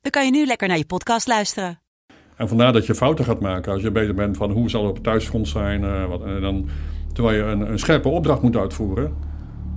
[0.00, 1.78] dan kan je nu lekker naar je podcast luisteren.
[2.36, 4.88] En vandaar dat je fouten gaat maken als je bezig bent van hoe zal het
[4.90, 5.84] op het thuisgrond zijn.
[5.84, 6.68] eh, wat, en dan,
[7.12, 9.12] terwijl je een, een scherpe opdracht moet uitvoeren,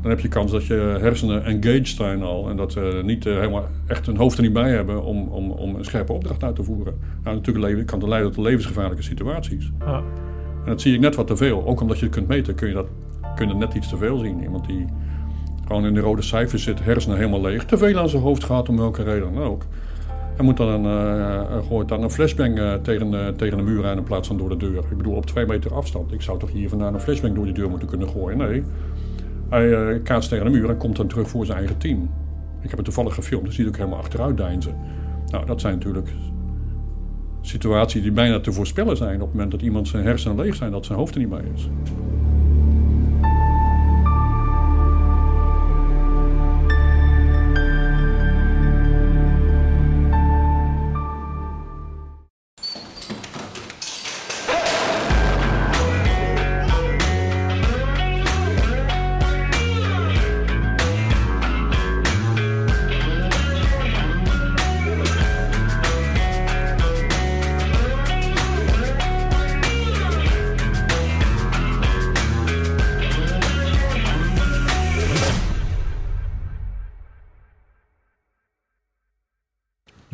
[0.02, 2.50] dan heb je kans dat je hersenen engaged zijn al.
[2.50, 5.52] En dat ze niet eh, helemaal echt hun hoofd er niet bij hebben om, om,
[5.52, 7.00] om een scherpe opdracht uit te voeren.
[7.24, 9.72] Nou, natuurlijk leven- kan dat leiden tot levensgevaarlijke situaties.
[9.80, 9.96] Ja.
[10.64, 11.66] En dat zie ik net wat te veel.
[11.66, 12.88] Ook omdat je het kunt meten, kun je dat,
[13.36, 14.42] kun je dat net iets te veel zien.
[14.42, 14.86] Iemand die
[15.68, 18.70] gewoon in de rode cijfers zit, hersenen helemaal leeg, te veel aan zijn hoofd gaat,
[18.70, 19.66] om welke reden dan ook.
[20.38, 23.64] En moet dan een, eh, eh, gooit dan een flashbang eh, tegen, eh, tegen de
[23.64, 24.84] muur aan in plaats van door de deur.
[24.90, 26.14] Ik bedoel, op twee meter afstand.
[26.14, 28.38] Ik zou toch hier vandaan een flashbang door die deur moeten kunnen gooien?
[28.38, 28.64] Nee.
[29.50, 32.10] Hij eh, kaatst tegen de muur en komt dan terug voor zijn eigen team.
[32.62, 34.76] Ik heb het toevallig gefilmd, dus zie je ook helemaal achteruit deinzen.
[35.28, 36.10] Nou, dat zijn natuurlijk
[37.42, 39.16] situaties die bijna te voorspellen zijn.
[39.16, 41.44] Op het moment dat iemand zijn hersenen leeg zijn, dat zijn hoofd er niet bij
[41.54, 41.70] is.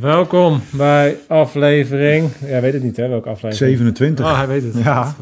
[0.10, 2.32] Welkom bij aflevering.
[2.46, 3.08] Ja, weet het niet, hè?
[3.08, 3.56] Welke aflevering?
[3.56, 4.26] 27.
[4.26, 4.84] Oh, hij weet het.
[4.84, 5.16] Ja.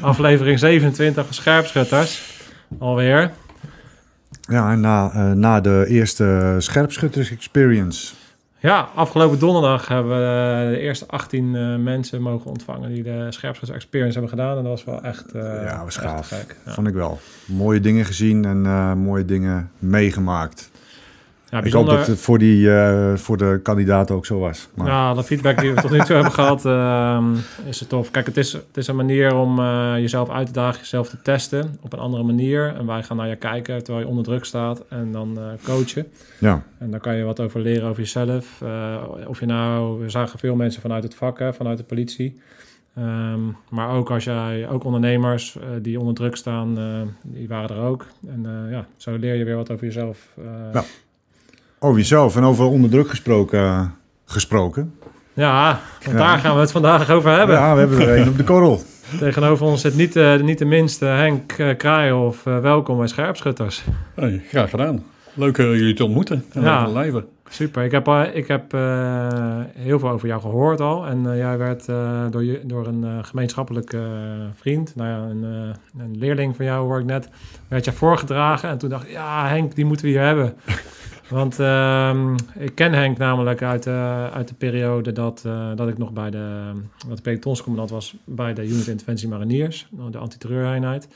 [0.00, 2.42] Aflevering 27 van Scherpschutters.
[2.78, 3.30] Alweer.
[4.40, 8.14] Ja, en na, eh, na de eerste scherpschutters experience.
[8.58, 13.26] Ja, afgelopen donderdag hebben we eh, de eerste 18 eh, mensen mogen ontvangen die de
[13.30, 14.56] Scherpschutters Experience hebben gedaan.
[14.56, 16.30] En dat was wel echt, eh ja, was gaaf.
[16.30, 16.72] Ja.
[16.72, 17.20] Vond ik wel.
[17.46, 18.62] Mooie dingen gezien en
[18.98, 20.70] mooie dingen meegemaakt.
[21.50, 21.96] Ja, Ik hoop bijzonder.
[21.96, 24.68] dat het voor, die, eh, voor de kandidaten ook zo was.
[24.74, 27.34] Maar, Ja, de feedback die we tot nu toe hebben gehad ehm,
[27.66, 28.10] is het tof.
[28.10, 31.22] Kijk, het is, het is een manier om eh, jezelf uit te dagen, jezelf te
[31.22, 32.74] testen op een andere manier.
[32.74, 36.06] En wij gaan naar je kijken terwijl je onder druk staat en dan eh, coachen.
[36.38, 36.62] ja.
[36.78, 38.62] En daar kan je wat over leren over jezelf.
[39.26, 42.40] Of je nou, we zagen veel mensen vanuit het vak, hè, vanuit de politie.
[42.96, 46.78] Ehm, maar ook als jij, ook ondernemers die onder druk staan,
[47.22, 48.06] die waren er ook.
[48.26, 50.28] En ja, zo leer je weer wat over jezelf.
[50.72, 50.84] Ja.
[51.78, 53.92] Over jezelf en over onder druk gesproken.
[54.24, 54.94] gesproken.
[55.32, 56.24] ja, want Ja.
[56.26, 57.56] daar gaan we het vandaag over hebben.
[57.56, 58.82] Ja, we hebben er een op de korrel.
[59.18, 62.46] Tegenover ons zit niet, eh, niet de minste Henk uh, Kraaienhof.
[62.46, 63.84] Eh, welkom bij Scherpschutters.
[64.14, 65.04] Hey, graag gedaan.
[65.34, 66.86] Leuk eh, jullie te ontmoeten en Ja.
[66.88, 67.24] lijven.
[67.50, 67.84] Super.
[67.84, 69.26] Ik heb, ik heb eh,
[69.74, 71.06] heel veel over jou gehoord al.
[71.06, 75.16] En eh, jij werd eh, door, je, door een eh, gemeenschappelijke eh, vriend, nou ja,
[75.30, 77.28] een, eh, een leerling van jou hoor ik net,
[77.68, 78.68] werd je voorgedragen.
[78.68, 80.54] En toen dacht ik, ja Henk, die moeten we hier hebben.
[81.30, 85.98] Want ehm, ik ken Henk namelijk uit, eh, uit de periode dat, eh, dat ik
[85.98, 86.72] nog bij de,
[87.08, 91.08] dat de pelotonscommandant was bij de Unit Interventie Mariniers, de antiterreureenheid.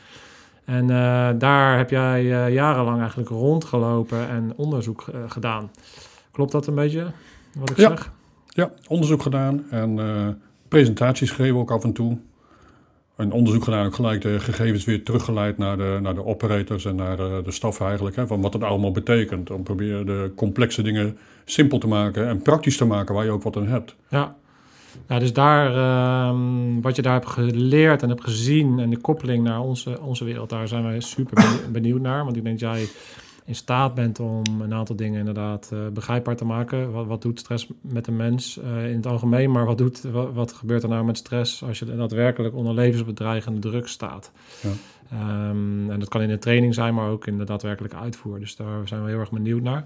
[0.65, 5.71] En eh, daar heb jij eh, jarenlang eigenlijk rondgelopen en onderzoek gedaan.
[6.31, 7.07] Klopt dat een beetje,
[7.59, 7.89] wat ik Ja.
[7.89, 8.13] zeg?
[8.47, 9.99] Ja, onderzoek gedaan en
[10.69, 12.19] presentaties gegeven ook af en toe.
[13.23, 16.95] Een onderzoek gedaan, ook gelijk de gegevens weer teruggeleid naar de, naar de operators en
[16.95, 18.17] naar de, de staf eigenlijk.
[18.17, 19.51] Hè, van wat het allemaal betekent.
[19.51, 23.43] Om proberen de complexe dingen simpel te maken en praktisch te maken waar je ook
[23.43, 23.97] wat aan hebt.
[24.09, 24.37] Ja.
[25.09, 29.45] Ja, dus daar, ehm, wat je daar hebt geleerd en hebt gezien en de koppeling
[29.45, 32.25] naar onze, onze wereld, daar zijn wij super benieu- benieuwd naar.
[32.25, 32.87] Want ik denk jij
[33.45, 36.93] in staat bent om een aantal dingen inderdaad eh, begrijpbaar te maken.
[36.93, 40.33] Wat, wat doet stress met een mens eh, in het algemeen, maar wat, doet, wat,
[40.33, 44.31] wat gebeurt er nou met stress als je daadwerkelijk onder levensbedreigende druk staat?
[44.63, 44.71] Ja.
[45.11, 48.41] Ehm, en dat kan in de training zijn, maar ook in de daadwerkelijke uitvoer.
[48.41, 49.85] Dus daar zijn we heel erg benieuwd naar.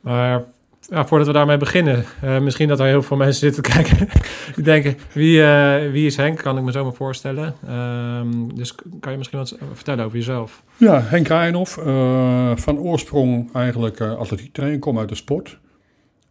[0.00, 0.44] Maar
[0.88, 4.08] ja, voordat we daarmee beginnen, eh, misschien dat er heel veel mensen zitten te kijken.
[4.54, 6.38] die denken, wie, eh, wie is Henk?
[6.38, 7.54] Kan ik me zo maar voorstellen.
[7.66, 10.62] Ehm, dus kan je misschien wat vertellen over jezelf?
[10.76, 15.58] Ja, Henk Rijnhoff, eh, van oorsprong eigenlijk atletiek trainer, kom uit de sport.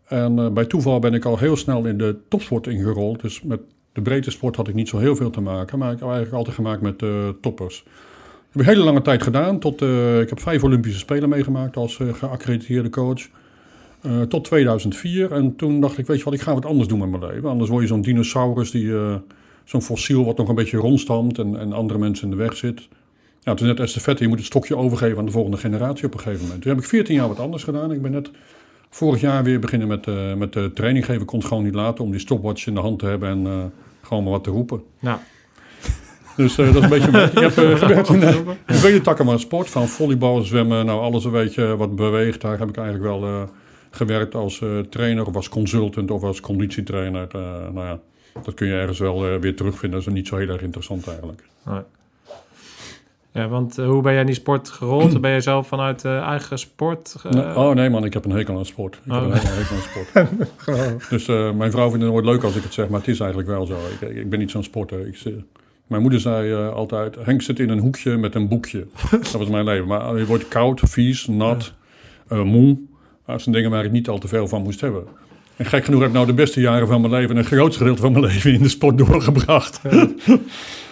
[0.07, 3.21] En bij toeval ben ik al heel snel in de topsport ingerold.
[3.21, 3.59] Dus met
[3.94, 6.38] de breedte sport had ik niet zo heel veel te maken, maar ik heb eigenlijk
[6.38, 6.97] altijd gemaakt met
[7.42, 7.83] toppers.
[7.83, 9.59] Dat heb ik hele lange tijd gedaan.
[9.59, 9.81] Tot,
[10.21, 13.27] ik heb vijf Olympische Spelen meegemaakt als geaccrediteerde coach.
[14.01, 15.31] Eh, tot 2004.
[15.31, 17.50] En toen dacht ik, weet je wat, ik ga wat anders doen met mijn leven.
[17.50, 19.15] Anders word je zo'n dinosaurus, die, eh,
[19.63, 22.88] zo'n fossiel wat nog een beetje rondstamt en, en andere mensen in de weg zit.
[23.39, 26.13] Ja, het is net estafette, je moet het stokje overgeven aan de volgende generatie op
[26.13, 26.62] een gegeven moment.
[26.62, 27.92] Toen heb ik 14 jaar wat anders gedaan.
[27.92, 28.31] Ik ben net
[28.89, 31.21] vorig jaar weer beginnen met, eh, met de training geven.
[31.21, 33.71] Ik kon het gewoon niet laten om die stopwatch in de hand te hebben en
[34.01, 34.83] gewoon maar wat te roepen.
[35.00, 35.18] Nou,
[36.36, 37.24] Dus dat is een beetje...
[37.36, 38.21] ik heb gewerkt in,
[38.68, 39.69] in vele takken van sport.
[39.69, 42.42] Van volleybal, zwemmen, nou alles een beetje wat beweegt.
[42.42, 43.50] Daar heb ik eigenlijk wel
[43.92, 47.28] gewerkt als eh, trainer of als consultant of als conditietrainer.
[47.32, 47.42] Eh,
[47.74, 48.00] nou ja,
[48.44, 50.00] dat kun je ergens wel eh, weer terugvinden.
[50.00, 51.44] Dat is niet zo heel erg interessant eigenlijk.
[51.66, 51.82] nee.
[53.34, 55.22] Ja, want hoe ben jij in die sport gerold?
[55.22, 57.16] ben je zelf vanuit eigen sport?
[57.30, 58.96] Nee, oh nee man, ik heb een hekel aan sport.
[59.06, 59.28] Ik heb Oh.
[59.28, 61.10] een hekel hekel aan sport.
[61.10, 63.50] dus mijn vrouw vindt het nooit leuk als ik het zeg, maar het is eigenlijk
[63.50, 63.78] wel zo.
[64.00, 65.08] Ik, ik ben niet zo'n sporter.
[65.08, 65.24] Ik,
[65.88, 68.88] mijn moeder zei altijd, Henk zit in een hoekje met een boekje.
[69.12, 69.88] dat was mijn leven.
[69.88, 71.74] Maar je wordt koud, vies, nat,
[72.28, 72.78] moe.
[73.31, 75.04] Dat zijn dingen waar ik niet al te veel van moest hebben.
[75.56, 77.75] En gek genoeg heb ik nou de beste jaren van mijn leven en een groot
[77.75, 79.81] gedeelte van mijn leven in de sport doorgebracht.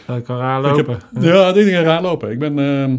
[0.05, 1.27] Dat kan raar Ik heb- lopen.
[1.27, 2.31] ja, die dingen raar lopen.
[2.31, 2.93] Ik ben eh,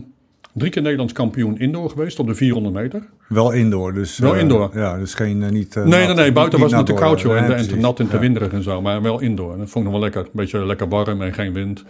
[0.53, 3.03] drie keer Nederlands kampioen indoor geweest op de 400 meter.
[3.29, 4.19] Wel indoor, dus...
[4.19, 4.71] Wel eh, indoor.
[4.75, 5.77] Ja, dus geen, eh, niet...
[5.77, 6.33] eh, Nee, nee, nat- nee.
[6.33, 8.21] Buiten was het te koud joh, en, Nee, en te nat en te Ja.
[8.21, 8.81] winderig en zo.
[8.83, 9.57] Maar wel indoor.
[9.59, 10.21] Dat vond ik nog wel lekker.
[10.21, 11.85] Een beetje lekker warm en geen wind.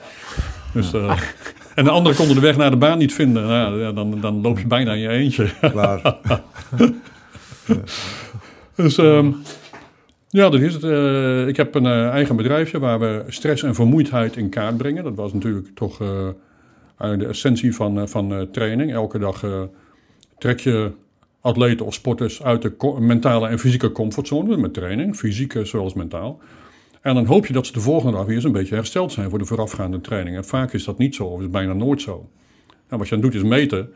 [0.72, 1.18] Dus, eh,
[1.74, 3.46] en de anderen konden de weg naar de baan niet vinden.
[3.46, 5.46] Nou, ja, dan, dan loop je bijna in je eentje.
[5.60, 6.00] Klaar.
[8.74, 9.32] Dus ehm,
[10.28, 10.84] ja, dat is het.
[10.84, 15.04] Eh, ik heb een eh, eigen bedrijfje waar we stress en vermoeidheid in kaart brengen.
[15.04, 18.92] Dat was natuurlijk toch eh, de essentie van, van training.
[18.92, 19.44] Elke dag
[20.38, 20.90] trek je
[21.40, 26.40] atleten of sporters uit de mentale en fysieke comfortzone met training, fysiek zoals mentaal.
[27.00, 29.30] En dan hoop je dat ze de volgende dag weer eens een beetje hersteld zijn
[29.30, 30.36] voor de voorafgaande training.
[30.36, 32.28] En vaak is dat niet zo, of is bijna nooit zo.
[32.88, 33.92] Nou, wat je dan doet is meten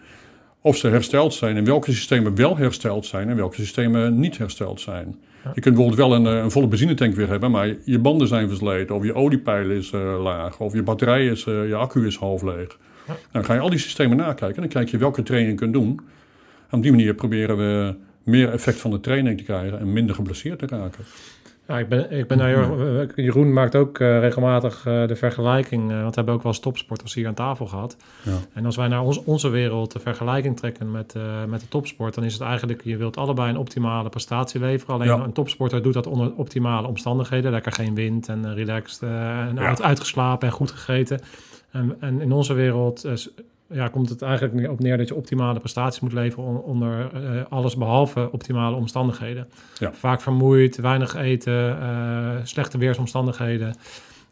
[0.67, 4.81] of ze hersteld zijn en welke systemen wel hersteld zijn en welke systemen niet hersteld
[4.81, 5.17] zijn.
[5.55, 8.49] Je kunt bijvoorbeeld wel een, eh, een volle benzinetank weer hebben, maar je banden zijn
[8.49, 12.17] versleten, of je oliepeil is eh, laag, of je batterij is, eh, je accu is
[12.17, 12.79] half leeg.
[13.07, 15.59] Nou, dan ga je al die systemen nakijken en dan kijk je welke training je
[15.59, 16.01] kunt doen.
[16.71, 20.15] En op die manier proberen we meer effect van de training te krijgen en minder
[20.15, 21.05] geblesseerd te raken.
[21.69, 25.07] Ja, ik ben, ik ben daar heel erg- eh, Jeroen maakt ook eh, regelmatig eh,
[25.07, 27.97] de vergelijking, eh, want we hebben ook wel topsporters hier aan tafel gehad.
[28.23, 28.33] Ja.
[28.53, 32.15] En als wij naar ons, onze wereld de vergelijking trekken met, eh, met de topsport,
[32.15, 34.95] dan is het eigenlijk, je wilt allebei een optimale prestatie leveren.
[34.95, 35.19] Alleen Ja.
[35.25, 37.51] een topsporter doet dat onder optimale omstandigheden.
[37.51, 39.67] Lekker geen wind en eh, relaxed eh, en Ja.
[39.67, 41.21] uit, uitgeslapen en goed gegeten.
[41.71, 43.13] En, en in onze wereld eh,
[43.71, 47.43] ja, komt het eigenlijk op neer dat je optimale prestaties moet leveren on- onder eh,
[47.49, 49.49] alles behalve optimale omstandigheden.
[49.79, 49.93] Ja.
[49.93, 53.75] Vaak vermoeid, weinig eten, eh, slechte weersomstandigheden.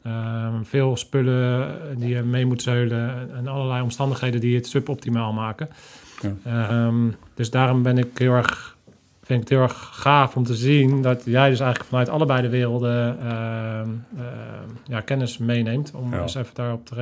[0.03, 5.69] ehm, veel spullen die je mee moet zeulen en- allerlei omstandigheden die het suboptimaal maken.
[6.45, 8.77] Ehm, dus daarom ben ik heel erg,
[9.23, 12.43] vind ik het heel erg gaaf om te zien dat jij dus eigenlijk vanuit allebei
[12.43, 13.89] de werelden ehm,
[14.87, 15.93] ja, kennis meeneemt.
[15.95, 16.21] Om Ja.
[16.23, 16.95] eens even daarop te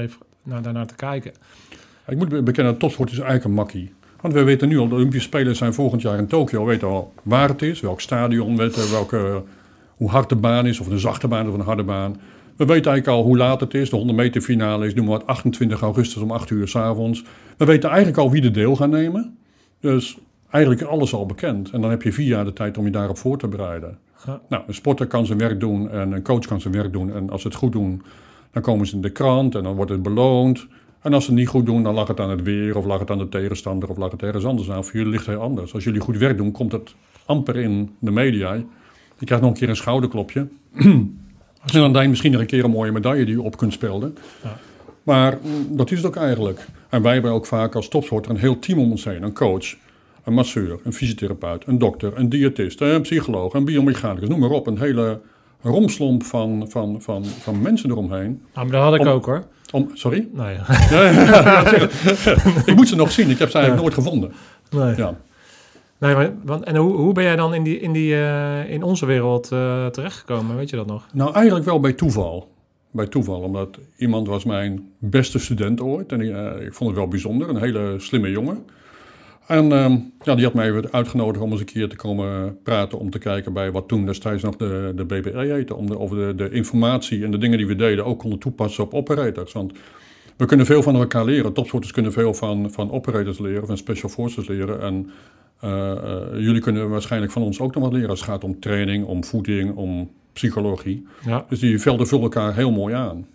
[0.42, 1.32] naar, daarnaar te kijken.
[2.10, 3.92] Ik moet be- bekennen, topsport is eigenlijk een makkie.
[4.20, 6.60] Want we weten nu al, de Olympische Spelen zijn volgend jaar in Tokio.
[6.64, 9.42] We weten al waar het is, welk stadion, we weten welke,
[9.96, 12.12] hoe hard de baan is, of een zachte baan of een harde baan.
[12.56, 13.90] We weten eigenlijk al hoe laat het is.
[13.90, 17.24] De 100 meter finale is, noem maar wat, 28 augustus om 8 uur s'avonds.
[17.56, 19.36] We weten eigenlijk al wie er deel gaat nemen.
[19.80, 20.18] Dus
[20.50, 21.70] eigenlijk alles al bekend.
[21.70, 23.98] En dan heb je vier jaar de tijd om je daarop voor te bereiden.
[24.26, 24.40] Ja.
[24.48, 27.12] Nou, een sporter kan zijn werk doen en een coach kan zijn werk doen.
[27.12, 28.02] En als ze het goed doen,
[28.50, 30.66] dan komen ze in de krant en dan wordt het beloond.
[31.00, 32.98] En als ze het niet goed doen, dan lag het aan het weer of lag
[32.98, 34.84] het aan de tegenstander of lag het ergens anders aan.
[34.84, 35.74] Voor jullie ligt het heel anders.
[35.74, 38.54] Als jullie goed werk doen, komt het amper in de media.
[39.18, 40.48] Je krijgt nog een keer een schouderklopje.
[40.74, 41.18] en
[41.72, 44.16] dan denk je misschien nog een keer een mooie medaille die je op kunt spelden.
[44.42, 44.58] Ja.
[45.02, 46.66] Maar mm, dat is het ook eigenlijk.
[46.88, 49.22] En wij hebben ook vaak als topsporter een heel team om ons heen.
[49.22, 49.74] Een coach,
[50.24, 54.66] een masseur, een fysiotherapeut, een dokter, een diëtist, een psycholoog, een biomechanicus, noem maar op.
[54.66, 55.20] Een hele
[55.62, 58.42] romslomp van, van, van, van mensen eromheen.
[58.54, 59.44] Nou, maar dat had ik Om- ook hoor.
[59.72, 60.28] Om, sorry?
[60.90, 61.66] Ja,
[62.64, 63.30] ik moet ze nog zien.
[63.30, 64.32] Ik heb ze eigenlijk nooit gevonden.
[64.70, 64.96] nee.
[64.96, 65.14] Ja.
[65.98, 68.82] Nee, maar, want, en hoe, hoe ben jij dan in, die, in, die, eh, in
[68.82, 70.56] onze wereld eh, terechtgekomen?
[70.56, 71.06] Weet je dat nog?
[71.12, 72.48] Nou, eigenlijk wel bij toeval.
[72.90, 76.12] Bij toeval, omdat iemand was mijn beste student ooit.
[76.12, 77.48] En eh, ik vond het wel bijzonder.
[77.48, 78.64] Een hele slimme jongen.
[79.46, 82.98] En ehm, ja, die had mij even uitgenodigd om eens een keer te komen praten...
[82.98, 85.74] om te kijken bij wat toen destijds nog de, de BBE heette.
[85.74, 88.84] Om de, of de, de informatie en de dingen die we deden ook konden toepassen
[88.84, 89.52] op operators.
[89.52, 89.72] Want
[90.36, 91.52] we kunnen veel van elkaar leren.
[91.52, 94.80] Topsporters kunnen veel van, van operators leren, van special forces leren.
[94.80, 95.10] En
[95.60, 95.98] eh, eh,
[96.32, 98.10] jullie kunnen waarschijnlijk van ons ook nog wat leren...
[98.10, 101.06] als het gaat om training, om voeding, om psychologie.
[101.26, 101.44] Ja.
[101.48, 103.26] Dus die velden vullen elkaar heel mooi aan.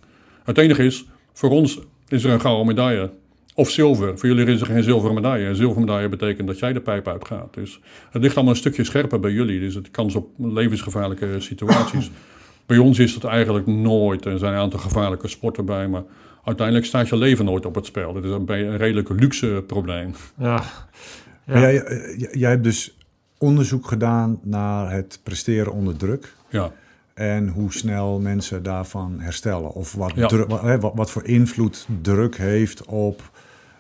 [0.43, 3.11] Het enige is, voor ons is er een gouden medaille
[3.57, 4.17] Of zilver.
[4.17, 5.45] Voor jullie is er geen zilveren medaille.
[5.47, 7.53] Een zilveren medaille betekent dat jij de pijp uitgaat.
[7.53, 7.79] Dus
[8.11, 9.59] het ligt allemaal een stukje scherper bij jullie.
[9.59, 12.11] Dus het kans op levensgevaarlijke situaties.
[12.65, 14.25] bij ons is het eigenlijk nooit.
[14.25, 16.03] Er zijn een aantal gevaarlijke sporten bij, maar
[16.43, 18.13] uiteindelijk staat je leven nooit op het spel.
[18.13, 20.11] Dat is een, redelijk luxe probleem.
[20.37, 20.63] Ja.
[21.45, 22.97] Jij, eh, jij- hebt dus
[23.37, 26.33] onderzoek gedaan naar het presteren onder druk.
[26.49, 26.71] Ja.
[27.13, 29.73] En hoe snel mensen daarvan herstellen.
[29.73, 30.77] Of Ja.
[30.79, 33.21] wat, wat voor invloed druk heeft op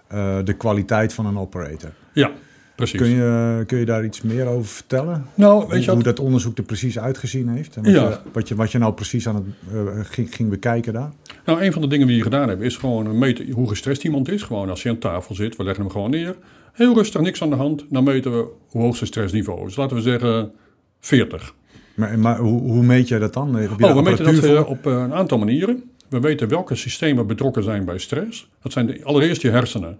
[0.07, 1.91] eh, de kwaliteit van een operator.
[2.13, 2.31] Ja,
[2.75, 2.99] precies.
[2.99, 5.25] Kun je, kun je daar iets meer over vertellen?
[5.33, 7.75] Nou, weet hoe, je hoe dat onderzoek er precies uitgezien heeft?
[7.75, 8.09] En wat, Ja.
[8.09, 11.11] je, wat, je, wat je nou precies aan het eh, ging, ging bekijken daar?
[11.45, 14.29] Nou, een van de dingen die we gedaan hebben is gewoon meten hoe gestrest iemand
[14.29, 14.43] is.
[14.43, 16.35] Gewoon als hij aan tafel zit, we leggen hem gewoon neer.
[16.73, 17.85] Heel rustig, niks aan de hand.
[17.89, 19.75] Dan meten we hoe hoog zijn stressniveau is.
[19.75, 20.51] Laten we zeggen
[20.99, 21.53] 40.
[21.95, 23.55] Maar, maar hoe, hoe meet jij dat dan?
[23.55, 24.65] Heb je Oh, we meten dat eh, voor?
[24.65, 25.83] op een aantal manieren.
[26.07, 28.49] We weten welke systemen betrokken zijn bij stress.
[28.61, 29.97] Dat zijn de, allereerst je hersenen.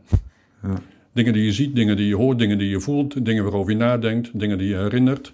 [0.63, 0.81] Ja.
[1.13, 3.77] Dingen die je ziet, dingen die je hoort, dingen die je voelt, dingen waarover je
[3.77, 5.33] nadenkt, dingen die je herinnert.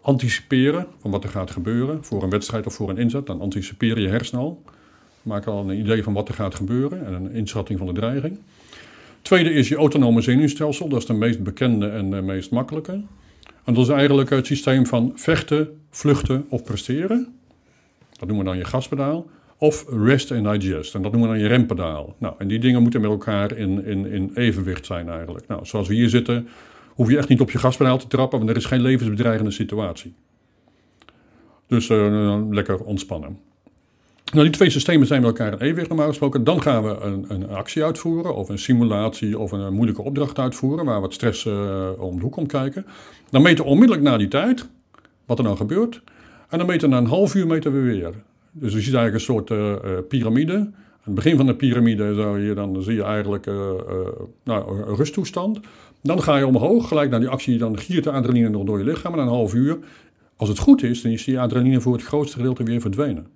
[0.00, 3.26] Anticiperen van wat er gaat gebeuren voor een wedstrijd of voor een inzet.
[3.26, 4.62] Dan anticiperen je hersenen al.
[5.22, 8.38] Maak al een idee van wat er gaat gebeuren en een inschatting van de dreiging.
[9.22, 10.88] Tweede is je autonome zenuwstelsel.
[10.88, 12.92] Dat is de meest bekende en de meest makkelijke.
[13.64, 17.34] En dat is eigenlijk het systeem van vechten, vluchten of presteren.
[18.18, 19.26] Dat noemen we dan je gaspedaal.
[19.58, 20.94] Of rest and digest.
[20.94, 22.14] En dat noemen we dan je rempedaal.
[22.18, 25.46] Nou, en die dingen moeten met elkaar in, in, in evenwicht zijn eigenlijk.
[25.46, 26.48] Nou, zoals we hier zitten,
[26.94, 30.14] hoef je echt niet op je gaspedaal te trappen, want er is geen levensbedreigende situatie.
[31.66, 33.38] Dus eh, lekker ontspannen.
[34.32, 36.44] Nou, die twee systemen zijn met elkaar in evenwicht normaal gesproken.
[36.44, 40.38] Dan gaan we een, een actie uitvoeren, of een simulatie, of een, eh, moeilijke opdracht
[40.38, 42.86] uitvoeren, waar wat stress eh, om de hoek komt kijken.
[43.30, 44.68] Dan meten we onmiddellijk na die tijd
[45.26, 46.02] wat er nou gebeurt.
[46.48, 48.14] En dan meten we na een half uur meten we weer.
[48.60, 50.54] Dus je ziet eigenlijk een soort eh, eh, piramide.
[50.54, 53.70] Aan het begin van de piramide zou je, dan zie je eigenlijk eh,
[54.44, 55.60] nou, een rusttoestand.
[56.02, 58.84] Dan ga je omhoog, gelijk naar die actie, dan giert de adrenaline nog door je
[58.84, 59.12] lichaam.
[59.12, 59.78] En na een half uur,
[60.36, 63.26] als het goed is, dan is die adrenaline voor het grootste gedeelte weer verdwenen.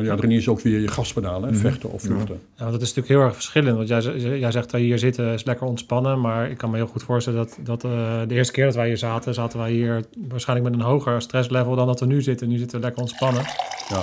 [0.00, 2.40] En die adrenaline is ook weer je gaspedaal, hè, vechten of vluchten.
[2.56, 3.76] Ja, want dat is natuurlijk heel erg verschillend.
[3.76, 6.20] Want jij, jij zegt dat je hier zitten is lekker ontspannen.
[6.20, 7.90] Maar ik kan me heel goed voorstellen dat, dat eh,
[8.28, 11.74] de eerste keer dat wij hier zaten, zaten wij hier waarschijnlijk met een hoger stresslevel
[11.76, 12.48] dan dat we nu zitten.
[12.48, 13.42] Nu zitten we lekker ontspannen.
[13.88, 14.02] Ja.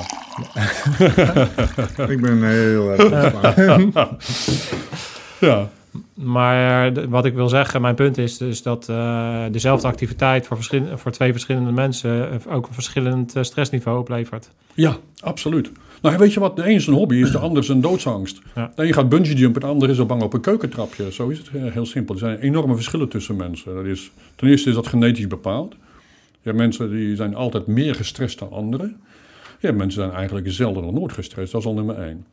[2.14, 3.94] Ik ben heel erg ontspannen.
[5.40, 5.70] ja.
[6.14, 10.56] Maar de- wat ik wil zeggen, mijn punt is dus dat eh, dezelfde activiteit voor,
[10.58, 14.50] verschillen- voor twee verschillende mensen eh, ook een verschillend eh, stressniveau oplevert.
[14.74, 15.72] Ja, absoluut.
[16.02, 16.56] Nou, weet je wat?
[16.56, 18.42] De een is een hobby, is de ander is een doodsangst.
[18.56, 18.72] Ja.
[18.76, 21.12] De een gaat bungee jumpen, de ander is al bang op een keukentrapje.
[21.12, 22.14] Zo is het eh, heel simpel.
[22.14, 23.76] Er zijn enorme verschillen tussen mensen.
[23.76, 25.76] Dat is, ten eerste is dat genetisch bepaald.
[26.32, 29.02] Je hebt mensen die zijn altijd meer gestrest dan anderen.
[29.60, 31.52] Je hebt mensen die zijn eigenlijk zelden of nooit gestrest.
[31.52, 32.26] Dat is al nummer één.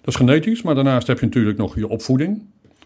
[0.00, 2.42] Dat is genetisch, maar daarnaast heb je natuurlijk nog je opvoeding.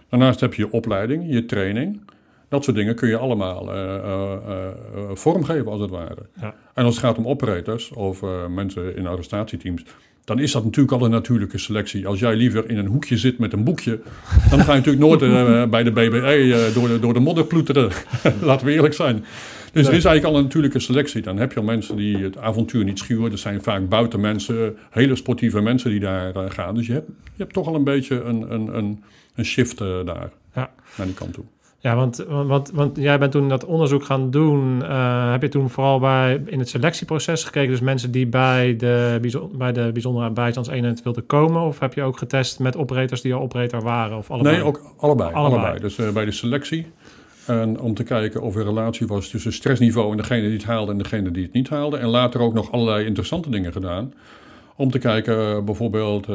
[0.08, 2.00] Daarnaast heb je je opleiding, je training.
[2.48, 4.68] Dat soort dingen kun je allemaal eh, eh,
[5.12, 6.26] vormgeven, als het ware.
[6.40, 6.54] Ja.
[6.74, 9.84] En als het gaat om operators of mensen in arrestatieteams,
[10.24, 12.06] dan is dat natuurlijk al een natuurlijke selectie.
[12.06, 14.00] Als jij liever in een hoekje zit met een boekje,
[14.50, 17.44] dan ga je natuurlijk nooit eh, bij de BBE eh, door, de, door de modder
[17.44, 17.90] ploeteren.
[18.40, 19.24] Laten we eerlijk zijn.
[19.72, 21.22] Dus er is eigenlijk al een natuurlijke selectie.
[21.22, 23.30] Dan heb je al mensen die het avontuur niet schuwen.
[23.30, 26.74] Dat zijn vaak buitenmensen, hele sportieve mensen die daar eh, gaan.
[26.74, 29.02] Dus je hebt, je hebt toch al een beetje een, een, een,
[29.34, 30.70] een shift daar, Ja.
[30.96, 31.44] naar die kant toe.
[31.82, 34.82] Ja, want, want, want jij bent toen dat onderzoek gaan doen.
[34.82, 37.70] eh, heb je toen vooral bij, in het selectieproces gekeken?
[37.70, 41.62] Dus mensen die bij de, bij de bijzondere bijstandseenheid wilden komen?
[41.62, 44.16] Of heb je ook getest met operators die al operator waren?
[44.16, 44.56] Of allebei?
[44.56, 45.34] Nee, ook allebei.
[45.34, 45.60] Allebei.
[45.62, 45.80] allebei.
[45.80, 46.86] Dus eh, bij de selectie.
[47.46, 50.64] En om te kijken of er een relatie was tussen stressniveau en degene die het
[50.64, 51.96] haalde en degene die het niet haalde.
[51.96, 54.14] En later ook nog allerlei interessante dingen gedaan.
[54.76, 56.26] Om te kijken eh, bijvoorbeeld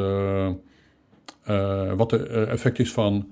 [1.96, 3.26] wat het effect is van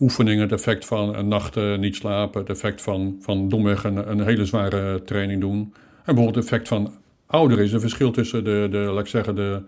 [0.00, 0.42] oefeningen.
[0.42, 2.40] Het effect van eh, niet slapen.
[2.40, 5.58] Het effect van, van domweg een, een hele zware training doen.
[5.58, 6.92] En bijvoorbeeld het effect van
[7.26, 9.62] ouder is een verschil tussen de, de laat ik zeggen, de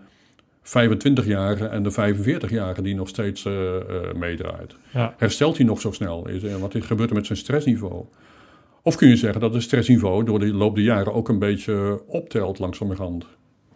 [0.63, 4.75] 25-jarigen en de 45-jarigen die nog steeds eh, eh, meedraait.
[4.93, 6.27] Ja, Herstelt hij nog zo snel?
[6.27, 8.05] Is, wat gebeurt er met zijn stressniveau?
[8.81, 12.01] Of kun je zeggen dat het stressniveau door de loop der jaren ook een beetje
[12.07, 13.25] optelt langzamerhand?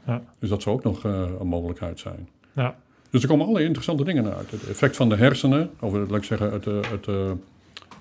[0.06, 0.24] Ja.
[0.40, 2.30] Dus dat zou ook nog een mogelijkheid zijn.
[2.56, 2.76] ja,
[3.10, 4.52] Dus er komen allerlei interessante dingen uit.
[4.52, 7.32] Het effect van de hersenen, of eh, laat ik zeggen, het, eh, het, eh,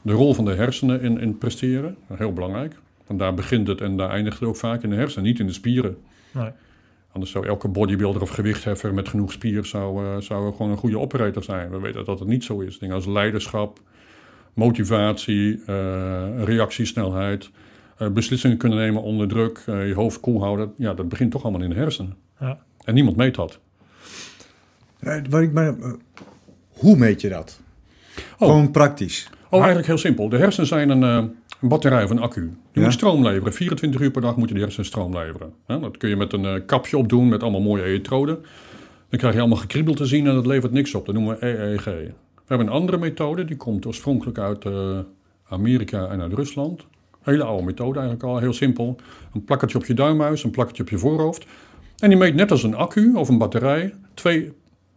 [0.03, 1.97] de rol van de hersenen in, in presteren.
[2.15, 2.75] Heel belangrijk.
[3.07, 5.47] Want daar begint het en daar eindigt het ook vaak in de hersenen, niet in
[5.47, 5.97] de spieren.
[6.31, 6.51] nee.
[7.13, 11.43] Anders zou elke bodybuilder of gewichtheffer met genoeg spier zou, zou gewoon een goede operator
[11.43, 11.71] zijn.
[11.71, 12.79] We weten dat het niet zo is.
[12.79, 13.81] Dingen als leiderschap,
[14.55, 15.63] motivatie,
[16.45, 17.51] reactiesnelheid,
[17.97, 20.73] eh, beslissingen kunnen nemen onder druk, je hoofd koel houden.
[20.77, 22.17] Ja, dat begint toch allemaal in de hersenen.
[22.41, 22.59] Ja.
[22.85, 23.61] En niemand meet dat.
[25.07, 25.93] Eh, waar ik mij, eh,
[26.69, 27.61] hoe meet je dat?
[28.39, 29.29] Gewoon praktisch.
[29.47, 30.29] Oh, eigenlijk heel simpel.
[30.29, 32.41] De hersenen zijn een, eh, een batterij of een accu.
[32.41, 32.83] Die Ja.
[32.83, 33.53] moet stroom leveren.
[33.53, 35.53] 24 uur per dag moeten die hersenen stroom leveren.
[35.67, 38.35] Dat kun je met een kapje opdoen met allemaal mooie elektroden.
[39.09, 41.07] Dan krijg je allemaal gekriebel te zien en dat levert niks op.
[41.07, 41.85] Dat noemen we EEG.
[41.85, 42.13] We
[42.47, 44.65] hebben een andere methode, die komt oorspronkelijk uit
[45.49, 46.87] Amerika en uit Rusland.
[47.23, 48.97] Hele oude methode eigenlijk al, heel simpel.
[49.35, 51.47] Een plakkertje op je duimhuis, een plakkertje op je voorhoofd.
[51.99, 54.53] En die meet net als een accu of een batterij, twee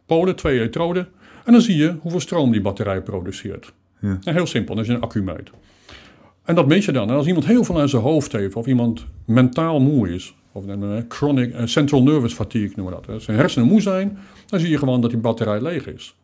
[0.09, 1.07] polen, twee elektroden.
[1.45, 3.73] En dan zie je hoeveel stroom die batterij produceert.
[3.99, 4.19] Ja.
[4.23, 5.49] En heel simpel, als je een accu meet.
[6.43, 7.09] En dat meet je dan.
[7.09, 10.67] En als iemand heel veel aan zijn hoofd heeft, of iemand mentaal moe is, of
[10.67, 13.15] een chronic central nervous fatigue noemen we dat.
[13.15, 16.15] Als zijn hersenen moe zijn, dan zie je gewoon dat die batterij leeg is.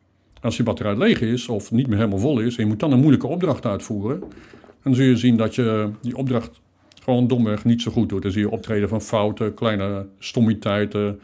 [0.41, 2.91] Als die batterij leeg is, of niet meer helemaal vol is, en je moet dan
[2.91, 4.23] een moeilijke opdracht uitvoeren,
[4.83, 6.61] dan zul je zien dat je die opdracht
[7.03, 8.21] gewoon domweg niet zo goed doet.
[8.21, 11.19] Dan zie je optreden van fouten, kleine stommiteiten.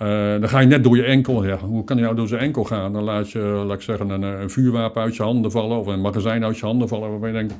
[0.00, 0.08] Eh,
[0.40, 1.44] dan ga je net door je enkel.
[1.44, 2.92] Ja, hoe kan je nou door zijn enkel gaan?
[2.92, 5.86] Dan laat je, laat ik zeggen, een, eh, een vuurwapen uit je handen vallen of
[5.86, 7.10] een magazijn uit je handen vallen.
[7.10, 7.54] Waarbij je denkt,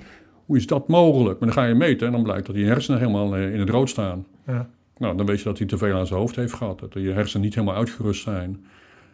[0.46, 1.38] hoe is dat mogelijk?
[1.38, 3.68] Maar dan ga je meten en dan blijkt dat die hersenen helemaal eh, in het
[3.68, 4.26] rood staan.
[4.46, 4.68] Ja.
[4.96, 6.78] Nou, dan weet je dat hij te veel aan zijn hoofd heeft gehad.
[6.78, 8.64] Dat je hersenen niet helemaal uitgerust zijn.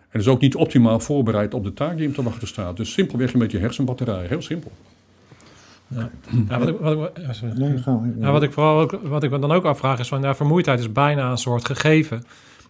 [0.08, 2.76] En dus ook niet optimaal voorbereid op de taak die hem te wachten staat.
[2.76, 4.26] Dus simpelweg een beetje hersenbatterij.
[4.26, 4.72] Heel simpel.
[5.88, 6.10] Ja,
[6.58, 7.58] wat, ik, wat, ik, ja, sorry.
[7.58, 8.20] Nee, gaan we.
[8.24, 10.78] Ja, wat ik vooral ook, wat ik me dan ook afvraag is van ja, vermoeidheid
[10.78, 12.22] is bijna een soort gegeven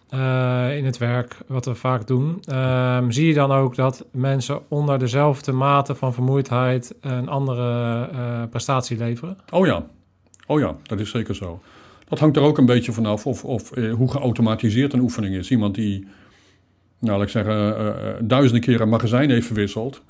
[0.09, 2.37] eh, in het werk wat we vaak doen.
[2.41, 8.43] Ehm, zie je dan ook dat mensen onder dezelfde mate van vermoeidheid een andere eh,
[8.49, 9.37] prestatie leveren?
[9.49, 9.85] Oh ja.
[10.45, 11.61] oh ja, dat is zeker zo.
[12.07, 15.51] Dat hangt er ook een beetje vanaf of, of eh, hoe geautomatiseerd een oefening is.
[15.51, 16.07] Iemand die,
[16.99, 20.01] nou ik zeggen, duizenden keren een magazijn heeft verwisseld,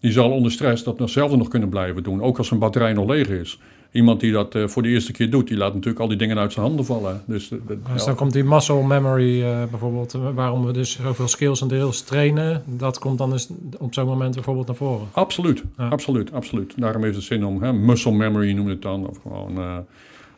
[0.00, 3.08] die zal onder stress dat hetzelfde nog kunnen blijven doen, ook als zijn batterij nog
[3.08, 3.60] leeg is.
[3.94, 6.38] Iemand die dat eh, voor de eerste keer doet, die laat natuurlijk al die dingen
[6.38, 7.22] uit zijn handen vallen.
[7.26, 11.28] Dus, eh, dat- Dus dan komt die muscle memory eh, bijvoorbeeld, waarom we dus zoveel
[11.28, 13.48] skills en drills trainen, dat komt dan dus
[13.78, 15.06] op zo'n moment bijvoorbeeld naar voren.
[15.12, 15.88] Absoluut, Ja.
[15.88, 16.72] absoluut, absoluut.
[16.76, 19.84] Daarom heeft het zin om hè, muscle memory noemen we het dan, of gewoon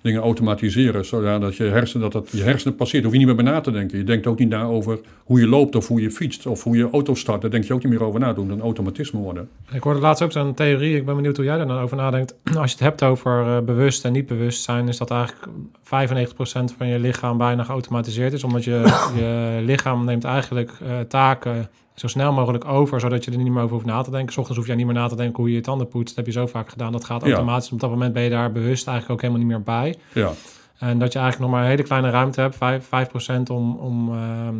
[0.07, 3.03] dingen automatiseren, zodat je hersenen, dat het je hersenen passeert.
[3.03, 3.99] Hoef je niet meer bij na te denken.
[3.99, 6.77] Je denkt ook niet na over hoe je loopt of hoe je fietst of hoe
[6.77, 7.41] je auto start.
[7.41, 8.33] Daar denk je ook niet meer over na.
[8.33, 9.49] Doen een automatisme worden.
[9.73, 10.97] Ik hoorde laatst ook zo'n theorie.
[10.97, 12.35] Ik ben benieuwd hoe jij daar dan over nadenkt.
[12.61, 15.47] Als je het hebt over eh, bewust en niet bewust zijn, is dat eigenlijk
[15.85, 18.45] 95% van je lichaam bijna geautomatiseerd is.
[18.45, 18.83] Omdat je,
[19.19, 23.63] je lichaam neemt eigenlijk eh, taken zo snel mogelijk over, zodat je er niet meer
[23.63, 24.33] over hoeft na te denken.
[24.33, 26.17] 's ochtends hoef je niet meer na te denken hoe je je tanden poetst.
[26.17, 26.93] Dat heb je zo vaak gedaan.
[26.93, 27.27] Dat gaat Ja.
[27.33, 27.73] automatisch.
[27.73, 29.95] Op dat moment ben je daar bewust eigenlijk ook helemaal niet meer bij.
[30.13, 30.31] Ja,
[30.79, 34.09] En dat je eigenlijk nog maar een hele kleine ruimte hebt, 5%, 5% om, om,
[34.15, 34.55] ehm,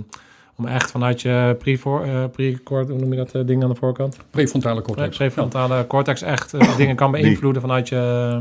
[0.57, 4.17] om echt vanuit je eh, pre-cord, hoe noem je dat eh, ding aan de voorkant?
[4.31, 5.17] prefrontale cortex.
[5.17, 8.39] prefrontale cortex echt eh, dingen kan beïnvloeden vanuit je...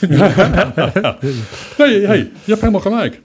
[1.78, 3.20] Nee, hey, je hebt helemaal gelijk.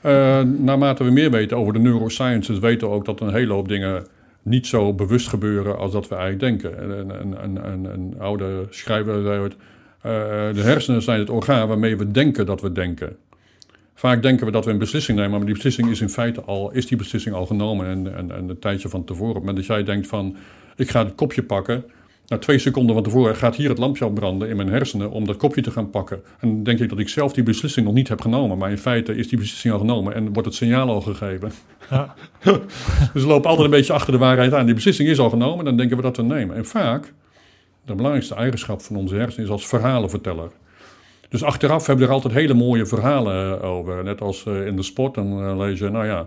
[0.00, 3.68] Eh, naarmate we meer weten over de neurosciences, weten we ook dat een hele hoop
[3.68, 4.06] dingen
[4.42, 6.78] niet zo bewust gebeuren als dat we eigenlijk denken.
[6.78, 9.56] En Een, een, een, een, oude schrijver zei ooit,
[10.00, 10.12] eh,
[10.54, 13.16] de hersenen zijn het orgaan waarmee we denken dat we denken.
[13.94, 16.70] Vaak denken we dat we een beslissing nemen, maar die beslissing is in feite al,
[16.72, 19.34] is die beslissing al genomen en, en, en een tijdje van tevoren.
[19.34, 20.36] Het moment dat jij denkt van,
[20.76, 21.84] ik ga het kopje pakken,
[22.28, 25.36] nou, twee seconden van tevoren gaat hier het lampje branden in mijn hersenen om dat
[25.36, 26.22] kopje te gaan pakken.
[26.40, 28.58] En dan denk ik dat ik zelf die beslissing nog niet heb genomen.
[28.58, 31.52] Maar in feite is die beslissing al genomen en wordt het signaal al gegeven.
[31.90, 32.14] Ja.
[33.12, 34.66] dus we lopen altijd een beetje achter de waarheid aan.
[34.66, 36.56] Die beslissing is al genomen, dan denken we dat we nemen.
[36.56, 37.12] En vaak,
[37.84, 40.50] de belangrijkste eigenschap van onze hersenen is als verhalenverteller.
[41.28, 44.04] Dus achteraf hebben we er altijd hele mooie verhalen eh, over.
[44.04, 46.26] Net als eh, in de sport, dan eh, lees je, nou ja,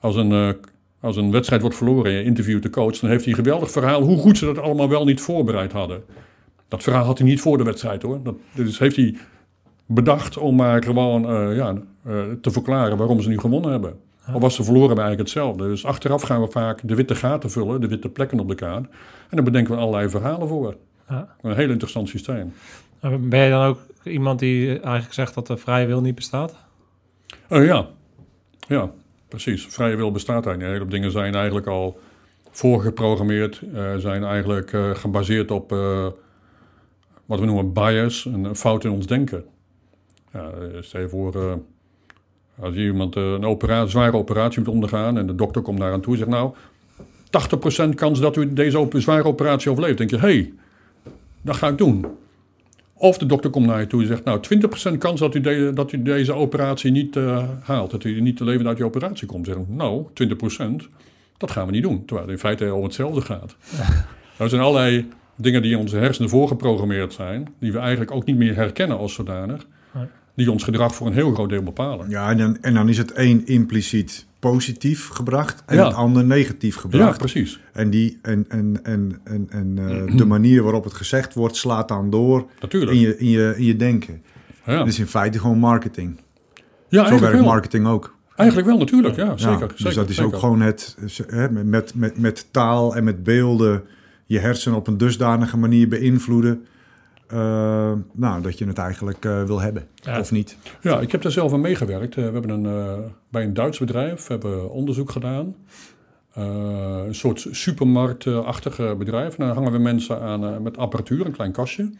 [0.00, 0.56] als een,
[1.00, 3.70] als een wedstrijd wordt verloren en je interviewt de coach, dan heeft hij een geweldig
[3.70, 6.04] verhaal hoe goed ze dat allemaal wel niet voorbereid hadden.
[6.68, 8.22] Dat verhaal had hij niet voor de wedstrijd hoor.
[8.22, 9.16] Dat, dus heeft hij
[9.86, 13.96] bedacht om maar gewoon eh, ja, eh, te verklaren waarom ze nu gewonnen hebben.
[14.32, 15.68] Of was ze verloren hebben eigenlijk hetzelfde.
[15.68, 18.86] Dus achteraf gaan we vaak de witte gaten vullen, de witte plekken op de kaart.
[19.28, 20.76] En dan bedenken we allerlei verhalen voor.
[21.08, 21.36] Ja.
[21.42, 22.52] Een heel interessant systeem.
[23.20, 26.56] Ben je dan ook iemand die eigenlijk zegt dat de vrije wil niet bestaat?
[27.48, 27.86] Eh, ja.
[28.68, 28.90] ja,
[29.28, 29.66] precies.
[29.66, 30.54] Vrije wil bestaat niet.
[30.64, 31.98] Een heleboel dingen zijn eigenlijk al
[32.50, 33.60] voorgeprogrammeerd.
[33.74, 36.06] eh, zijn eigenlijk eh, gebaseerd op eh,
[37.26, 39.44] wat we noemen bias, een fout in ons denken.
[40.32, 41.60] Ja, stel je voor,
[42.60, 46.12] als iemand een operatie, zware operatie moet ondergaan en de dokter komt daar aan toe
[46.12, 46.54] en zegt nou,
[47.86, 49.98] 80% kans dat u deze zware operatie overleeft.
[49.98, 50.52] denk je, hé, hey,
[51.42, 52.06] dat ga ik doen.
[52.98, 54.40] Of de dokter komt naar je toe en zegt, nou,
[54.92, 57.90] 20% kans dat u, de- dat u deze operatie niet eh, haalt.
[57.90, 59.46] Dat u niet te leven uit je operatie komt.
[59.46, 60.88] Zeggen, nou, 20%,
[61.36, 62.04] dat gaan we niet doen.
[62.04, 63.56] Terwijl het in feite om hetzelfde gaat.
[64.38, 68.36] er zijn allerlei dingen die in onze hersenen voorgeprogrammeerd zijn, die we eigenlijk ook niet
[68.36, 69.66] meer herkennen als zodanig,
[70.34, 72.10] die ons gedrag voor een heel groot deel bepalen.
[72.10, 75.84] Ja, en dan, en dan is het één impliciet positief gebracht en Ja.
[75.86, 77.18] het ander negatief Ja, gebracht.
[77.18, 77.60] precies.
[77.72, 81.88] En, die, en, en, en, en, en eh, de manier waarop het gezegd wordt slaat
[81.88, 82.92] dan door Natuurlijk.
[82.92, 84.22] in je, in je, in je denken.
[84.66, 84.78] ja.
[84.78, 86.20] Het is in feite gewoon marketing.
[86.88, 88.16] ja, Zo werkt marketing ook.
[88.36, 89.16] Eigenlijk wel, natuurlijk.
[89.16, 89.50] Ja, zeker.
[89.52, 90.32] Ja, zeker dus dat is zeker.
[90.34, 90.96] ook gewoon het,
[91.64, 93.82] met, met, met taal en met beelden
[94.26, 96.66] je hersenen op een dusdanige manier beïnvloeden.
[97.28, 99.86] Eh, nou, dat je het eigenlijk eh, wil hebben.
[99.94, 100.18] Ja.
[100.18, 100.56] Of niet.
[100.80, 102.16] Ja, ik heb daar zelf aan meegewerkt.
[102.16, 105.54] Eh, we hebben een, bij een Duits bedrijf hebben onderzoek gedaan.
[106.34, 109.38] Een soort supermarktachtig bedrijf.
[109.38, 111.90] En daar hangen we mensen aan met apparatuur, een klein kastje.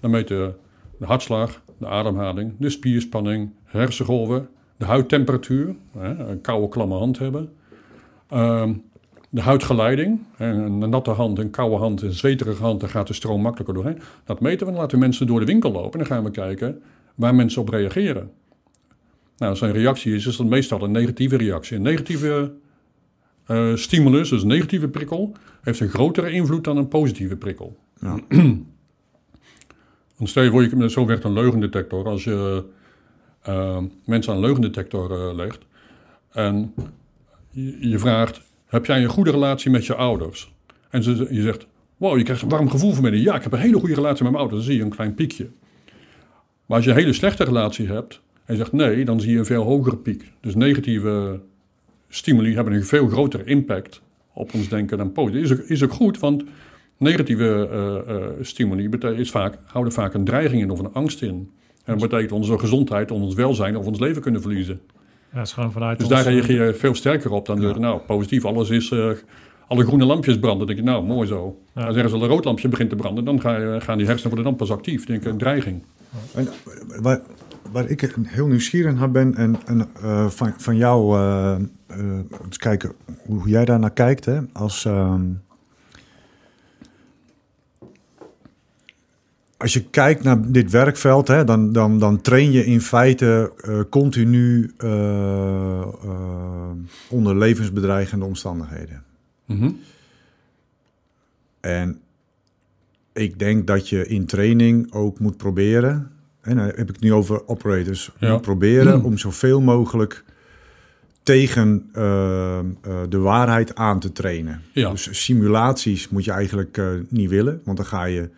[0.00, 0.56] Dan meten
[0.98, 7.52] de hartslag, de ademhaling, de spierspanning, hersengolven, de huidtemperatuur, een koude klamme hand hebben.
[8.28, 8.72] Ehm,
[9.28, 13.40] de huidgeleiding, een natte hand, een koude hand, een zweterige hand, daar gaat de stroom
[13.40, 13.98] makkelijker doorheen.
[14.24, 16.30] Dat meten we, dan laten we mensen door de winkel lopen en dan gaan we
[16.30, 16.82] kijken
[17.14, 18.30] waar mensen op reageren.
[19.36, 21.76] Nou, als een reactie is, is dat meestal een negatieve reactie.
[21.76, 22.52] Een negatieve
[23.46, 27.76] eh, stimulus, dus een negatieve prikkel, heeft een grotere invloed dan een positieve prikkel.
[28.00, 28.20] Ja.
[30.16, 32.06] Want stel je voor, je, zo werkt een leugendetector.
[32.06, 32.64] Als je
[33.42, 35.66] eh, mensen aan een leugendetector eh, legt
[36.30, 36.74] en
[37.80, 40.52] je vraagt, heb jij een goede relatie met je ouders?
[40.90, 43.20] En ze, je zegt, wow, je krijgt een warm gevoel van binnen.
[43.20, 44.60] Ja, ik heb een hele goede relatie met mijn ouders.
[44.60, 45.48] Dan zie je een klein piekje.
[46.66, 49.38] Maar als je een hele slechte relatie hebt en je zegt nee, dan zie je
[49.38, 50.32] een veel hogere piek.
[50.40, 51.40] Dus negatieve
[52.08, 54.02] stimuli hebben een veel grotere impact
[54.32, 55.54] op ons denken dan positieve.
[55.54, 56.44] Is ook, is ook goed, want
[56.96, 61.50] negatieve eh, eh, stimuli is vaak, houden vaak een dreiging in of een angst in.
[61.84, 64.80] En dat betekent onze gezondheid, ons welzijn of ons leven kunnen verliezen.
[65.32, 67.80] Ja, het is gewoon vanuit Dus ons, daar eh, reageer je veel sterker op dan
[67.80, 69.10] nou, positief, alles is, eh,
[69.66, 70.66] alle groene lampjes branden.
[70.66, 71.58] Dan denk je, nou, mooi zo.
[71.74, 71.84] Ja.
[71.84, 74.34] Als ergens al een rood lampje begint te branden, dan ga je, gaan die hersenen
[74.34, 75.06] worden dan pas actief.
[75.06, 75.82] Denk ik, een dreiging.
[76.34, 77.20] En, eh, waar,
[77.72, 82.56] waar ik heel nieuwsgierig naar ben en, en eh, van, van jou, eh eh, eens
[82.56, 82.92] kijken
[83.26, 84.24] hoe jij daar naar kijkt.
[84.24, 84.40] Hè?
[84.52, 85.22] Als, ehm,
[89.66, 93.80] als je kijkt naar dit werkveld, hè, dan, dan, dan train je in feite eh,
[93.90, 96.70] continu eh, eh,
[97.08, 99.02] onder levensbedreigende omstandigheden.
[99.44, 99.70] Mhm.
[101.60, 102.00] En
[103.12, 107.12] ik denk dat je in training ook moet proberen, en dan heb ik het nu
[107.12, 108.32] over operators, Ja.
[108.32, 110.24] moet proberen om zoveel mogelijk
[111.22, 111.88] tegen
[113.08, 114.62] de waarheid aan te trainen.
[114.72, 114.90] Ja.
[114.90, 118.30] Dus simulaties moet je eigenlijk niet willen, want dan ga je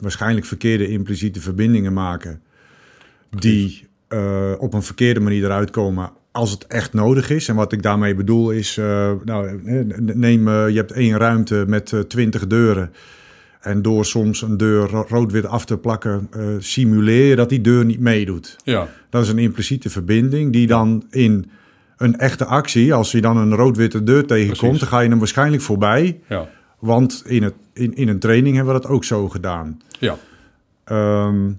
[0.00, 2.40] waarschijnlijk verkeerde impliciete verbindingen maken
[3.30, 7.48] die eh, op een verkeerde manier eruit komen als het echt nodig is.
[7.48, 9.80] En wat ik daarmee bedoel is, eh, nou, eh,
[10.14, 12.92] neem, eh, je hebt één ruimte met eh, twintig deuren.
[13.60, 17.60] En door soms een deur ro- rood-wit af te plakken, eh, simuleer je dat die
[17.60, 18.56] deur niet meedoet.
[18.64, 21.50] Ja, Dat is een impliciete verbinding die dan in
[21.96, 24.78] een echte actie, als je dan een rood-witte deur tegenkomt, Precies.
[24.78, 26.20] dan ga je hem waarschijnlijk voorbij.
[26.28, 26.48] ja,
[26.84, 29.80] Want in, het, in, in een training hebben we dat ook zo gedaan.
[30.00, 30.16] ja.
[30.84, 31.52] Ehm,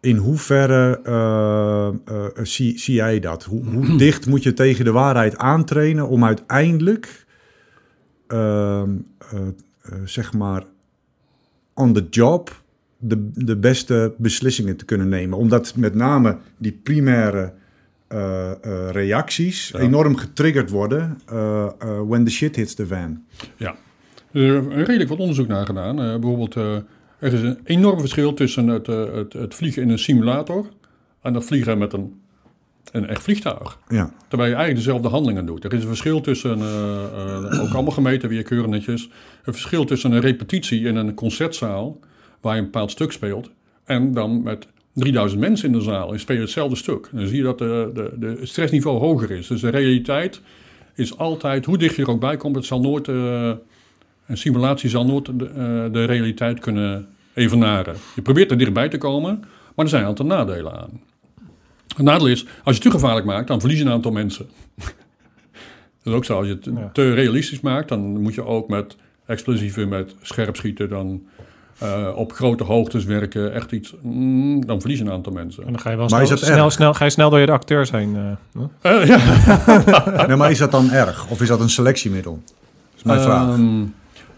[0.00, 3.44] in hoeverre eh, eh, zie, zie jij dat?
[3.44, 7.26] Hoe, hoe dicht moet je tegen de waarheid aantrainen om uiteindelijk,
[8.26, 9.38] ehm, eh,
[9.82, 10.64] eh, zeg maar,
[11.74, 12.62] on the job
[12.98, 15.38] de, de beste beslissingen te kunnen nemen?
[15.38, 17.52] Omdat met name die primaire
[18.06, 19.78] eh, eh, reacties Ja.
[19.78, 23.24] enorm getriggerd worden eh, eh, when the shit hits the van.
[23.56, 23.76] Ja,
[24.32, 26.00] er is redelijk wat onderzoek naar gedaan.
[26.00, 26.74] Eh, bijvoorbeeld, eh,
[27.18, 30.66] er is een enorm verschil tussen het, eh, het, het vliegen in een simulator
[31.22, 32.20] en het vliegen met een,
[32.92, 33.78] een echt vliegtuig.
[33.88, 35.64] Ja, Terwijl je eigenlijk dezelfde handelingen doet.
[35.64, 36.62] Er is een verschil tussen,
[37.60, 39.10] ook allemaal gemeten weer keurig netjes,
[39.44, 41.98] een verschil tussen een repetitie in een concertzaal,
[42.40, 43.50] waar je een bepaald stuk speelt,
[43.84, 47.08] en dan met 3000 mensen in de zaal en je speelt hetzelfde stuk.
[47.12, 49.46] Dan zie je dat de, de, de het stressniveau hoger is.
[49.46, 50.40] Dus de realiteit
[50.94, 53.08] is altijd, hoe dicht je er ook bij komt, het zal nooit,
[54.30, 57.94] een simulatie zal nooit de, eh, de realiteit kunnen evenaren.
[58.14, 59.38] Je probeert er dichtbij te komen,
[59.74, 61.00] maar er zijn een aantal nadelen aan.
[61.96, 64.46] Het nadeel is, als je het te gevaarlijk maakt, dan verlies je een aantal mensen.
[66.02, 66.36] Dat is ook zo.
[66.38, 66.90] Als je het Ja.
[66.92, 71.22] te realistisch maakt, dan moet je ook met explosieven, met scherpschieten, dan
[71.78, 73.54] eh, op grote hoogtes werken.
[73.54, 75.64] Echt iets, mm, dan verlies je een aantal mensen.
[75.66, 76.72] En dan ga je wel Maar is snel, snel, erg?
[76.72, 78.16] snel, ga je snel door je de acteurs heen.
[78.16, 79.02] eh, huh?
[79.02, 80.26] Eh, ja.
[80.26, 81.30] nee, maar is dat dan erg?
[81.30, 82.42] Of is dat een selectiemiddel?
[82.44, 83.56] Dat is mijn vraag.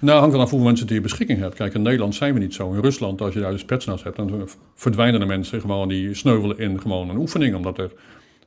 [0.03, 1.55] Nou, hangt er af hoeveel mensen die je beschikking hebt.
[1.55, 2.73] Kijk, in Nederland zijn we niet zo.
[2.73, 6.59] In Rusland, als je daar de spetsnaz hebt, dan verdwijnen de mensen gewoon die sneuvelen
[6.59, 7.55] in gewoon een oefening.
[7.55, 7.93] Omdat er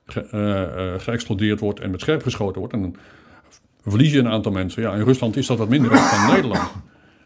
[0.06, 2.74] ge, eh, eh, geëxplodeerd wordt en met scherp geschoten wordt.
[2.74, 2.96] En dan
[3.84, 4.82] verlies je een aantal mensen.
[4.82, 6.72] Ja, in Rusland is dat wat minder dan in Nederland.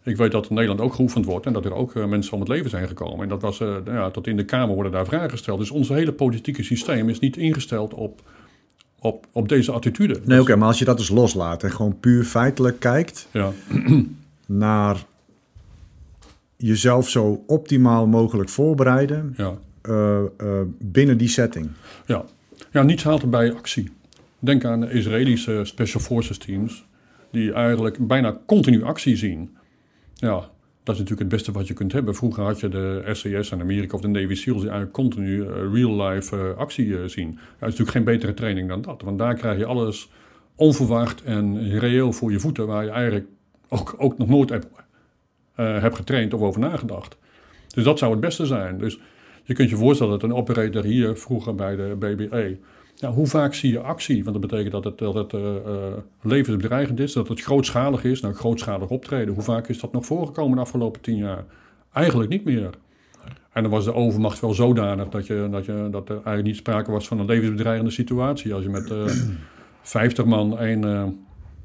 [0.04, 2.40] Ik weet dat in Nederland ook geoefend wordt en dat er ook eh, mensen om
[2.40, 3.24] het leven zijn gekomen.
[3.24, 5.60] En dat was, nou ja, tot in de Kamer worden daar vragen gesteld.
[5.60, 8.22] Dus ons hele politieke systeem is niet ingesteld op
[9.00, 10.20] op, op deze attitude.
[10.24, 13.52] Nee, oké, maar als je dat dus loslaat en gewoon puur feitelijk kijkt Ja,
[14.50, 15.06] naar
[16.56, 20.28] jezelf zo optimaal mogelijk voorbereiden ja, eh, eh,
[20.80, 21.70] binnen die setting.
[22.06, 22.26] ja.
[22.72, 23.92] ja, niets haalt er bij actie.
[24.40, 26.86] Denk aan de Israëlische Special Forces teams,
[27.32, 29.58] die eigenlijk bijna continu actie zien.
[30.16, 30.50] Ja,
[30.84, 32.16] dat is natuurlijk het beste wat je kunt hebben.
[32.16, 35.48] Vroeger had je de SAS in Amerika of de Navy SEALs die eigenlijk continu eh,
[35.74, 37.32] real-life actie zien.
[37.32, 40.10] Dat is natuurlijk geen betere training dan dat, want daar krijg je alles
[40.56, 43.28] onverwacht en reëel voor je voeten, waar je eigenlijk
[43.70, 44.68] ook, ook nog nooit hebt,
[45.56, 47.18] eh, hebt getraind of over nagedacht.
[47.68, 48.78] Dus dat zou het beste zijn.
[48.78, 49.00] Dus
[49.44, 52.58] je kunt je voorstellen dat een operator hier vroeger bij de BBE.
[52.96, 54.24] Ja, hoe vaak zie je actie?
[54.24, 58.22] Want dat betekent dat het, dat eh, eh, levensbedreigend is, dat het grootschalig is.
[58.22, 59.34] Nou, grootschalig optreden.
[59.34, 61.46] Hoe vaak is dat nog voorgekomen de afgelopen tien jaar?
[61.94, 62.70] Eigenlijk niet meer.
[63.52, 66.56] En dan was de overmacht wel zodanig dat, je, dat, je, dat er eigenlijk niet
[66.56, 68.54] sprake was van een levensbedreigende situatie.
[68.54, 69.06] Als je met eh
[69.82, 70.82] 50 man één,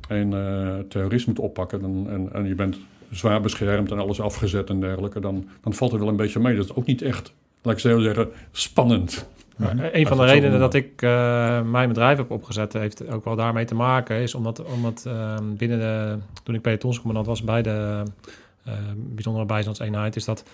[0.08, 2.78] één eh, terrorist moet oppakken dan, en, en je bent
[3.10, 6.56] zwaar beschermd en alles afgezet en dergelijke, dan, dan valt het wel een beetje mee.
[6.56, 9.26] Dat is ook niet echt, laat ik zo zeggen, spannend.
[9.56, 13.36] Maar Een van de redenen dat ik eh, mijn bedrijf heb opgezet, heeft ook wel
[13.36, 14.16] daarmee te maken.
[14.16, 18.02] Is omdat, omdat eh, binnen de, toen ik pelotonscommandant was bij de
[18.64, 20.44] eh, bijzondere bijstandseenheid, is dat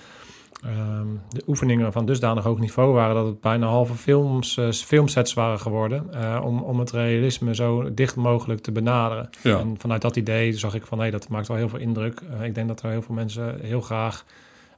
[0.64, 5.35] ehm, de oefeningen van dusdanig hoog niveau waren dat het bijna halve films, eh, filmsets
[5.35, 6.12] waren geworden.
[6.12, 9.31] eh, om, om het realisme zo dicht mogelijk te benaderen.
[9.42, 9.59] Ja.
[9.59, 12.20] En vanuit dat idee zag ik van nee, dat maakt wel heel veel indruk.
[12.20, 14.25] Eh, ik denk dat er heel veel mensen heel graag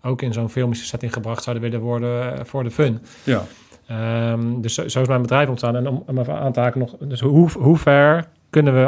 [0.03, 2.99] ook in zo'n filmische setting gebracht zouden willen worden voor de fun.
[3.25, 3.43] Ja,
[3.87, 5.77] Ehm, dus zo, zo is mijn bedrijf ontstaan.
[5.77, 8.87] En om, om even aan te haken nog, dus hoe, hoe ver kunnen we,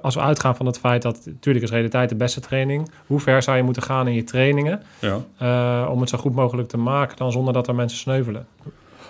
[0.00, 3.42] als we, uitgaan van het feit dat, natuurlijk is realiteit de beste training, hoe ver
[3.42, 5.18] zou je moeten gaan in je trainingen ja.
[5.38, 8.46] eh, om het zo goed mogelijk te maken dan zonder dat er mensen sneuvelen?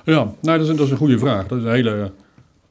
[0.04, 1.46] Ja, nou, dat, is, een- dat is een goede vraag.
[1.46, 2.10] Dat is een hele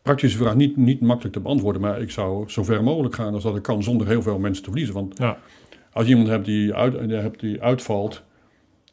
[0.02, 0.56] praktische vraag.
[0.56, 3.62] Niet, niet makkelijk te beantwoorden, maar ik zou zo ver mogelijk gaan als dat ik
[3.64, 4.96] kan zonder heel veel mensen te verliezen.
[4.96, 5.38] Want Ja,
[5.92, 8.22] als je iemand hebt die, uit, die, hebt die uitvalt,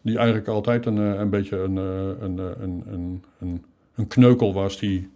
[0.02, 3.64] die eigenlijk altijd een, eh, een beetje een, een, eh, een, een, een,
[3.96, 5.08] een kneukel was, die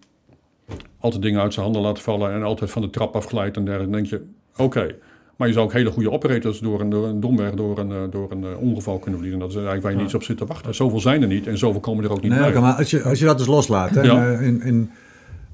[0.99, 3.93] altijd dingen uit zijn handen laat vallen en altijd van de trap afglijdt en dergelijke,
[3.93, 4.13] dan denk
[4.57, 4.95] je, oké.
[5.37, 7.99] Maar je zou ook hele goede operators door een, door een domweg, door een, eh,
[8.11, 9.39] door een eh, ongeval kunnen verliezen.
[9.41, 10.05] Dat is eigenlijk waar je Ja.
[10.05, 10.75] niet op zit te wachten.
[10.75, 12.61] Zoveel zijn er niet en zoveel komen er ook niet Nee, bij.
[12.61, 14.27] maar als je, als je dat dus loslaat hè, Ja.
[14.33, 14.91] en, en, en,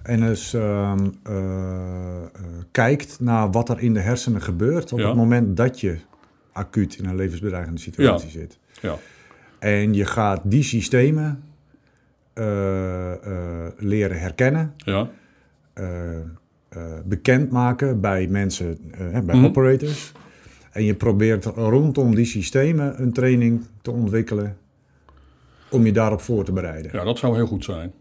[0.03, 2.23] en eens ehm, eh, eh,
[2.71, 5.07] kijkt naar wat er in de hersenen gebeurt op Ja.
[5.07, 5.99] het moment dat je
[6.53, 8.59] acuut in een levensbedreigende situatie zit.
[8.83, 8.95] Ja.
[9.59, 11.50] En je gaat die systemen eh, eh,
[13.79, 15.11] leren herkennen, Ja,
[15.73, 19.45] eh, eh, bekendmaken bij mensen, eh, bij Mhm.
[19.45, 20.13] operators.
[20.73, 24.57] En je probeert rondom die systemen een training te ontwikkelen
[25.71, 26.91] om je daarop voor te bereiden.
[26.95, 27.93] Ja, dat zou heel goed zijn.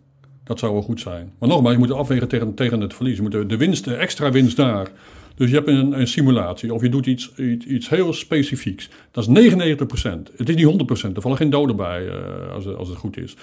[0.44, 1.32] Dat zou wel goed zijn.
[1.39, 3.15] Maar nogmaals, je moet afwegen tegen, tegen het verlies.
[3.15, 4.88] Je moet de, winst, de extra winst daar.
[5.36, 8.89] Dus je hebt een, een simulatie of je doet iets, iets, iets heel specifieks.
[9.12, 10.32] Dat is 99%.
[10.38, 11.15] Het is niet 100%.
[11.15, 13.36] Er vallen geen doden bij eh, als, als het goed is.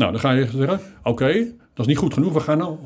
[0.00, 1.32] Nou, dan ga je zeggen, oké,
[1.74, 2.32] dat is niet goed genoeg.
[2.32, 2.76] We gaan naar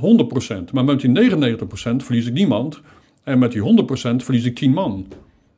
[0.69, 0.73] 100%.
[0.73, 2.81] Maar met die 99% verlies ik niemand.
[3.23, 5.07] En met die 100% verlies ik 10 man.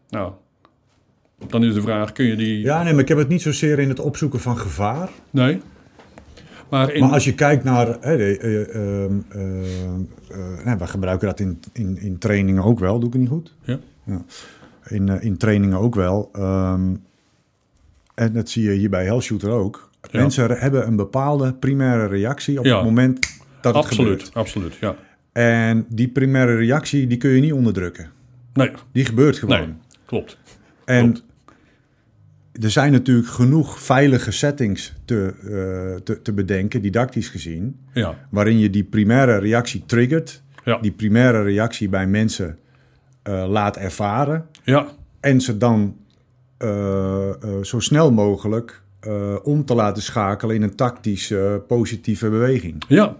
[0.08, 0.32] Nou,
[1.48, 2.60] dan is de vraag, kun je die...
[2.60, 5.10] Ja, nee, maar ik heb het niet zozeer in het opzoeken van gevaar.
[5.30, 5.60] Nee?
[6.68, 7.96] Maar, in, Maar als je kijkt naar.
[8.00, 12.98] Hè, de, eh, ehm, eh, nou, we gebruiken dat in, in, in trainingen ook wel,
[12.98, 13.54] doe ik het niet goed?
[13.64, 13.78] Ja.
[14.88, 16.28] In, eh, in trainingen ook wel.
[16.32, 16.94] Ehm,
[18.14, 19.90] en dat zie je hier bij Hellshooter ook.
[20.10, 20.20] Ja.
[20.20, 22.76] Mensen hebben een bepaalde primaire reactie op Ja.
[22.76, 23.18] het moment
[23.60, 24.34] dat het absoluut, gebeurt.
[24.34, 24.96] absoluut, ja.
[25.32, 28.10] En die primaire reactie die kun je niet onderdrukken.
[28.52, 29.58] Nee, Die gebeurt gewoon.
[29.58, 30.38] nee, klopt.
[30.84, 31.24] En Klopt.
[32.64, 38.58] er zijn natuurlijk genoeg veilige settings te, eh, te, te bedenken, didactisch gezien, Ja, waarin
[38.58, 42.58] je die primaire reactie triggert, ja, die primaire reactie bij mensen
[43.22, 44.86] eh, laat ervaren ja,
[45.20, 45.96] en ze dan
[46.58, 47.30] eh,
[47.62, 52.84] zo snel mogelijk eh, om te laten schakelen in een tactische positieve beweging.
[52.88, 53.16] ja,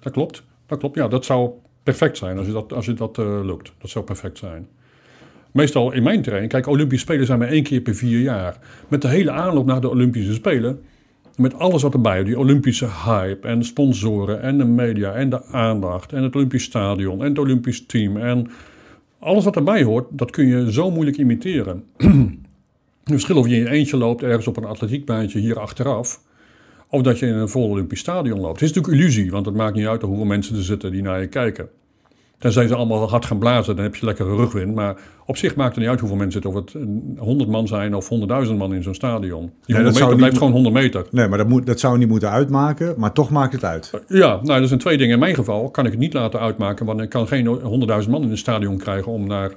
[0.00, 0.42] dat klopt.
[0.66, 1.08] Dat klopt, ja.
[1.08, 1.50] Dat zou
[1.82, 3.72] perfect zijn als je dat, als je dat eh, lukt.
[3.78, 4.68] Dat zou perfect zijn.
[5.52, 8.56] Meestal in mijn training, kijk, Olympische Spelen zijn maar één keer per vier jaar.
[8.88, 10.80] Met de hele aanloop naar de Olympische Spelen,
[11.36, 16.12] met alles wat erbij die Olympische hype en sponsoren en de media en de aandacht
[16.12, 18.50] en het Olympisch stadion en het Olympisch team en
[19.18, 21.84] alles wat erbij hoort, dat kun je zo moeilijk imiteren.
[23.04, 26.20] Het verschil of je in je eentje loopt ergens op een atletiekbaantje hier achteraf,
[26.88, 28.60] of dat je in een vol Olympisch stadion loopt.
[28.60, 31.20] Het is natuurlijk illusie, want het maakt niet uit hoeveel mensen er zitten die naar
[31.20, 31.68] je kijken.
[32.42, 34.74] Tenzij ze allemaal hard gaan blazen, dan heb je lekkere rugwind.
[34.74, 36.60] Maar op zich maakt het niet uit hoeveel mensen zitten.
[36.60, 38.08] Of het een 100 man zijn of
[38.46, 39.52] 100.000 man in zo'n stadion.
[39.64, 41.06] Die 100 dat meter blijft gewoon 100 meter.
[41.10, 43.90] Nee, maar dat, moet, dat zou niet moeten uitmaken, maar toch maakt het uit.
[44.08, 45.14] Ja, nou, dat zijn twee dingen.
[45.14, 47.58] In mijn geval kan ik het niet laten uitmaken, want ik kan geen
[48.04, 49.50] 100.000 man in een stadion krijgen om naar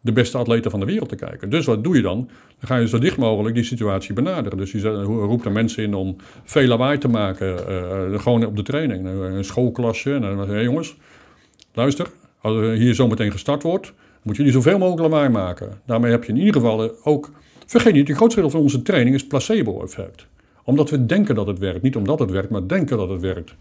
[0.00, 1.50] de beste atleten van de wereld te kijken.
[1.50, 2.16] Dus wat doe je dan?
[2.58, 4.58] Dan ga je zo dicht mogelijk die situatie benaderen.
[4.58, 8.62] Dus je roept er mensen in om veel lawaai te maken, eh, gewoon op de
[8.62, 9.06] training.
[9.06, 10.14] Een schoolklasje.
[10.14, 10.96] En dan hey jongens,
[11.72, 12.06] luister,
[12.40, 15.80] als er hier zometeen gestart wordt, moet jullie zoveel mogelijk lawaai maken.
[15.86, 17.30] Daarmee heb je in ieder geval eh, ook...
[17.66, 20.26] Vergeet niet, het grootste deel van onze training is placebo-effect.
[20.64, 21.82] Omdat we denken dat het werkt.
[21.82, 23.54] Niet omdat het werkt, maar denken dat het werkt.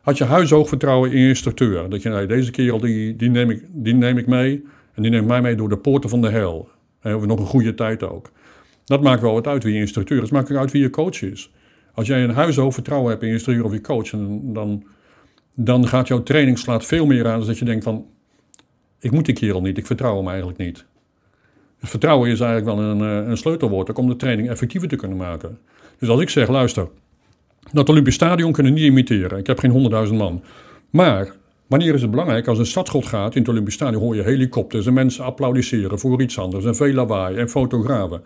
[0.00, 1.90] Had je huishoog vertrouwen in je instructeur.
[1.90, 4.64] Dat je, nee, deze kerel die, die, neem ik, die neem ik mee.
[4.98, 6.68] En die neemt mij mee door de poorten van de hel.
[7.02, 8.30] Over nog een goede tijd ook.
[8.84, 10.22] Dat maakt wel wat uit wie je instructeur is.
[10.22, 11.50] Het maakt ook uit wie je coach is.
[11.94, 14.10] Als jij een huishoog vertrouwen hebt in je instructeur of je coach.
[14.42, 14.84] Dan,
[15.54, 17.38] dan gaat jouw training slaat veel meer aan.
[17.38, 18.06] Dan dat je denkt van...
[19.00, 19.78] Ik moet die kerel niet.
[19.78, 20.84] Ik vertrouw hem eigenlijk niet.
[21.80, 23.90] Dus vertrouwen is eigenlijk wel een, eh, een sleutelwoord.
[23.90, 25.58] Ook om de training effectiever te kunnen maken.
[25.98, 26.88] Dus als ik zeg, luister...
[27.72, 29.38] Dat Olympisch Stadion kunnen we niet imiteren.
[29.38, 30.42] Ik heb geen honderdduizend man.
[30.90, 31.32] Maar
[31.68, 32.46] wanneer is het belangrijk?
[32.46, 36.22] Als een stadschot gaat in het Olympisch Stadion hoor je helikopters en mensen applaudisseren voor
[36.22, 36.64] iets anders.
[36.64, 38.22] En veel lawaai en fotografen.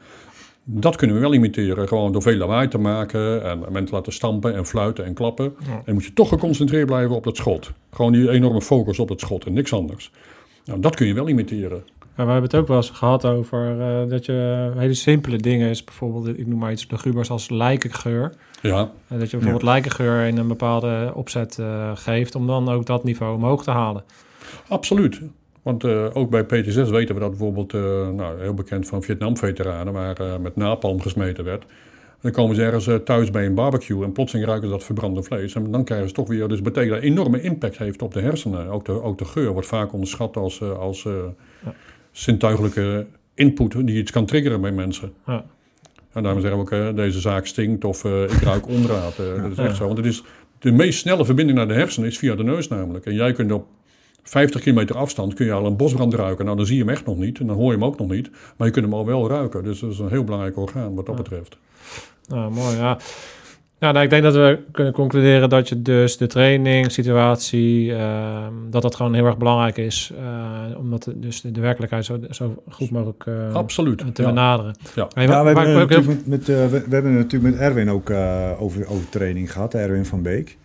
[0.64, 1.88] Dat kunnen we wel imiteren.
[1.88, 5.44] Gewoon door veel lawaai te maken en mensen laten stampen en fluiten en klappen.
[5.66, 7.72] En dan moet je toch geconcentreerd blijven op dat schot.
[7.90, 10.12] Gewoon die enorme focus op het schot en niks anders.
[10.64, 11.85] Nou, dat kun je wel imiteren.
[12.16, 15.70] Ja, we hebben het ook wel eens gehad over eh, dat je hele simpele dingen
[15.70, 15.85] is.
[15.85, 18.33] Bijvoorbeeld, ik noem maar iets lugubers als lijkengeur.
[18.62, 22.87] Ja, En dat je bijvoorbeeld lijkengeur in een bepaalde opzet eh, geeft om dan ook
[22.87, 24.03] dat niveau omhoog te halen.
[24.68, 25.20] Absoluut.
[25.62, 29.92] Want eh, ook bij PT6 weten we dat bijvoorbeeld, eh, nou, heel bekend van Vietnam-veteranen,
[29.92, 31.64] waar eh, met napalm gesmeten werd.
[32.22, 35.22] Dan komen ze ergens eh, thuis bij een barbecue en plotseling ruiken ze dat verbrande
[35.22, 35.55] vlees.
[35.55, 38.20] En dan krijgen ze toch weer, dus betekent dat een enorme impact heeft op de
[38.20, 38.68] hersenen.
[38.68, 41.12] Ook de, ook de geur wordt vaak onderschat als, eh, als eh,
[42.12, 45.12] zintuigelijke input die iets kan triggeren bij mensen.
[45.27, 45.44] Ja.
[46.12, 49.18] En daarom zeggen we ook, eh, deze zaak stinkt of eh, ik ruik onraad.
[49.18, 49.85] Eh, dat is echt zo.
[49.87, 50.22] Want het is,
[50.59, 53.07] de meest snelle verbinding naar de hersenen is via de neus namelijk.
[53.07, 53.66] En jij kunt op
[54.22, 56.44] 50 kilometer afstand kun je al een bosbrand ruiken.
[56.44, 58.09] Nou, dan zie je hem echt nog niet en dan hoor je hem ook nog
[58.09, 58.31] niet.
[58.57, 59.64] Maar je kunt hem al wel ruiken.
[59.64, 61.57] Dus dat is een heel belangrijk orgaan wat dat betreft.
[62.29, 62.98] Nou, mooi, ja.
[63.83, 68.53] Ja, nou, ik denk dat we kunnen concluderen dat je dus de training, situatie, ehm,
[68.71, 70.12] dat dat gewoon heel erg belangrijk is.
[70.18, 73.99] eh, omdat de, dus de, de werkelijkheid zo, zo goed mogelijk eh, Absoluut.
[74.14, 74.29] te Ja.
[74.29, 74.75] benaderen.
[74.95, 75.09] Ja.
[75.14, 77.62] Hey, Ja, wa- we, hebben ook natuurlijk met, eh, we, we hebben het natuurlijk met
[77.62, 80.57] Erwin ook eh, over, over training gehad, Erwin van Beek.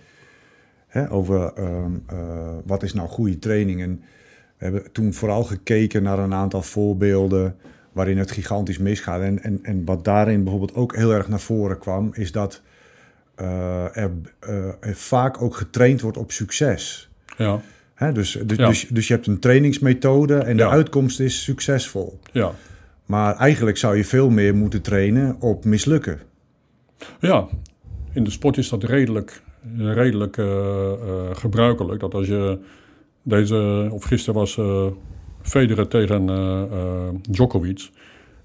[0.87, 2.17] Hè, over ehm, eh,
[2.65, 3.81] wat is nou goede training.
[3.81, 4.01] En
[4.57, 7.55] we hebben toen vooral gekeken naar een aantal voorbeelden
[7.91, 9.21] waarin het gigantisch misgaat.
[9.21, 12.61] En, en, en wat daarin bijvoorbeeld ook heel erg naar voren kwam, is dat
[13.45, 17.09] er, eh, er vaak ook getraind wordt op succes.
[17.37, 17.61] Ja.
[17.93, 18.67] Hè, dus, dus, Ja.
[18.67, 20.69] dus, dus je hebt een trainingsmethode en de Ja.
[20.69, 22.19] uitkomst is succesvol.
[22.31, 22.51] Ja.
[23.05, 26.19] Maar eigenlijk zou je veel meer moeten trainen op mislukken.
[27.19, 27.47] Ja,
[28.13, 29.41] in de sport is dat redelijk,
[29.77, 30.45] redelijk eh,
[30.91, 30.97] eh,
[31.31, 31.99] gebruikelijk.
[31.99, 32.59] Dat als je
[33.23, 34.87] deze, of gisteren was eh
[35.41, 37.89] Federer tegen eh, eh, Djokovic.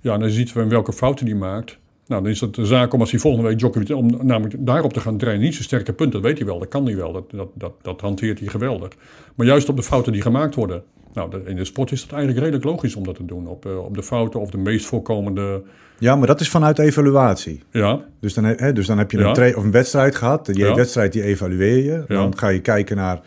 [0.01, 1.79] Ja, en dan ziet we welke fouten die maakt.
[2.07, 4.93] Nou, dan is het de zaak om als hij volgende week Djokovic, om namelijk daarop
[4.93, 5.45] te gaan trainen.
[5.45, 7.13] Niet zo sterke punten, dat weet hij wel, dat kan hij wel.
[7.13, 8.89] Dat, dat, dat, dat hanteert hij geweldig.
[9.35, 10.83] Maar juist op de fouten die gemaakt worden.
[11.15, 13.47] Nou, in de sport is dat eigenlijk redelijk logisch om dat te doen.
[13.47, 15.63] Op, eh, op de fouten of de meest voorkomende.
[15.99, 17.63] Ja, maar dat is vanuit evaluatie.
[17.71, 19.57] Ja, Dus dan, hè, dus dan heb je een, Ja.
[19.57, 20.47] of een wedstrijd gehad.
[20.47, 20.75] Die Ja.
[20.75, 22.05] wedstrijd die evalueer je.
[22.09, 22.15] Ja.
[22.15, 23.21] Dan ga je kijken naar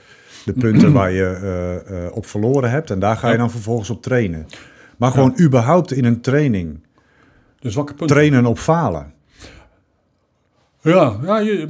[0.46, 2.90] de punten waar je eh, eh, op verloren hebt.
[2.92, 4.46] En daar ga je dan vervolgens op trainen.
[4.98, 6.80] Maar gewoon überhaupt in een training.
[7.60, 8.16] De zwakke punten.
[8.16, 9.14] Trainen op falen.
[10.82, 11.68] Ja, ja je,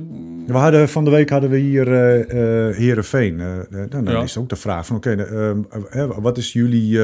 [0.47, 3.39] We hadden, van de week hadden we hier eh eh Heerenveen.
[3.39, 4.21] Eh, eh, dan dan Ja.
[4.21, 5.49] is ook de vraag van, oké, eh,
[6.01, 6.99] eh, wat is jullie,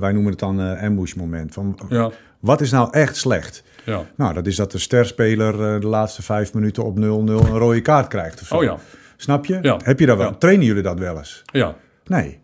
[0.00, 1.54] wij noemen het dan ambush moment.
[1.54, 2.10] Van, ja,
[2.40, 3.62] Wat is nou echt slecht?
[3.84, 4.04] ja.
[4.16, 8.08] Nou, dat is dat de sterspeler de laatste vijf minuten op 0-0 een rode kaart
[8.08, 8.40] krijgt.
[8.40, 8.56] Of zo.
[8.56, 8.76] Oh ja,
[9.16, 9.76] Snap je?
[9.84, 10.38] Heb je dat wel?
[10.38, 11.42] Trainen jullie dat wel eens?
[11.52, 11.74] ja.
[12.04, 12.40] Nee.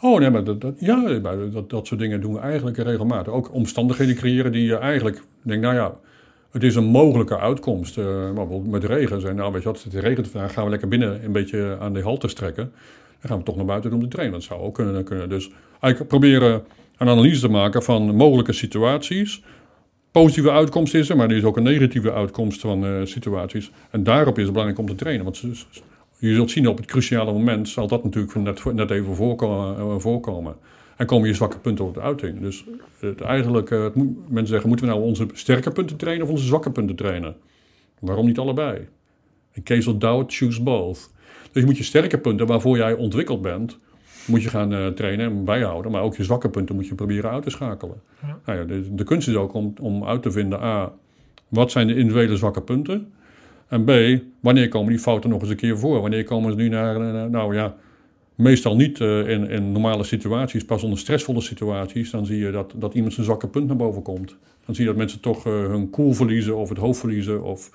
[0.00, 1.18] Oh nee, maar dat, ja,
[1.52, 3.32] dat, dat soort dingen doen we eigenlijk regelmatig.
[3.32, 5.94] Ook omstandigheden creëren die je eigenlijk denkt, nou ja,
[6.50, 7.98] het is een mogelijke uitkomst.
[7.98, 10.70] Eh, maar bijvoorbeeld met regen zijn, nou weet je wat, het regent vandaag, gaan we
[10.70, 12.72] lekker binnen een beetje aan de halte trekken.
[13.20, 14.34] Dan gaan we toch naar buiten om te trainen.
[14.34, 15.04] Dat zou ook kunnen.
[15.04, 15.28] kunnen.
[15.28, 16.62] Dus eigenlijk proberen
[16.96, 19.42] een analyse te maken van mogelijke situaties.
[20.10, 23.70] Positieve uitkomst is er, maar er is ook een negatieve uitkomst van eh, situaties.
[23.90, 25.24] En daarop is het belangrijk om te trainen.
[25.24, 25.44] Want
[26.20, 29.94] je zult zien op het cruciale moment zal dat natuurlijk net, net even voorkomen, eh,
[29.98, 30.56] voorkomen.
[30.96, 32.40] En komen je zwakke punten op de uiting.
[32.40, 32.64] Dus
[32.98, 36.32] het, eigenlijk, eh, het moet- mensen zeggen, moeten we nou onze sterke punten trainen of
[36.32, 37.36] onze zwakke punten trainen?
[37.98, 38.88] Waarom niet allebei?
[39.52, 41.10] In case of doubt, choose both.
[41.52, 43.78] Dus je moet je sterke punten waarvoor jij ontwikkeld bent,
[44.26, 45.92] moet je gaan eh, trainen en bijhouden.
[45.92, 48.02] Maar ook je zwakke punten moet je proberen uit te schakelen.
[48.22, 48.38] Ja.
[48.44, 50.92] Nou ja, de, de kunst is ook om, om uit te vinden, A,
[51.48, 53.12] wat zijn de individuele zwakke punten?
[53.70, 56.00] En B, wanneer komen die fouten nog eens een keer voor?
[56.00, 57.76] Wanneer komen ze nu naar, eh, nou ja,
[58.34, 62.72] meestal niet eh, in, in normale situaties, pas onder stressvolle situaties, dan zie je dat,
[62.76, 64.36] dat iemand zijn zwakke punt naar boven komt.
[64.64, 67.70] Dan zie je dat mensen toch eh, hun koel verliezen of het hoofd verliezen of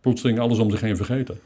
[0.00, 1.38] plotseling alles om zich heen vergeten.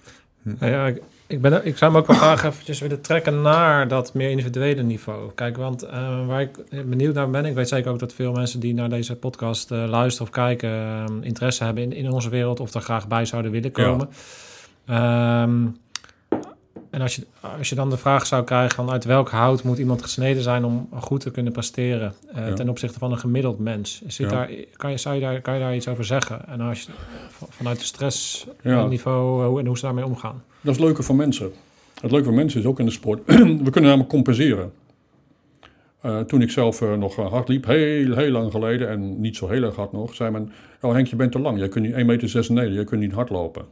[0.42, 0.92] Nou ja,
[1.32, 4.82] ik, ben, ik zou hem ook wel graag eventjes willen trekken naar dat meer individuele
[4.82, 5.30] niveau.
[5.34, 6.50] Kijk, want eh, waar ik
[6.86, 9.84] benieuwd naar ben, ik weet zeker ook dat veel mensen die naar deze podcast eh,
[9.88, 13.50] luisteren of kijken, eh, interesse hebben in, in onze wereld of er graag bij zouden
[13.50, 14.08] willen komen.
[14.86, 15.66] Ehm,
[16.90, 17.26] en als je,
[17.58, 20.64] als je dan de vraag zou krijgen van uit welk hout moet iemand gesneden zijn
[20.64, 22.52] om goed te kunnen presteren Ja.
[22.52, 24.02] ten opzichte van een gemiddeld mens.
[24.06, 24.36] Zit Ja.
[24.36, 26.48] daar, kan, je, zou je daar, kan je daar iets over zeggen?
[26.48, 26.92] En als je,
[27.30, 30.42] van- vanuit de stressniveau hoe, en hoe ze daarmee omgaan?
[30.62, 31.52] Dat is leuke voor mensen.
[32.00, 33.20] Het leuke voor mensen is ook in de sport.
[33.64, 34.72] We kunnen namelijk compenseren.
[36.00, 39.36] Eh, toen ik zelf eh, nog eh, hard liep, heel, heel lang geleden, en niet
[39.36, 41.58] zo heel erg hard nog, zei men: Oh Henk, je bent te lang.
[41.58, 43.64] Je kunt niet 1,96 meter, je kunt niet hard lopen.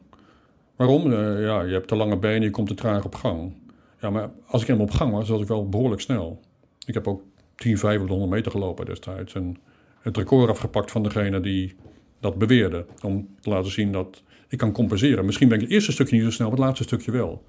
[0.76, 1.12] Waarom?
[1.12, 3.53] Ja, je hebt te lange benen, je komt te traag op gang.
[4.01, 6.41] Ja, maar als ik helemaal op gang was, was ik wel behoorlijk snel.
[6.86, 7.22] Ik heb ook
[7.55, 9.34] 10, 500 meter gelopen destijds.
[9.34, 9.57] En
[10.01, 11.76] het record afgepakt van degene die
[12.20, 12.86] dat beweerde.
[13.03, 15.24] Om te laten zien dat ik kan compenseren.
[15.24, 17.44] Misschien ben ik het eerste stukje niet zo snel, maar het laatste stukje wel.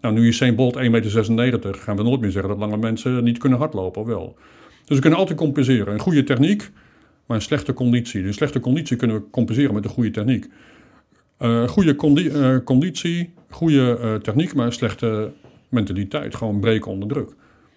[0.00, 3.24] Nou, nu is Usain Bolt 1,96 meter, gaan we nooit meer zeggen dat lange mensen
[3.24, 4.36] niet kunnen hardlopen, wel?
[4.84, 5.92] Dus we kunnen altijd compenseren.
[5.92, 6.70] Een goede techniek,
[7.26, 8.22] maar een slechte conditie.
[8.22, 10.46] Dus slechte conditie kunnen we compenseren met een goede techniek.
[11.38, 15.30] Eh, goede eh, conditie, goede eh, techniek, maar een slechte
[15.68, 16.34] mentaliteit.
[16.34, 17.34] Gewoon breken onder druk.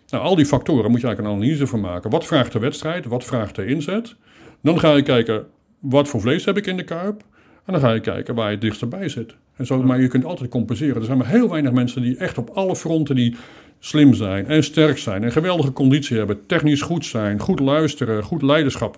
[0.07, 2.09] Nou, al die factoren moet je eigenlijk een analyse van maken.
[2.09, 3.05] Wat vraagt de wedstrijd?
[3.05, 4.15] Wat vraagt de inzet?
[4.61, 5.45] Dan ga je kijken,
[5.79, 7.23] wat voor vlees heb ik in de kuip?
[7.65, 9.35] En dan ga je kijken waar je het dichtst bij zit.
[9.55, 10.95] En zo, maar je kunt altijd compenseren.
[10.95, 13.35] Er zijn maar heel weinig mensen die echt op alle fronten die
[13.79, 18.41] slim zijn en sterk zijn en geweldige conditie hebben, technisch goed zijn, goed luisteren, goed
[18.41, 18.95] leiderschap,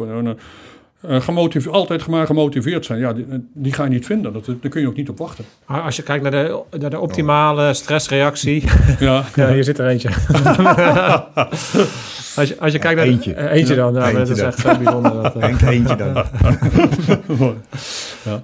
[1.01, 2.99] eh, eh, gemotiveerd, altijd maar gemotiveerd zijn.
[2.99, 4.33] Ja, die, die ga je niet vinden.
[4.33, 5.45] Dat, daar kun je ook niet op wachten.
[5.65, 8.63] Maar als je kijkt naar de, naar de optimale stressreactie.
[8.99, 10.09] Ja, ja, hier zit er eentje.
[12.35, 13.33] als, je, als je kijkt naar Eentje.
[13.33, 13.93] De, eh, eentje dan.
[13.93, 14.47] Ja, Eentje dat is dan.
[14.47, 15.23] echt zo bijzonder.
[15.23, 15.67] Dat, eh.
[15.67, 16.23] Eentje dan.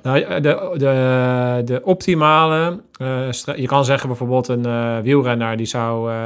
[0.03, 5.65] Nou, ja, de, de, de optimale, eh, je kan zeggen bijvoorbeeld een eh, wielrenner die
[5.65, 6.17] zou eh,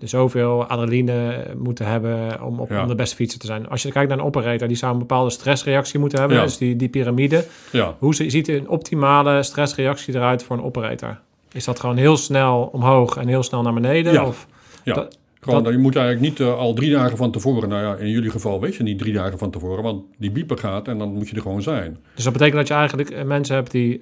[0.00, 2.82] zoveel adrenaline moeten hebben om, op, Ja.
[2.82, 3.68] om de beste fietser te zijn.
[3.68, 6.42] Als je kijkt naar een operator, die zou een bepaalde stressreactie moeten hebben, Ja.
[6.42, 7.44] dus die, die piramide.
[7.72, 7.94] ja.
[7.98, 11.18] Hoe zi- ziet een optimale stressreactie eruit voor een operator?
[11.52, 14.12] Is dat gewoon heel snel omhoog en heel snel naar beneden?
[14.12, 14.26] Ja.
[14.26, 14.46] Of.
[14.84, 18.08] Dat- Gewoon, dat- je moet eigenlijk niet al drie dagen van tevoren, nou ja, in
[18.10, 21.12] jullie geval weet je niet drie dagen van tevoren, want die bieper gaat en dan
[21.12, 21.96] moet je er gewoon zijn.
[22.14, 24.00] dus dat betekent dat je eigenlijk mensen hebt die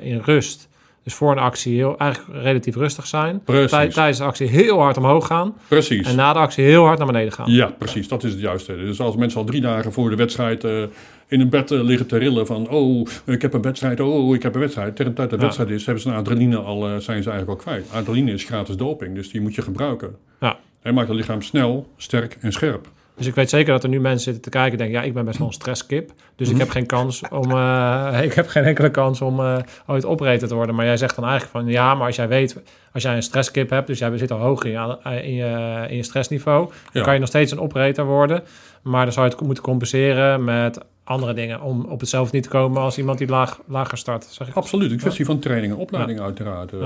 [0.00, 0.68] in rust,
[1.10, 3.40] dus voor een actie heel, eigenlijk relatief rustig zijn.
[3.44, 3.94] Precies.
[3.94, 5.54] Tijdens de actie heel hard omhoog gaan.
[5.68, 6.08] Precies.
[6.08, 7.50] En na de actie heel hard naar beneden gaan.
[7.50, 8.08] Ja, precies.
[8.08, 8.76] Dat is het juiste.
[8.76, 10.82] Dus als mensen al drie dagen voor de wedstrijd eh,
[11.28, 12.68] in een bed eh, liggen te rillen van...
[12.68, 14.96] oh, ik heb een wedstrijd, oh, ik heb een wedstrijd.
[14.96, 15.52] Tegen de tijd dat de Ja.
[15.52, 17.86] wedstrijd is, hebben ze een adrenaline al, eh, zijn ze eigenlijk al kwijt.
[17.92, 20.16] Adrenaline is gratis doping, dus die moet je gebruiken.
[20.40, 20.58] Ja.
[20.80, 22.88] Hij maakt het lichaam snel, sterk en scherp.
[23.20, 24.98] Dus ik weet zeker dat er nu mensen zitten te kijken en denken...
[25.00, 26.10] ja, ik ben best wel een stresskip.
[26.36, 26.62] Dus ik Mhm.
[26.62, 27.50] heb geen kans om...
[27.50, 29.56] eh, ik heb geen enkele kans om eh,
[29.86, 30.74] ooit operator te worden.
[30.74, 31.66] Maar jij zegt dan eigenlijk van...
[31.72, 32.56] ja, maar als jij weet...
[32.92, 33.86] als jij een stresskip hebt...
[33.86, 36.64] dus jij zit al hoog in je, in je, in je stressniveau...
[36.66, 37.02] dan Ja.
[37.02, 38.42] kan je nog steeds een operator worden.
[38.82, 41.60] Maar dan zou je het moeten compenseren met andere dingen...
[41.60, 44.24] om op hetzelfde niet te komen als iemand die laag, lager start.
[44.24, 44.54] Zeg ik.
[44.54, 46.72] Absoluut, een kwestie van training en opleiding uiteraard.
[46.72, 46.78] Eh.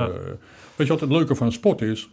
[0.76, 2.09] Weet je wat het leuke van sport is?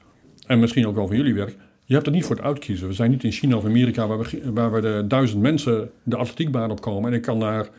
[0.48, 1.56] En misschien ook wel van jullie werk.
[1.86, 2.88] Je hebt het niet voor het uitkiezen.
[2.88, 6.72] We zijn niet in China of Amerika waar we, waar de duizend mensen de atletiekbaan
[6.72, 7.12] op komen.
[7.12, 7.70] En ik kan naar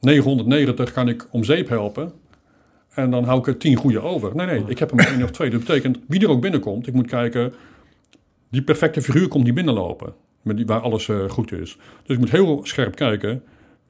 [0.00, 2.12] 990 kan ik om zeep helpen.
[2.94, 4.36] En dan hou ik er tien goede over.
[4.36, 5.50] Nee, nee, ik heb er maar één of twee.
[5.50, 7.52] Dat betekent, wie er ook binnenkomt, ik moet kijken...
[8.50, 10.14] Die perfecte figuur komt niet binnenlopen.
[10.42, 11.78] Met die, waar alles eh, goed is.
[12.02, 13.42] Dus ik moet heel scherp kijken...